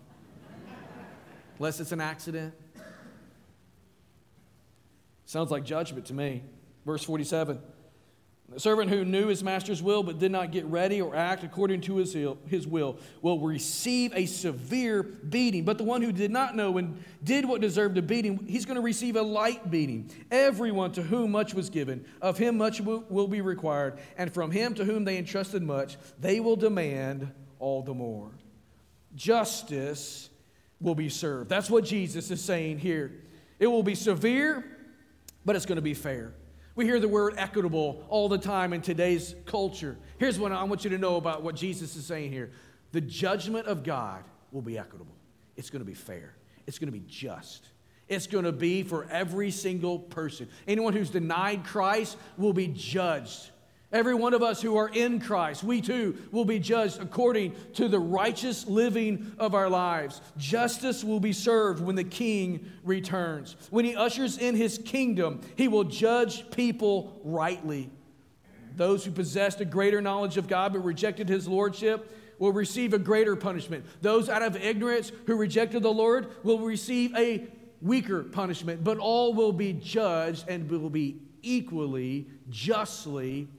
unless 1.59 1.79
it's 1.79 1.91
an 1.91 2.01
accident. 2.01 2.55
Sounds 5.27 5.51
like 5.51 5.63
judgment 5.63 6.07
to 6.07 6.15
me. 6.15 6.41
Verse 6.87 7.03
47. 7.03 7.59
The 8.53 8.59
servant 8.59 8.89
who 8.89 9.05
knew 9.05 9.27
his 9.27 9.43
master's 9.43 9.81
will 9.81 10.03
but 10.03 10.19
did 10.19 10.31
not 10.31 10.51
get 10.51 10.65
ready 10.65 11.01
or 11.01 11.15
act 11.15 11.45
according 11.45 11.81
to 11.81 11.95
his, 11.97 12.15
his 12.47 12.67
will 12.67 12.97
will 13.21 13.39
receive 13.39 14.11
a 14.13 14.25
severe 14.25 15.03
beating. 15.03 15.63
But 15.63 15.77
the 15.77 15.85
one 15.85 16.01
who 16.01 16.11
did 16.11 16.31
not 16.31 16.53
know 16.53 16.77
and 16.77 17.01
did 17.23 17.45
what 17.45 17.61
deserved 17.61 17.97
a 17.97 18.01
beating, 18.01 18.45
he's 18.47 18.65
going 18.65 18.75
to 18.75 18.81
receive 18.81 19.15
a 19.15 19.21
light 19.21 19.71
beating. 19.71 20.11
Everyone 20.29 20.91
to 20.93 21.01
whom 21.01 21.31
much 21.31 21.53
was 21.53 21.69
given, 21.69 22.05
of 22.21 22.37
him 22.37 22.57
much 22.57 22.81
will 22.81 23.27
be 23.27 23.39
required. 23.39 23.99
And 24.17 24.33
from 24.33 24.51
him 24.51 24.73
to 24.75 24.83
whom 24.83 25.05
they 25.05 25.17
entrusted 25.17 25.63
much, 25.63 25.97
they 26.19 26.41
will 26.41 26.57
demand 26.57 27.31
all 27.57 27.81
the 27.81 27.93
more. 27.93 28.31
Justice 29.15 30.29
will 30.81 30.95
be 30.95 31.07
served. 31.07 31.49
That's 31.49 31.69
what 31.69 31.85
Jesus 31.85 32.31
is 32.31 32.43
saying 32.43 32.79
here. 32.79 33.13
It 33.59 33.67
will 33.67 33.83
be 33.83 33.95
severe, 33.95 34.65
but 35.45 35.55
it's 35.55 35.65
going 35.65 35.77
to 35.77 35.81
be 35.81 35.93
fair. 35.93 36.33
We 36.75 36.85
hear 36.85 36.99
the 36.99 37.07
word 37.07 37.35
equitable 37.37 38.05
all 38.09 38.29
the 38.29 38.37
time 38.37 38.73
in 38.73 38.81
today's 38.81 39.35
culture. 39.45 39.97
Here's 40.17 40.39
what 40.39 40.51
I 40.51 40.63
want 40.63 40.83
you 40.83 40.89
to 40.91 40.97
know 40.97 41.17
about 41.17 41.43
what 41.43 41.55
Jesus 41.55 41.95
is 41.95 42.05
saying 42.05 42.31
here 42.31 42.51
the 42.91 43.01
judgment 43.01 43.67
of 43.67 43.83
God 43.83 44.23
will 44.51 44.61
be 44.61 44.77
equitable, 44.77 45.15
it's 45.55 45.69
going 45.69 45.81
to 45.81 45.85
be 45.85 45.93
fair, 45.93 46.35
it's 46.67 46.79
going 46.79 46.91
to 46.91 46.97
be 46.97 47.05
just. 47.07 47.67
It's 48.07 48.27
going 48.27 48.43
to 48.43 48.51
be 48.51 48.83
for 48.83 49.07
every 49.09 49.51
single 49.51 49.97
person. 49.97 50.49
Anyone 50.67 50.91
who's 50.91 51.09
denied 51.09 51.63
Christ 51.63 52.17
will 52.35 52.51
be 52.51 52.67
judged 52.67 53.51
Every 53.91 54.13
one 54.13 54.33
of 54.33 54.41
us 54.41 54.61
who 54.61 54.77
are 54.77 54.87
in 54.87 55.19
Christ, 55.19 55.63
we 55.63 55.81
too 55.81 56.17
will 56.31 56.45
be 56.45 56.59
judged 56.59 57.01
according 57.01 57.55
to 57.73 57.89
the 57.89 57.99
righteous 57.99 58.65
living 58.65 59.33
of 59.37 59.53
our 59.53 59.69
lives. 59.69 60.21
Justice 60.37 61.03
will 61.03 61.19
be 61.19 61.33
served 61.33 61.83
when 61.83 61.95
the 61.95 62.05
king 62.05 62.65
returns. 62.85 63.57
When 63.69 63.83
he 63.83 63.95
ushers 63.95 64.37
in 64.37 64.55
his 64.55 64.77
kingdom, 64.77 65.41
he 65.57 65.67
will 65.67 65.83
judge 65.83 66.49
people 66.51 67.19
rightly. 67.25 67.89
Those 68.77 69.03
who 69.03 69.11
possessed 69.11 69.59
a 69.59 69.65
greater 69.65 70.01
knowledge 70.01 70.37
of 70.37 70.47
God 70.47 70.71
but 70.71 70.79
rejected 70.79 71.27
his 71.27 71.45
lordship 71.45 72.17
will 72.39 72.53
receive 72.53 72.93
a 72.93 72.99
greater 72.99 73.35
punishment. 73.35 73.85
Those 74.01 74.29
out 74.29 74.41
of 74.41 74.55
ignorance 74.55 75.11
who 75.27 75.35
rejected 75.35 75.83
the 75.83 75.91
Lord 75.91 76.27
will 76.43 76.59
receive 76.59 77.13
a 77.17 77.45
weaker 77.81 78.23
punishment, 78.23 78.85
but 78.85 78.99
all 78.99 79.33
will 79.33 79.51
be 79.51 79.73
judged 79.73 80.47
and 80.47 80.69
will 80.69 80.89
be 80.89 81.17
equally, 81.41 82.27
justly 82.49 83.49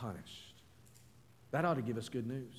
punished. 0.00 0.54
That 1.50 1.64
ought 1.64 1.74
to 1.74 1.82
give 1.82 1.98
us 1.98 2.08
good 2.08 2.26
news. 2.26 2.54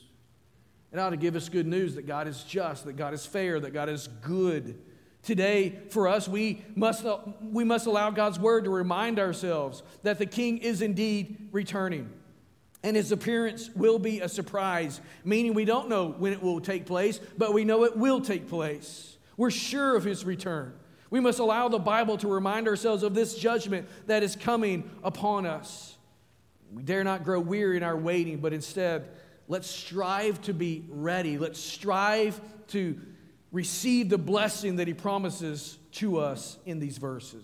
It 0.91 0.99
ought 0.99 1.11
to 1.11 1.17
give 1.17 1.35
us 1.35 1.49
good 1.49 1.67
news 1.67 1.95
that 1.95 2.05
God 2.05 2.27
is 2.27 2.43
just, 2.43 2.85
that 2.85 2.93
God 2.93 3.13
is 3.13 3.25
fair, 3.25 3.59
that 3.59 3.71
God 3.71 3.89
is 3.89 4.07
good. 4.21 4.77
Today, 5.23 5.79
for 5.89 6.07
us, 6.07 6.27
we 6.27 6.63
must, 6.75 7.05
we 7.41 7.63
must 7.63 7.85
allow 7.85 8.11
God's 8.11 8.39
word 8.39 8.65
to 8.65 8.69
remind 8.69 9.17
ourselves 9.17 9.83
that 10.03 10.19
the 10.19 10.25
king 10.25 10.57
is 10.57 10.81
indeed 10.81 11.49
returning. 11.51 12.11
And 12.83 12.95
his 12.95 13.11
appearance 13.11 13.69
will 13.75 13.99
be 13.99 14.19
a 14.19 14.27
surprise, 14.27 14.99
meaning 15.23 15.53
we 15.53 15.65
don't 15.65 15.87
know 15.87 16.09
when 16.09 16.33
it 16.33 16.41
will 16.41 16.59
take 16.59 16.85
place, 16.85 17.19
but 17.37 17.53
we 17.53 17.63
know 17.63 17.85
it 17.85 17.95
will 17.95 18.19
take 18.19 18.49
place. 18.49 19.17
We're 19.37 19.51
sure 19.51 19.95
of 19.95 20.03
his 20.03 20.25
return. 20.25 20.73
We 21.09 21.19
must 21.19 21.39
allow 21.39 21.69
the 21.69 21.79
Bible 21.79 22.17
to 22.17 22.27
remind 22.27 22.67
ourselves 22.67 23.03
of 23.03 23.13
this 23.13 23.35
judgment 23.35 23.87
that 24.07 24.23
is 24.23 24.35
coming 24.35 24.89
upon 25.03 25.45
us. 25.45 25.95
We 26.73 26.83
dare 26.83 27.03
not 27.03 27.23
grow 27.23 27.39
weary 27.39 27.77
in 27.77 27.83
our 27.83 27.97
waiting, 27.97 28.37
but 28.37 28.53
instead, 28.53 29.09
let's 29.47 29.69
strive 29.69 30.41
to 30.43 30.53
be 30.53 30.85
ready. 30.89 31.37
Let's 31.37 31.59
strive 31.59 32.39
to 32.69 32.99
receive 33.51 34.09
the 34.09 34.17
blessing 34.17 34.77
that 34.77 34.87
He 34.87 34.93
promises 34.93 35.77
to 35.93 36.19
us 36.19 36.57
in 36.65 36.79
these 36.79 36.97
verses. 36.97 37.43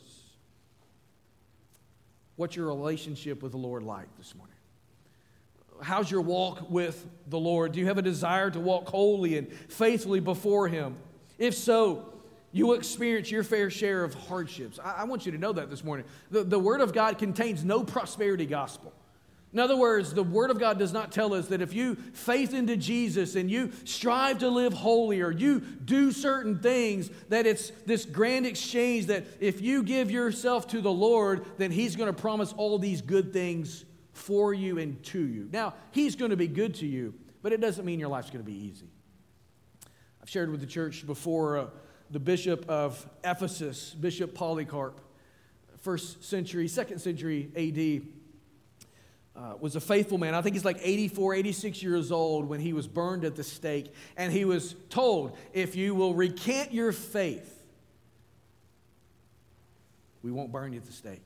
What's 2.38 2.56
your 2.56 2.68
relationship 2.68 3.44
with 3.44 3.52
the 3.52 3.58
Lord 3.58 3.84
like 3.84 4.08
this 4.18 4.34
morning? 4.36 4.56
How's 5.82 6.10
your 6.10 6.22
walk 6.22 6.70
with 6.70 7.06
the 7.28 7.40
Lord? 7.40 7.74
Do 7.74 7.80
you 7.80 7.88
have 7.88 7.98
a 7.98 8.04
desire 8.04 8.50
to 8.50 8.60
walk 8.60 8.88
holy 8.88 9.38
and 9.38 9.52
faithfully 9.52 10.20
before 10.20 10.68
Him? 10.68 10.96
If 11.38 11.54
so, 11.54 12.14
you 12.52 12.68
will 12.68 12.76
experience 12.76 13.30
your 13.30 13.44
fair 13.44 13.70
share 13.70 14.04
of 14.04 14.14
hardships. 14.14 14.80
I, 14.84 15.00
I 15.00 15.04
want 15.04 15.26
you 15.26 15.32
to 15.34 15.38
know 15.38 15.52
that 15.54 15.70
this 15.70 15.84
morning. 15.84 16.06
The, 16.32 16.44
the 16.44 16.58
Word 16.58 16.82
of 16.82 16.94
God 16.94 17.18
contains 17.18 17.64
no 17.64 17.84
prosperity 17.84 18.46
gospel. 18.46 18.94
In 19.58 19.62
other 19.62 19.76
words, 19.76 20.14
the 20.14 20.22
Word 20.22 20.52
of 20.52 20.60
God 20.60 20.78
does 20.78 20.94
not 20.94 21.12
tell 21.12 21.34
us 21.34 21.48
that 21.48 21.64
if 21.64 21.74
you 21.74 21.96
faith 21.96 22.54
into 22.54 22.78
Jesus 22.78 23.34
and 23.34 23.50
you 23.50 23.72
strive 23.86 24.38
to 24.38 24.50
live 24.50 24.72
holy 24.72 25.20
or 25.20 25.32
you 25.32 25.62
do 25.62 26.12
certain 26.12 26.60
things, 26.60 27.10
that 27.30 27.48
it's 27.48 27.72
this 27.88 28.06
grand 28.06 28.46
exchange 28.46 29.08
that 29.08 29.26
if 29.40 29.60
you 29.60 29.82
give 29.82 30.12
yourself 30.12 30.68
to 30.68 30.80
the 30.80 30.92
Lord, 30.92 31.44
then 31.58 31.72
He's 31.72 31.96
going 31.96 32.06
to 32.06 32.14
promise 32.14 32.54
all 32.56 32.78
these 32.78 33.02
good 33.02 33.34
things 33.34 33.84
for 34.14 34.54
you 34.54 34.78
and 34.78 35.02
to 35.06 35.26
you. 35.26 35.50
Now, 35.52 35.74
He's 35.90 36.16
going 36.16 36.30
to 36.30 36.38
be 36.38 36.48
good 36.48 36.76
to 36.76 36.86
you, 36.86 37.16
but 37.42 37.52
it 37.52 37.60
doesn't 37.60 37.84
mean 37.84 38.00
your 38.00 38.10
life's 38.10 38.30
going 38.30 38.46
to 38.46 38.52
be 38.52 38.64
easy. 38.64 38.92
I've 40.22 40.30
shared 40.30 40.52
with 40.52 40.60
the 40.60 40.68
church 40.68 41.04
before 41.04 41.58
uh, 41.58 41.68
the 42.12 42.20
bishop 42.20 42.70
of 42.70 43.04
Ephesus, 43.24 43.96
Bishop 43.96 44.36
Polycarp, 44.36 45.02
first 45.80 46.24
century, 46.24 46.68
second 46.68 47.00
century 47.00 47.50
AD. 47.56 48.17
Uh, 49.38 49.54
was 49.60 49.76
a 49.76 49.80
faithful 49.80 50.18
man. 50.18 50.34
I 50.34 50.42
think 50.42 50.56
he's 50.56 50.66
like 50.66 50.80
84, 50.82 51.36
86 51.36 51.84
years 51.84 52.12
old 52.12 52.50
when 52.50 52.60
he 52.60 52.74
was 52.74 52.88
burned 52.88 53.24
at 53.24 53.36
the 53.36 53.44
stake. 53.44 53.94
And 54.16 54.34
he 54.34 54.46
was 54.46 54.76
told, 54.90 55.38
if 55.54 55.76
you 55.76 55.94
will 55.94 56.16
recant 56.16 56.74
your 56.74 56.92
faith, 56.92 57.64
we 60.24 60.32
won't 60.32 60.52
burn 60.52 60.74
you 60.74 60.80
at 60.80 60.86
the 60.86 60.92
stake. 60.92 61.22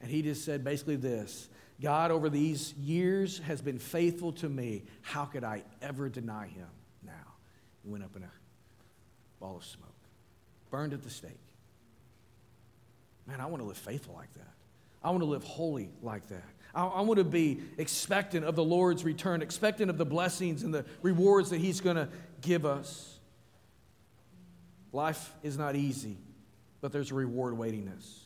And 0.00 0.10
he 0.10 0.22
just 0.22 0.44
said 0.44 0.64
basically 0.64 0.96
this 0.96 1.50
God, 1.80 2.10
over 2.10 2.30
these 2.30 2.72
years, 2.74 3.40
has 3.40 3.60
been 3.60 3.78
faithful 3.78 4.32
to 4.32 4.48
me. 4.48 4.84
How 5.02 5.26
could 5.26 5.44
I 5.44 5.64
ever 5.82 6.08
deny 6.08 6.46
him 6.46 6.68
now? 7.04 7.12
He 7.82 7.90
went 7.90 8.04
up 8.04 8.16
in 8.16 8.22
a 8.22 8.30
ball 9.38 9.56
of 9.56 9.64
smoke, 9.64 9.88
burned 10.70 10.94
at 10.94 11.02
the 11.02 11.10
stake. 11.10 11.32
Man, 13.26 13.40
I 13.40 13.46
want 13.46 13.62
to 13.62 13.66
live 13.66 13.76
faithful 13.76 14.14
like 14.14 14.32
that. 14.34 14.54
I 15.04 15.10
want 15.10 15.20
to 15.20 15.26
live 15.26 15.44
holy 15.44 15.90
like 16.02 16.26
that. 16.28 16.42
I, 16.74 17.02
want 17.02 17.18
to 17.18 17.24
be 17.24 17.60
expectant 17.78 18.44
of 18.44 18.56
the 18.56 18.64
Lord's 18.64 19.04
return, 19.04 19.42
expectant 19.42 19.90
of 19.90 19.98
the 19.98 20.04
blessings 20.04 20.64
and 20.64 20.74
the 20.74 20.84
rewards 21.02 21.50
that 21.50 21.60
He's 21.60 21.80
going 21.80 21.94
to 21.94 22.08
give 22.40 22.66
us. 22.66 23.16
Life 24.92 25.32
is 25.44 25.56
not 25.56 25.76
easy, 25.76 26.16
but 26.80 26.90
there's 26.90 27.12
a 27.12 27.14
reward 27.14 27.56
waiting 27.56 27.88
us. 27.96 28.24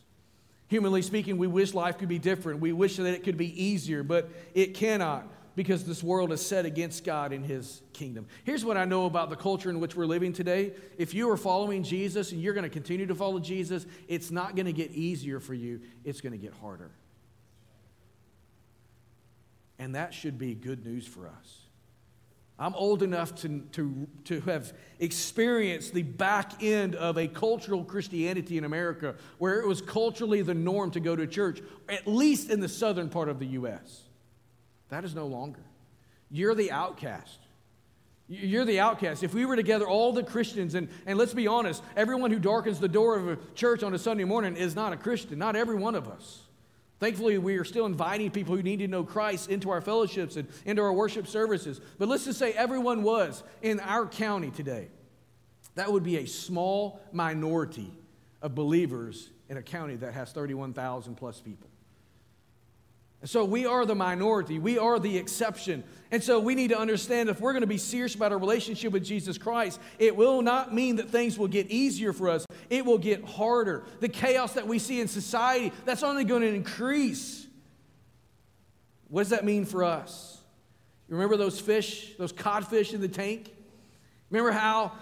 Humanly 0.68 1.02
speaking, 1.02 1.36
we 1.36 1.46
wish 1.46 1.74
life 1.74 1.98
could 1.98 2.08
be 2.08 2.18
different. 2.18 2.60
We 2.60 2.72
wish 2.72 2.96
that 2.96 3.06
it 3.06 3.22
could 3.22 3.36
be 3.36 3.64
easier, 3.64 4.02
but 4.02 4.30
it 4.54 4.74
cannot 4.74 5.26
because 5.59 5.82
this 5.82 6.04
world 6.04 6.30
is 6.30 6.40
set 6.40 6.64
against 6.64 7.02
God 7.02 7.32
and 7.32 7.44
His 7.44 7.82
kingdom. 7.92 8.28
Here's 8.44 8.64
what 8.64 8.76
I 8.76 8.84
know 8.84 9.06
about 9.06 9.28
the 9.28 9.34
culture 9.34 9.70
in 9.70 9.80
which 9.80 9.96
we're 9.96 10.06
living 10.06 10.32
today. 10.32 10.70
If 10.96 11.14
you 11.14 11.28
are 11.30 11.36
following 11.36 11.82
Jesus 11.82 12.30
and 12.30 12.40
you're 12.40 12.54
going 12.54 12.62
to 12.62 12.70
continue 12.70 13.06
to 13.06 13.14
follow 13.16 13.40
Jesus, 13.40 13.84
it's 14.06 14.30
not 14.30 14.54
going 14.54 14.66
to 14.66 14.72
get 14.72 14.92
easier 14.92 15.40
for 15.40 15.54
you, 15.54 15.80
it's 16.04 16.20
going 16.20 16.30
to 16.30 16.38
get 16.38 16.52
harder. 16.52 16.92
And 19.80 19.96
that 19.96 20.14
should 20.14 20.38
be 20.38 20.54
good 20.54 20.86
news 20.86 21.09
for 21.09 21.26
us. 21.26 21.59
I'm 22.56 22.76
old 22.76 23.02
enough 23.02 23.34
to, 23.42 23.59
to, 23.72 24.06
to 24.26 24.40
have 24.42 24.72
experienced 25.00 25.92
the 25.92 26.02
back 26.02 26.62
end 26.62 26.94
of 26.94 27.18
a 27.18 27.26
cultural 27.26 27.82
Christianity 27.82 28.59
in 28.59 28.64
America 28.64 29.16
where 29.38 29.61
it 29.61 29.66
was 29.66 29.82
culturally 29.82 30.40
the 30.40 30.54
norm 30.54 30.92
to 30.92 31.00
go 31.00 31.16
to 31.16 31.26
church, 31.26 31.61
at 31.88 32.06
least 32.06 32.48
in 32.48 32.61
the 32.61 32.68
southern 32.68 33.09
part 33.09 33.28
of 33.28 33.40
the 33.40 33.46
U.S. 33.46 34.07
That 34.89 35.05
is 35.05 35.14
no 35.14 35.26
longer. 35.26 35.61
You're 36.30 36.55
the 36.55 36.70
outcast. 36.70 37.39
You're 38.28 38.66
the 38.66 38.80
outcast. 38.80 39.22
If 39.22 39.32
we 39.32 39.47
were 39.47 39.57
together, 39.57 39.86
all 39.86 40.12
the 40.12 40.22
Christians, 40.22 40.74
and, 40.74 40.89
and 41.07 41.18
let's 41.18 41.32
be 41.32 41.47
honest, 41.47 41.82
everyone 41.97 42.30
who 42.30 42.39
darkens 42.39 42.78
the 42.78 42.89
door 42.89 43.16
of 43.16 43.28
a 43.28 43.39
church 43.55 43.82
on 43.82 43.95
a 43.95 43.99
Sunday 43.99 44.24
morning 44.24 44.57
is 44.57 44.74
not 44.74 44.93
a 44.93 44.97
Christian, 44.97 45.39
not 45.39 45.57
every 45.57 45.76
one 45.76 45.95
of 45.95 46.09
us. 46.09 46.43
Thankfully, 47.01 47.39
we 47.39 47.57
are 47.57 47.64
still 47.64 47.86
inviting 47.86 48.30
people 48.30 48.57
who 48.57 48.62
need 48.62 48.80
to 48.80 48.89
know 48.89 49.05
Christ 49.05 49.51
into 49.51 49.70
our 49.70 49.80
fellowships 49.80 50.36
and 50.36 50.49
into 50.66 50.82
our 50.82 50.93
worship 50.93 51.26
services. 51.26 51.80
But 51.97 52.09
let's 52.09 52.24
just 52.24 52.39
say 52.39 52.53
everyone 52.53 53.03
was 53.03 53.43
in 53.62 53.80
our 53.80 54.05
county 54.05 54.51
today. 54.51 54.89
That 55.76 55.93
would 55.93 56.03
be 56.03 56.18
a 56.18 56.26
small 56.26 57.01
minority 57.12 57.93
of 58.43 58.55
believers 58.55 59.30
in 59.49 59.57
a 59.57 59.62
county 59.62 59.97
that 59.97 60.12
has 60.12 60.32
31,000 60.32 61.14
plus 61.14 61.41
people. 61.41 61.68
So 63.24 63.44
we 63.44 63.66
are 63.66 63.84
the 63.84 63.96
minority, 63.96 64.58
we 64.58 64.78
are 64.78 64.98
the 64.98 65.18
exception. 65.18 65.82
And 66.10 66.22
so 66.22 66.38
we 66.38 66.54
need 66.54 66.68
to 66.68 66.78
understand 66.78 67.28
if 67.28 67.40
we're 67.40 67.52
going 67.52 67.62
to 67.62 67.66
be 67.66 67.76
serious 67.76 68.14
about 68.14 68.32
our 68.32 68.38
relationship 68.38 68.92
with 68.92 69.04
Jesus 69.04 69.36
Christ, 69.36 69.80
it 69.98 70.14
will 70.16 70.40
not 70.40 70.72
mean 70.72 70.96
that 70.96 71.10
things 71.10 71.36
will 71.36 71.48
get 71.48 71.68
easier 71.68 72.12
for 72.12 72.28
us, 72.28 72.46
it 72.70 72.86
will 72.86 72.98
get 72.98 73.24
harder. 73.24 73.84
The 74.00 74.08
chaos 74.08 74.52
that 74.54 74.66
we 74.66 74.78
see 74.78 75.00
in 75.00 75.08
society, 75.08 75.72
that's 75.84 76.04
only 76.04 76.24
going 76.24 76.42
to 76.42 76.54
increase. 76.54 77.46
What 79.08 79.22
does 79.22 79.30
that 79.30 79.44
mean 79.44 79.64
for 79.64 79.84
us? 79.84 80.40
You 81.08 81.16
remember 81.16 81.36
those 81.36 81.58
fish, 81.58 82.14
those 82.18 82.32
codfish 82.32 82.94
in 82.94 83.00
the 83.00 83.08
tank? 83.08 83.52
Remember 84.30 84.52
how 84.52 84.92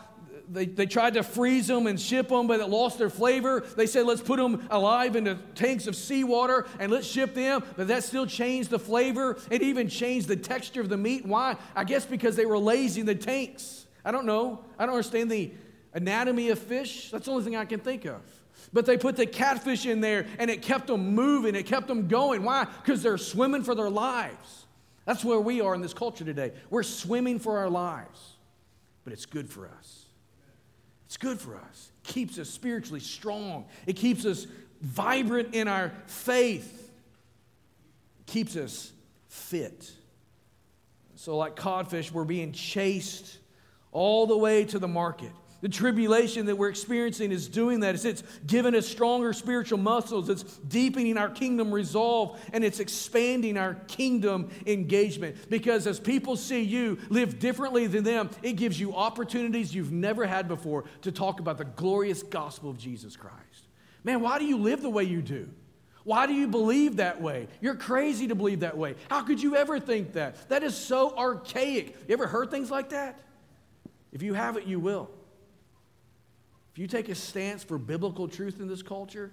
they, 0.50 0.66
they 0.66 0.86
tried 0.86 1.14
to 1.14 1.22
freeze 1.22 1.66
them 1.66 1.86
and 1.86 2.00
ship 2.00 2.28
them, 2.28 2.46
but 2.46 2.60
it 2.60 2.68
lost 2.68 2.98
their 2.98 3.10
flavor. 3.10 3.60
They 3.76 3.86
said, 3.86 4.06
let's 4.06 4.20
put 4.20 4.38
them 4.38 4.66
alive 4.70 5.16
into 5.16 5.36
tanks 5.54 5.86
of 5.86 5.96
seawater 5.96 6.66
and 6.78 6.92
let's 6.92 7.06
ship 7.06 7.34
them. 7.34 7.64
But 7.76 7.88
that 7.88 8.04
still 8.04 8.26
changed 8.26 8.70
the 8.70 8.78
flavor. 8.78 9.38
It 9.50 9.62
even 9.62 9.88
changed 9.88 10.28
the 10.28 10.36
texture 10.36 10.80
of 10.80 10.88
the 10.88 10.96
meat. 10.96 11.26
Why? 11.26 11.56
I 11.74 11.84
guess 11.84 12.06
because 12.06 12.36
they 12.36 12.46
were 12.46 12.58
lazy 12.58 13.00
in 13.00 13.06
the 13.06 13.14
tanks. 13.14 13.86
I 14.04 14.12
don't 14.12 14.26
know. 14.26 14.64
I 14.78 14.86
don't 14.86 14.94
understand 14.94 15.30
the 15.30 15.50
anatomy 15.94 16.50
of 16.50 16.58
fish. 16.58 17.10
That's 17.10 17.24
the 17.24 17.32
only 17.32 17.44
thing 17.44 17.56
I 17.56 17.64
can 17.64 17.80
think 17.80 18.04
of. 18.04 18.20
But 18.72 18.86
they 18.86 18.96
put 18.96 19.16
the 19.16 19.26
catfish 19.26 19.86
in 19.86 20.00
there 20.00 20.26
and 20.38 20.50
it 20.50 20.62
kept 20.62 20.88
them 20.88 21.14
moving, 21.14 21.54
it 21.54 21.66
kept 21.66 21.88
them 21.88 22.08
going. 22.08 22.42
Why? 22.42 22.66
Because 22.82 23.02
they're 23.02 23.18
swimming 23.18 23.62
for 23.62 23.74
their 23.74 23.90
lives. 23.90 24.66
That's 25.04 25.24
where 25.24 25.40
we 25.40 25.60
are 25.60 25.74
in 25.74 25.80
this 25.80 25.94
culture 25.94 26.24
today. 26.24 26.52
We're 26.68 26.82
swimming 26.82 27.38
for 27.38 27.58
our 27.58 27.70
lives, 27.70 28.36
but 29.04 29.12
it's 29.12 29.24
good 29.24 29.48
for 29.48 29.68
us. 29.68 30.05
It's 31.06 31.16
good 31.16 31.40
for 31.40 31.56
us. 31.56 31.92
It 32.04 32.08
keeps 32.08 32.38
us 32.38 32.50
spiritually 32.50 33.00
strong. 33.00 33.66
It 33.86 33.94
keeps 33.94 34.24
us 34.24 34.46
vibrant 34.80 35.54
in 35.54 35.68
our 35.68 35.92
faith. 36.06 36.90
It 38.20 38.26
keeps 38.26 38.56
us 38.56 38.92
fit. 39.28 39.90
So, 41.14 41.36
like 41.36 41.56
codfish, 41.56 42.12
we're 42.12 42.24
being 42.24 42.52
chased 42.52 43.38
all 43.92 44.26
the 44.26 44.36
way 44.36 44.64
to 44.66 44.78
the 44.78 44.88
market. 44.88 45.32
The 45.62 45.68
tribulation 45.70 46.46
that 46.46 46.56
we're 46.56 46.68
experiencing 46.68 47.32
is 47.32 47.48
doing 47.48 47.80
that. 47.80 47.94
It's, 47.94 48.04
it's 48.04 48.22
giving 48.46 48.74
us 48.74 48.86
stronger 48.86 49.32
spiritual 49.32 49.78
muscles. 49.78 50.28
It's 50.28 50.42
deepening 50.42 51.16
our 51.16 51.30
kingdom 51.30 51.72
resolve 51.72 52.38
and 52.52 52.62
it's 52.62 52.78
expanding 52.78 53.56
our 53.56 53.74
kingdom 53.88 54.50
engagement. 54.66 55.36
Because 55.48 55.86
as 55.86 55.98
people 55.98 56.36
see 56.36 56.60
you 56.60 56.98
live 57.08 57.38
differently 57.38 57.86
than 57.86 58.04
them, 58.04 58.28
it 58.42 58.52
gives 58.52 58.78
you 58.78 58.94
opportunities 58.94 59.74
you've 59.74 59.92
never 59.92 60.26
had 60.26 60.46
before 60.46 60.84
to 61.02 61.10
talk 61.10 61.40
about 61.40 61.56
the 61.56 61.64
glorious 61.64 62.22
gospel 62.22 62.70
of 62.70 62.76
Jesus 62.76 63.16
Christ. 63.16 63.34
Man, 64.04 64.20
why 64.20 64.38
do 64.38 64.44
you 64.44 64.58
live 64.58 64.82
the 64.82 64.90
way 64.90 65.04
you 65.04 65.22
do? 65.22 65.48
Why 66.04 66.26
do 66.26 66.34
you 66.34 66.46
believe 66.46 66.96
that 66.96 67.20
way? 67.20 67.48
You're 67.60 67.74
crazy 67.74 68.28
to 68.28 68.36
believe 68.36 68.60
that 68.60 68.76
way. 68.76 68.94
How 69.10 69.22
could 69.22 69.42
you 69.42 69.56
ever 69.56 69.80
think 69.80 70.12
that? 70.12 70.48
That 70.50 70.62
is 70.62 70.76
so 70.76 71.16
archaic. 71.16 71.96
You 72.06 72.12
ever 72.12 72.28
heard 72.28 72.50
things 72.50 72.70
like 72.70 72.90
that? 72.90 73.20
If 74.12 74.22
you 74.22 74.34
haven't, 74.34 74.68
you 74.68 74.78
will. 74.78 75.10
If 76.76 76.80
you 76.80 76.86
take 76.86 77.08
a 77.08 77.14
stance 77.14 77.64
for 77.64 77.78
biblical 77.78 78.28
truth 78.28 78.60
in 78.60 78.68
this 78.68 78.82
culture, 78.82 79.32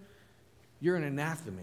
you're 0.79 0.95
an 0.95 1.03
anathema, 1.03 1.59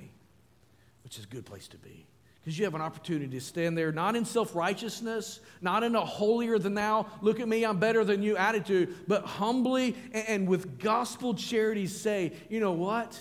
which 1.03 1.17
is 1.17 1.25
a 1.25 1.27
good 1.27 1.47
place 1.47 1.69
to 1.69 1.79
be. 1.79 2.05
Because 2.35 2.59
you 2.59 2.67
have 2.67 2.75
an 2.75 2.83
opportunity 2.83 3.29
to 3.29 3.41
stand 3.41 3.79
there, 3.79 3.91
not 3.91 4.15
in 4.15 4.27
self 4.27 4.55
righteousness, 4.55 5.41
not 5.63 5.83
in 5.83 5.95
a 5.95 6.05
holier 6.05 6.59
than 6.59 6.75
thou, 6.75 7.07
look 7.23 7.41
at 7.41 7.49
me, 7.49 7.65
I'm 7.65 7.79
better 7.79 8.05
than 8.05 8.23
you 8.23 8.37
attitude, 8.37 8.95
but 9.09 9.25
humbly 9.25 9.97
and 10.13 10.47
with 10.47 10.79
gospel 10.79 11.33
charity 11.33 11.87
say, 11.87 12.35
you 12.51 12.61
know 12.61 12.73
what? 12.73 13.19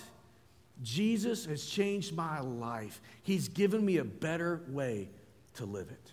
Jesus 0.83 1.45
has 1.45 1.65
changed 1.65 2.13
my 2.13 2.41
life. 2.41 2.99
He's 3.23 3.47
given 3.47 3.85
me 3.85 3.99
a 3.99 4.03
better 4.03 4.63
way 4.67 5.07
to 5.53 5.63
live 5.63 5.89
it. 5.89 6.11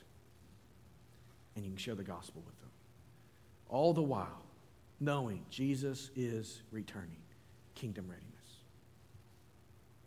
And 1.57 1.65
you 1.65 1.73
can 1.73 1.79
share 1.79 1.97
the 1.97 2.05
gospel 2.05 2.41
with 2.47 2.57
them. 2.61 2.71
All 3.69 3.93
the 3.93 4.03
while, 4.03 4.46
knowing 5.01 5.45
Jesus 5.51 6.11
is 6.17 6.63
returning. 6.71 7.19
Kingdom 7.75 8.07
readiness. 8.09 8.33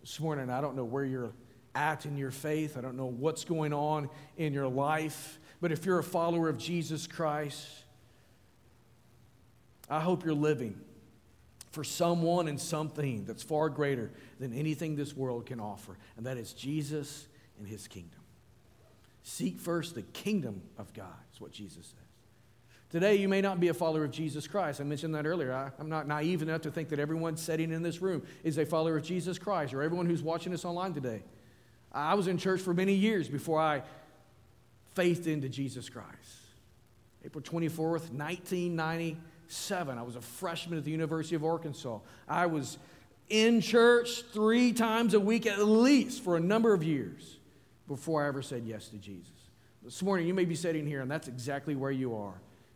This 0.01 0.19
morning, 0.19 0.49
I 0.49 0.61
don't 0.61 0.75
know 0.75 0.85
where 0.85 1.05
you're 1.05 1.31
at 1.75 2.05
in 2.05 2.17
your 2.17 2.31
faith, 2.31 2.77
I 2.77 2.81
don't 2.81 2.97
know 2.97 3.05
what's 3.05 3.43
going 3.43 3.73
on 3.73 4.09
in 4.37 4.53
your 4.53 4.67
life, 4.67 5.39
but 5.61 5.71
if 5.71 5.85
you're 5.85 5.99
a 5.99 6.03
follower 6.03 6.49
of 6.49 6.57
Jesus 6.57 7.05
Christ, 7.05 7.67
I 9.89 9.99
hope 9.99 10.25
you're 10.25 10.33
living 10.33 10.79
for 11.71 11.83
someone 11.83 12.47
and 12.47 12.59
something 12.59 13.25
that's 13.25 13.43
far 13.43 13.69
greater 13.69 14.09
than 14.39 14.53
anything 14.53 14.95
this 14.95 15.15
world 15.15 15.45
can 15.45 15.59
offer, 15.59 15.97
and 16.17 16.25
that 16.25 16.37
is 16.37 16.53
Jesus 16.53 17.27
and 17.59 17.67
his 17.67 17.87
kingdom. 17.87 18.19
Seek 19.23 19.59
first 19.59 19.93
the 19.93 20.01
kingdom 20.01 20.61
of 20.77 20.91
God, 20.93 21.05
is 21.33 21.39
what 21.39 21.51
Jesus 21.51 21.85
said. 21.85 22.08
Today, 22.89 23.15
you 23.17 23.29
may 23.29 23.39
not 23.39 23.59
be 23.59 23.67
a 23.67 23.73
follower 23.73 24.03
of 24.03 24.09
Jesus 24.09 24.47
Christ. 24.47 24.81
I 24.81 24.83
mentioned 24.83 25.13
that 25.13 25.27
earlier. 25.27 25.53
I, 25.53 25.69
am 25.79 25.89
not 25.89 26.07
naive 26.07 26.41
enough 26.41 26.61
to 26.61 26.71
think 26.71 26.89
that 26.89 26.97
everyone 26.97 27.37
sitting 27.37 27.71
in 27.71 27.83
this 27.83 28.01
room 28.01 28.23
is 28.43 28.57
a 28.57 28.65
follower 28.65 28.97
of 28.97 29.03
Jesus 29.03 29.37
Christ 29.37 29.75
or 29.75 29.83
everyone 29.83 30.07
who's 30.07 30.23
watching 30.23 30.55
us 30.55 30.65
online 30.65 30.95
today. 30.95 31.21
I 31.91 32.15
was 32.15 32.27
in 32.27 32.39
church 32.39 32.61
for 32.61 32.73
many 32.73 32.93
years 32.93 33.29
before 33.29 33.59
I 33.59 33.83
faithed 34.95 35.27
into 35.27 35.49
Jesus 35.49 35.87
Christ. 35.87 36.07
April 37.23 37.43
24th, 37.43 38.11
1997, 38.11 39.97
I 39.97 40.01
was 40.01 40.15
a 40.15 40.21
freshman 40.21 40.79
at 40.79 40.85
the 40.85 40.91
University 40.91 41.35
of 41.35 41.43
Arkansas. 41.45 41.99
I 42.27 42.47
was 42.47 42.79
in 43.29 43.61
church 43.61 44.23
three 44.33 44.73
times 44.73 45.13
a 45.13 45.19
week 45.19 45.45
at 45.45 45.59
least 45.59 46.23
for 46.23 46.37
a 46.37 46.39
number 46.39 46.73
of 46.73 46.83
years 46.83 47.37
before 47.87 48.23
I 48.23 48.27
ever 48.27 48.41
said 48.41 48.63
yes 48.65 48.87
to 48.87 48.97
Jesus. 48.97 49.31
This 49.83 50.01
morning, 50.01 50.25
you 50.27 50.33
may 50.33 50.45
be 50.45 50.55
sitting 50.55 50.87
here, 50.87 51.01
and 51.01 51.11
that's 51.11 51.27
exactly 51.27 51.75
where 51.75 51.91
you 51.91 52.15
are. 52.15 52.33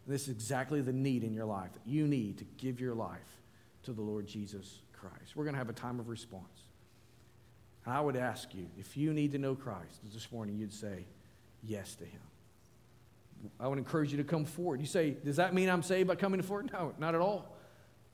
This 0.07 0.23
is 0.23 0.29
exactly 0.29 0.81
the 0.81 0.93
need 0.93 1.23
in 1.23 1.33
your 1.33 1.45
life 1.45 1.71
that 1.73 1.85
you 1.85 2.07
need 2.07 2.37
to 2.39 2.45
give 2.57 2.79
your 2.79 2.93
life 2.93 3.19
to 3.83 3.93
the 3.93 4.01
Lord 4.01 4.27
Jesus 4.27 4.81
Christ. 4.91 5.35
We're 5.35 5.45
going 5.45 5.53
to 5.53 5.59
have 5.59 5.69
a 5.69 5.73
time 5.73 5.99
of 5.99 6.09
response. 6.09 6.63
And 7.85 7.93
I 7.93 8.01
would 8.01 8.15
ask 8.15 8.53
you, 8.53 8.67
if 8.77 8.97
you 8.97 9.13
need 9.13 9.31
to 9.33 9.37
know 9.37 9.55
Christ 9.55 9.99
this 10.13 10.31
morning, 10.31 10.57
you'd 10.57 10.73
say 10.73 11.05
yes 11.63 11.95
to 11.95 12.05
him. 12.05 12.21
I 13.59 13.67
would 13.67 13.77
encourage 13.77 14.11
you 14.11 14.17
to 14.17 14.23
come 14.23 14.45
forward. 14.45 14.79
You 14.79 14.85
say, 14.85 15.11
Does 15.11 15.35
that 15.35 15.53
mean 15.53 15.69
I'm 15.69 15.83
saved 15.83 16.07
by 16.07 16.15
coming 16.15 16.41
forward? 16.41 16.71
No, 16.71 16.93
not 16.97 17.13
at 17.13 17.21
all. 17.21 17.52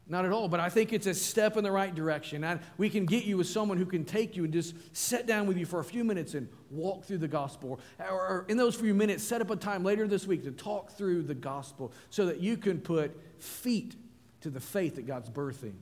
Not 0.10 0.26
at 0.26 0.32
all. 0.32 0.48
But 0.48 0.60
I 0.60 0.70
think 0.70 0.92
it's 0.92 1.06
a 1.06 1.14
step 1.14 1.56
in 1.56 1.64
the 1.64 1.72
right 1.72 1.94
direction. 1.94 2.44
And 2.44 2.60
we 2.78 2.90
can 2.90 3.06
get 3.06 3.26
you 3.26 3.38
with 3.38 3.48
someone 3.48 3.78
who 3.78 3.86
can 3.86 4.04
take 4.04 4.36
you 4.36 4.44
and 4.44 4.52
just 4.52 4.74
sit 4.92 5.28
down 5.28 5.46
with 5.46 5.56
you 5.58 5.66
for 5.66 5.80
a 5.80 5.84
few 5.84 6.04
minutes 6.04 6.34
and 6.34 6.50
walk 6.72 7.06
through 7.06 7.20
the 7.20 7.28
gospel. 7.28 7.80
Or 8.00 8.46
in 8.50 8.58
those 8.58 8.76
few 8.76 8.96
minutes, 8.96 9.24
set 9.24 9.40
up 9.40 9.52
a 9.52 9.56
time 9.56 9.84
later 9.84 10.08
this 10.08 10.26
week 10.26 10.44
to 10.44 10.52
talk 10.52 10.92
through 10.92 11.24
the 11.24 11.36
gospel 11.36 11.94
so 12.10 12.26
that 12.26 12.40
you 12.40 12.58
can 12.58 12.82
put 12.82 13.16
feet 13.40 13.96
to 14.42 14.50
the 14.50 14.60
faith 14.60 14.96
that 14.96 15.06
God's 15.06 15.30
birthing 15.30 15.76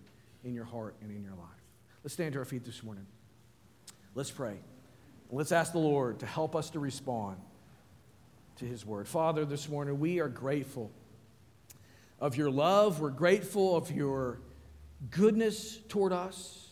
in 0.43 0.53
your 0.53 0.65
heart 0.65 0.95
and 1.01 1.09
in 1.09 1.23
your 1.23 1.33
life. 1.33 1.47
Let's 2.03 2.13
stand 2.13 2.33
to 2.33 2.39
our 2.39 2.45
feet 2.45 2.65
this 2.65 2.83
morning. 2.83 3.05
Let's 4.13 4.31
pray. 4.31 4.57
Let's 5.31 5.51
ask 5.51 5.71
the 5.71 5.79
Lord 5.79 6.19
to 6.19 6.25
help 6.25 6.55
us 6.55 6.69
to 6.71 6.79
respond 6.79 7.37
to 8.57 8.65
his 8.65 8.85
word. 8.85 9.07
Father, 9.07 9.45
this 9.45 9.69
morning 9.69 9.99
we 9.99 10.19
are 10.19 10.29
grateful 10.29 10.91
of 12.19 12.35
your 12.35 12.49
love. 12.49 12.99
We're 12.99 13.09
grateful 13.09 13.75
of 13.75 13.91
your 13.91 14.39
goodness 15.11 15.79
toward 15.89 16.13
us. 16.13 16.63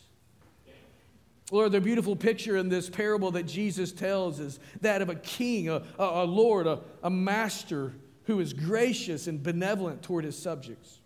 Lord, 1.51 1.71
the 1.71 1.81
beautiful 1.81 2.15
picture 2.15 2.57
in 2.57 2.69
this 2.69 2.89
parable 2.89 3.31
that 3.31 3.43
Jesus 3.43 3.91
tells 3.91 4.39
is 4.39 4.59
that 4.81 5.03
of 5.03 5.09
a 5.09 5.15
king, 5.15 5.69
a, 5.69 5.83
a, 5.99 6.25
lord, 6.25 6.65
a, 6.65 6.81
a 7.03 7.09
master 7.09 7.93
who 8.23 8.39
is 8.39 8.51
gracious 8.51 9.27
and 9.27 9.43
benevolent 9.43 10.01
toward 10.01 10.25
his 10.25 10.37
subjects. 10.37 10.99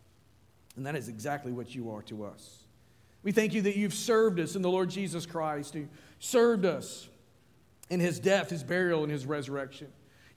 And 0.77 0.85
that 0.85 0.95
is 0.95 1.09
exactly 1.09 1.51
what 1.51 1.75
you 1.75 1.91
are 1.91 2.01
to 2.03 2.23
us. 2.23 2.63
We 3.21 3.33
thank 3.33 3.53
you 3.53 3.61
that 3.63 3.75
you've 3.75 3.93
served 3.93 4.39
us 4.39 4.55
in 4.55 4.61
the 4.61 4.69
Lord 4.69 4.89
Jesus 4.89 5.25
Christ, 5.25 5.73
who 5.73 5.87
served 6.19 6.65
us 6.65 7.09
in 7.89 7.99
his 7.99 8.17
death, 8.17 8.49
his 8.49 8.63
burial, 8.63 9.03
and 9.03 9.11
his 9.11 9.25
resurrection. 9.25 9.87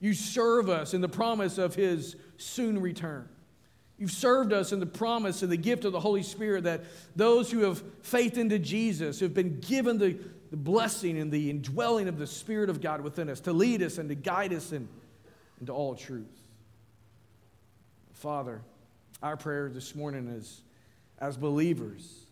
You 0.01 0.13
serve 0.13 0.67
us 0.67 0.93
in 0.93 0.99
the 0.99 1.07
promise 1.07 1.57
of 1.57 1.75
his 1.75 2.17
soon 2.35 2.81
return. 2.81 3.29
You've 3.97 4.11
served 4.11 4.51
us 4.51 4.71
in 4.71 4.79
the 4.79 4.85
promise 4.85 5.43
and 5.43 5.51
the 5.51 5.57
gift 5.57 5.85
of 5.85 5.91
the 5.91 5.99
Holy 5.99 6.23
Spirit 6.23 6.63
that 6.63 6.81
those 7.15 7.51
who 7.51 7.59
have 7.59 7.81
faith 8.01 8.37
into 8.37 8.57
Jesus, 8.59 9.19
who 9.19 9.25
have 9.25 9.33
been 9.33 9.59
given 9.59 9.97
the, 9.97 10.17
the 10.49 10.57
blessing 10.57 11.17
and 11.17 11.31
the 11.31 11.49
indwelling 11.49 12.07
of 12.07 12.17
the 12.17 12.27
Spirit 12.27 12.69
of 12.69 12.81
God 12.81 13.01
within 13.01 13.29
us 13.29 13.39
to 13.41 13.53
lead 13.53 13.81
us 13.83 13.97
and 13.99 14.09
to 14.09 14.15
guide 14.15 14.51
us 14.51 14.71
in, 14.71 14.87
into 15.59 15.71
all 15.71 15.95
truth. 15.95 16.41
Father, 18.13 18.61
our 19.21 19.37
prayer 19.37 19.69
this 19.69 19.95
morning 19.95 20.27
is 20.27 20.61
as 21.19 21.37
believers, 21.37 22.25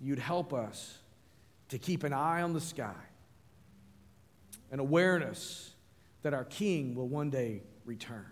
you'd 0.00 0.18
help 0.18 0.54
us 0.54 0.98
to 1.68 1.78
keep 1.78 2.04
an 2.04 2.12
eye 2.12 2.42
on 2.42 2.52
the 2.52 2.60
sky, 2.60 2.94
an 4.70 4.80
awareness 4.80 5.74
that 6.22 6.32
our 6.32 6.44
King 6.44 6.94
will 6.94 7.08
one 7.08 7.30
day 7.30 7.62
return. 7.84 8.26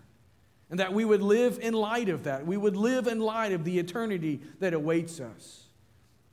And 0.69 0.79
that 0.79 0.93
we 0.93 1.05
would 1.05 1.21
live 1.21 1.59
in 1.61 1.73
light 1.73 2.09
of 2.09 2.23
that. 2.23 2.45
We 2.45 2.57
would 2.57 2.75
live 2.75 3.07
in 3.07 3.19
light 3.19 3.51
of 3.51 3.63
the 3.63 3.77
eternity 3.77 4.41
that 4.59 4.73
awaits 4.73 5.19
us. 5.19 5.63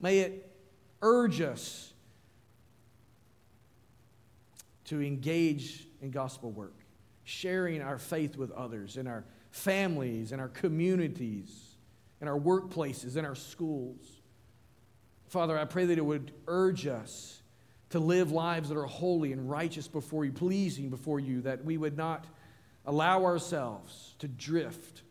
May 0.01 0.21
it 0.21 0.51
urge 1.03 1.41
us 1.41 1.93
to 4.87 5.03
engage 5.03 5.87
in 6.01 6.11
gospel 6.11 6.51
work, 6.51 6.75
sharing 7.25 7.83
our 7.83 7.99
faith 7.99 8.37
with 8.37 8.51
others 8.53 8.97
in 8.97 9.07
our 9.07 9.25
families, 9.51 10.33
in 10.33 10.41
our 10.41 10.49
communities, 10.49 11.77
in 12.21 12.29
our 12.29 12.39
workplaces, 12.39 13.17
in 13.17 13.25
our 13.25 13.35
schools. 13.35 14.21
Father, 15.29 15.59
I 15.59 15.65
pray 15.65 15.87
that 15.87 15.99
it 15.99 16.05
would 16.05 16.33
urge 16.47 16.87
us 16.87 17.43
to 17.91 17.99
live 17.99 18.33
lives 18.33 18.71
that 18.71 18.79
are 18.79 18.87
holy 18.87 19.33
and 19.33 19.51
righteous 19.51 19.89
before 19.89 20.25
you, 20.25 20.33
pleasing 20.33 20.89
before 20.89 21.21
you, 21.21 21.43
that 21.43 21.65
we 21.65 21.77
would 21.77 21.97
not 21.97 22.27
allow 22.85 23.25
ourselves 23.25 24.15
to 24.19 24.29
drift 24.29 25.03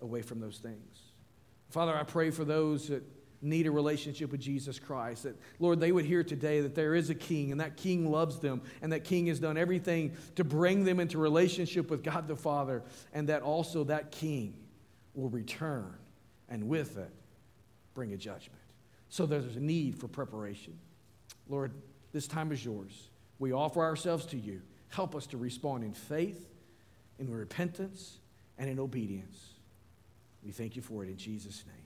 away 0.00 0.22
from 0.22 0.40
those 0.40 0.58
things. 0.58 0.98
Father, 1.70 1.94
I 1.94 2.02
pray 2.02 2.30
for 2.30 2.44
those 2.44 2.88
that 2.88 3.02
need 3.42 3.66
a 3.66 3.70
relationship 3.70 4.32
with 4.32 4.40
Jesus 4.40 4.78
Christ. 4.78 5.22
That, 5.22 5.36
Lord, 5.58 5.80
they 5.80 5.92
would 5.92 6.04
hear 6.04 6.22
today 6.22 6.60
that 6.60 6.74
there 6.74 6.94
is 6.94 7.10
a 7.10 7.14
king 7.14 7.52
and 7.52 7.60
that 7.60 7.76
king 7.76 8.10
loves 8.10 8.38
them 8.38 8.62
and 8.82 8.92
that 8.92 9.04
king 9.04 9.26
has 9.26 9.38
done 9.38 9.56
everything 9.56 10.12
to 10.36 10.44
bring 10.44 10.84
them 10.84 11.00
into 11.00 11.18
relationship 11.18 11.90
with 11.90 12.02
God 12.02 12.28
the 12.28 12.36
Father 12.36 12.82
and 13.12 13.28
that 13.28 13.42
also 13.42 13.84
that 13.84 14.10
king 14.10 14.54
will 15.14 15.30
return 15.30 15.94
and 16.48 16.68
with 16.68 16.98
it 16.98 17.10
bring 17.94 18.12
a 18.12 18.16
judgment. 18.16 18.60
So 19.08 19.26
there's 19.26 19.56
a 19.56 19.60
need 19.60 19.96
for 19.96 20.08
preparation. 20.08 20.78
Lord, 21.48 21.72
this 22.12 22.26
time 22.26 22.52
is 22.52 22.64
yours. 22.64 23.08
We 23.38 23.52
offer 23.52 23.80
ourselves 23.80 24.26
to 24.26 24.38
you. 24.38 24.60
Help 24.88 25.14
us 25.14 25.26
to 25.28 25.36
respond 25.36 25.84
in 25.84 25.94
faith, 25.94 26.48
in 27.20 27.30
repentance, 27.32 28.16
and 28.58 28.68
in 28.68 28.80
obedience. 28.80 29.50
We 30.44 30.52
thank 30.52 30.74
you 30.74 30.82
for 30.82 31.04
it 31.04 31.08
in 31.08 31.16
Jesus' 31.16 31.64
name. 31.66 31.79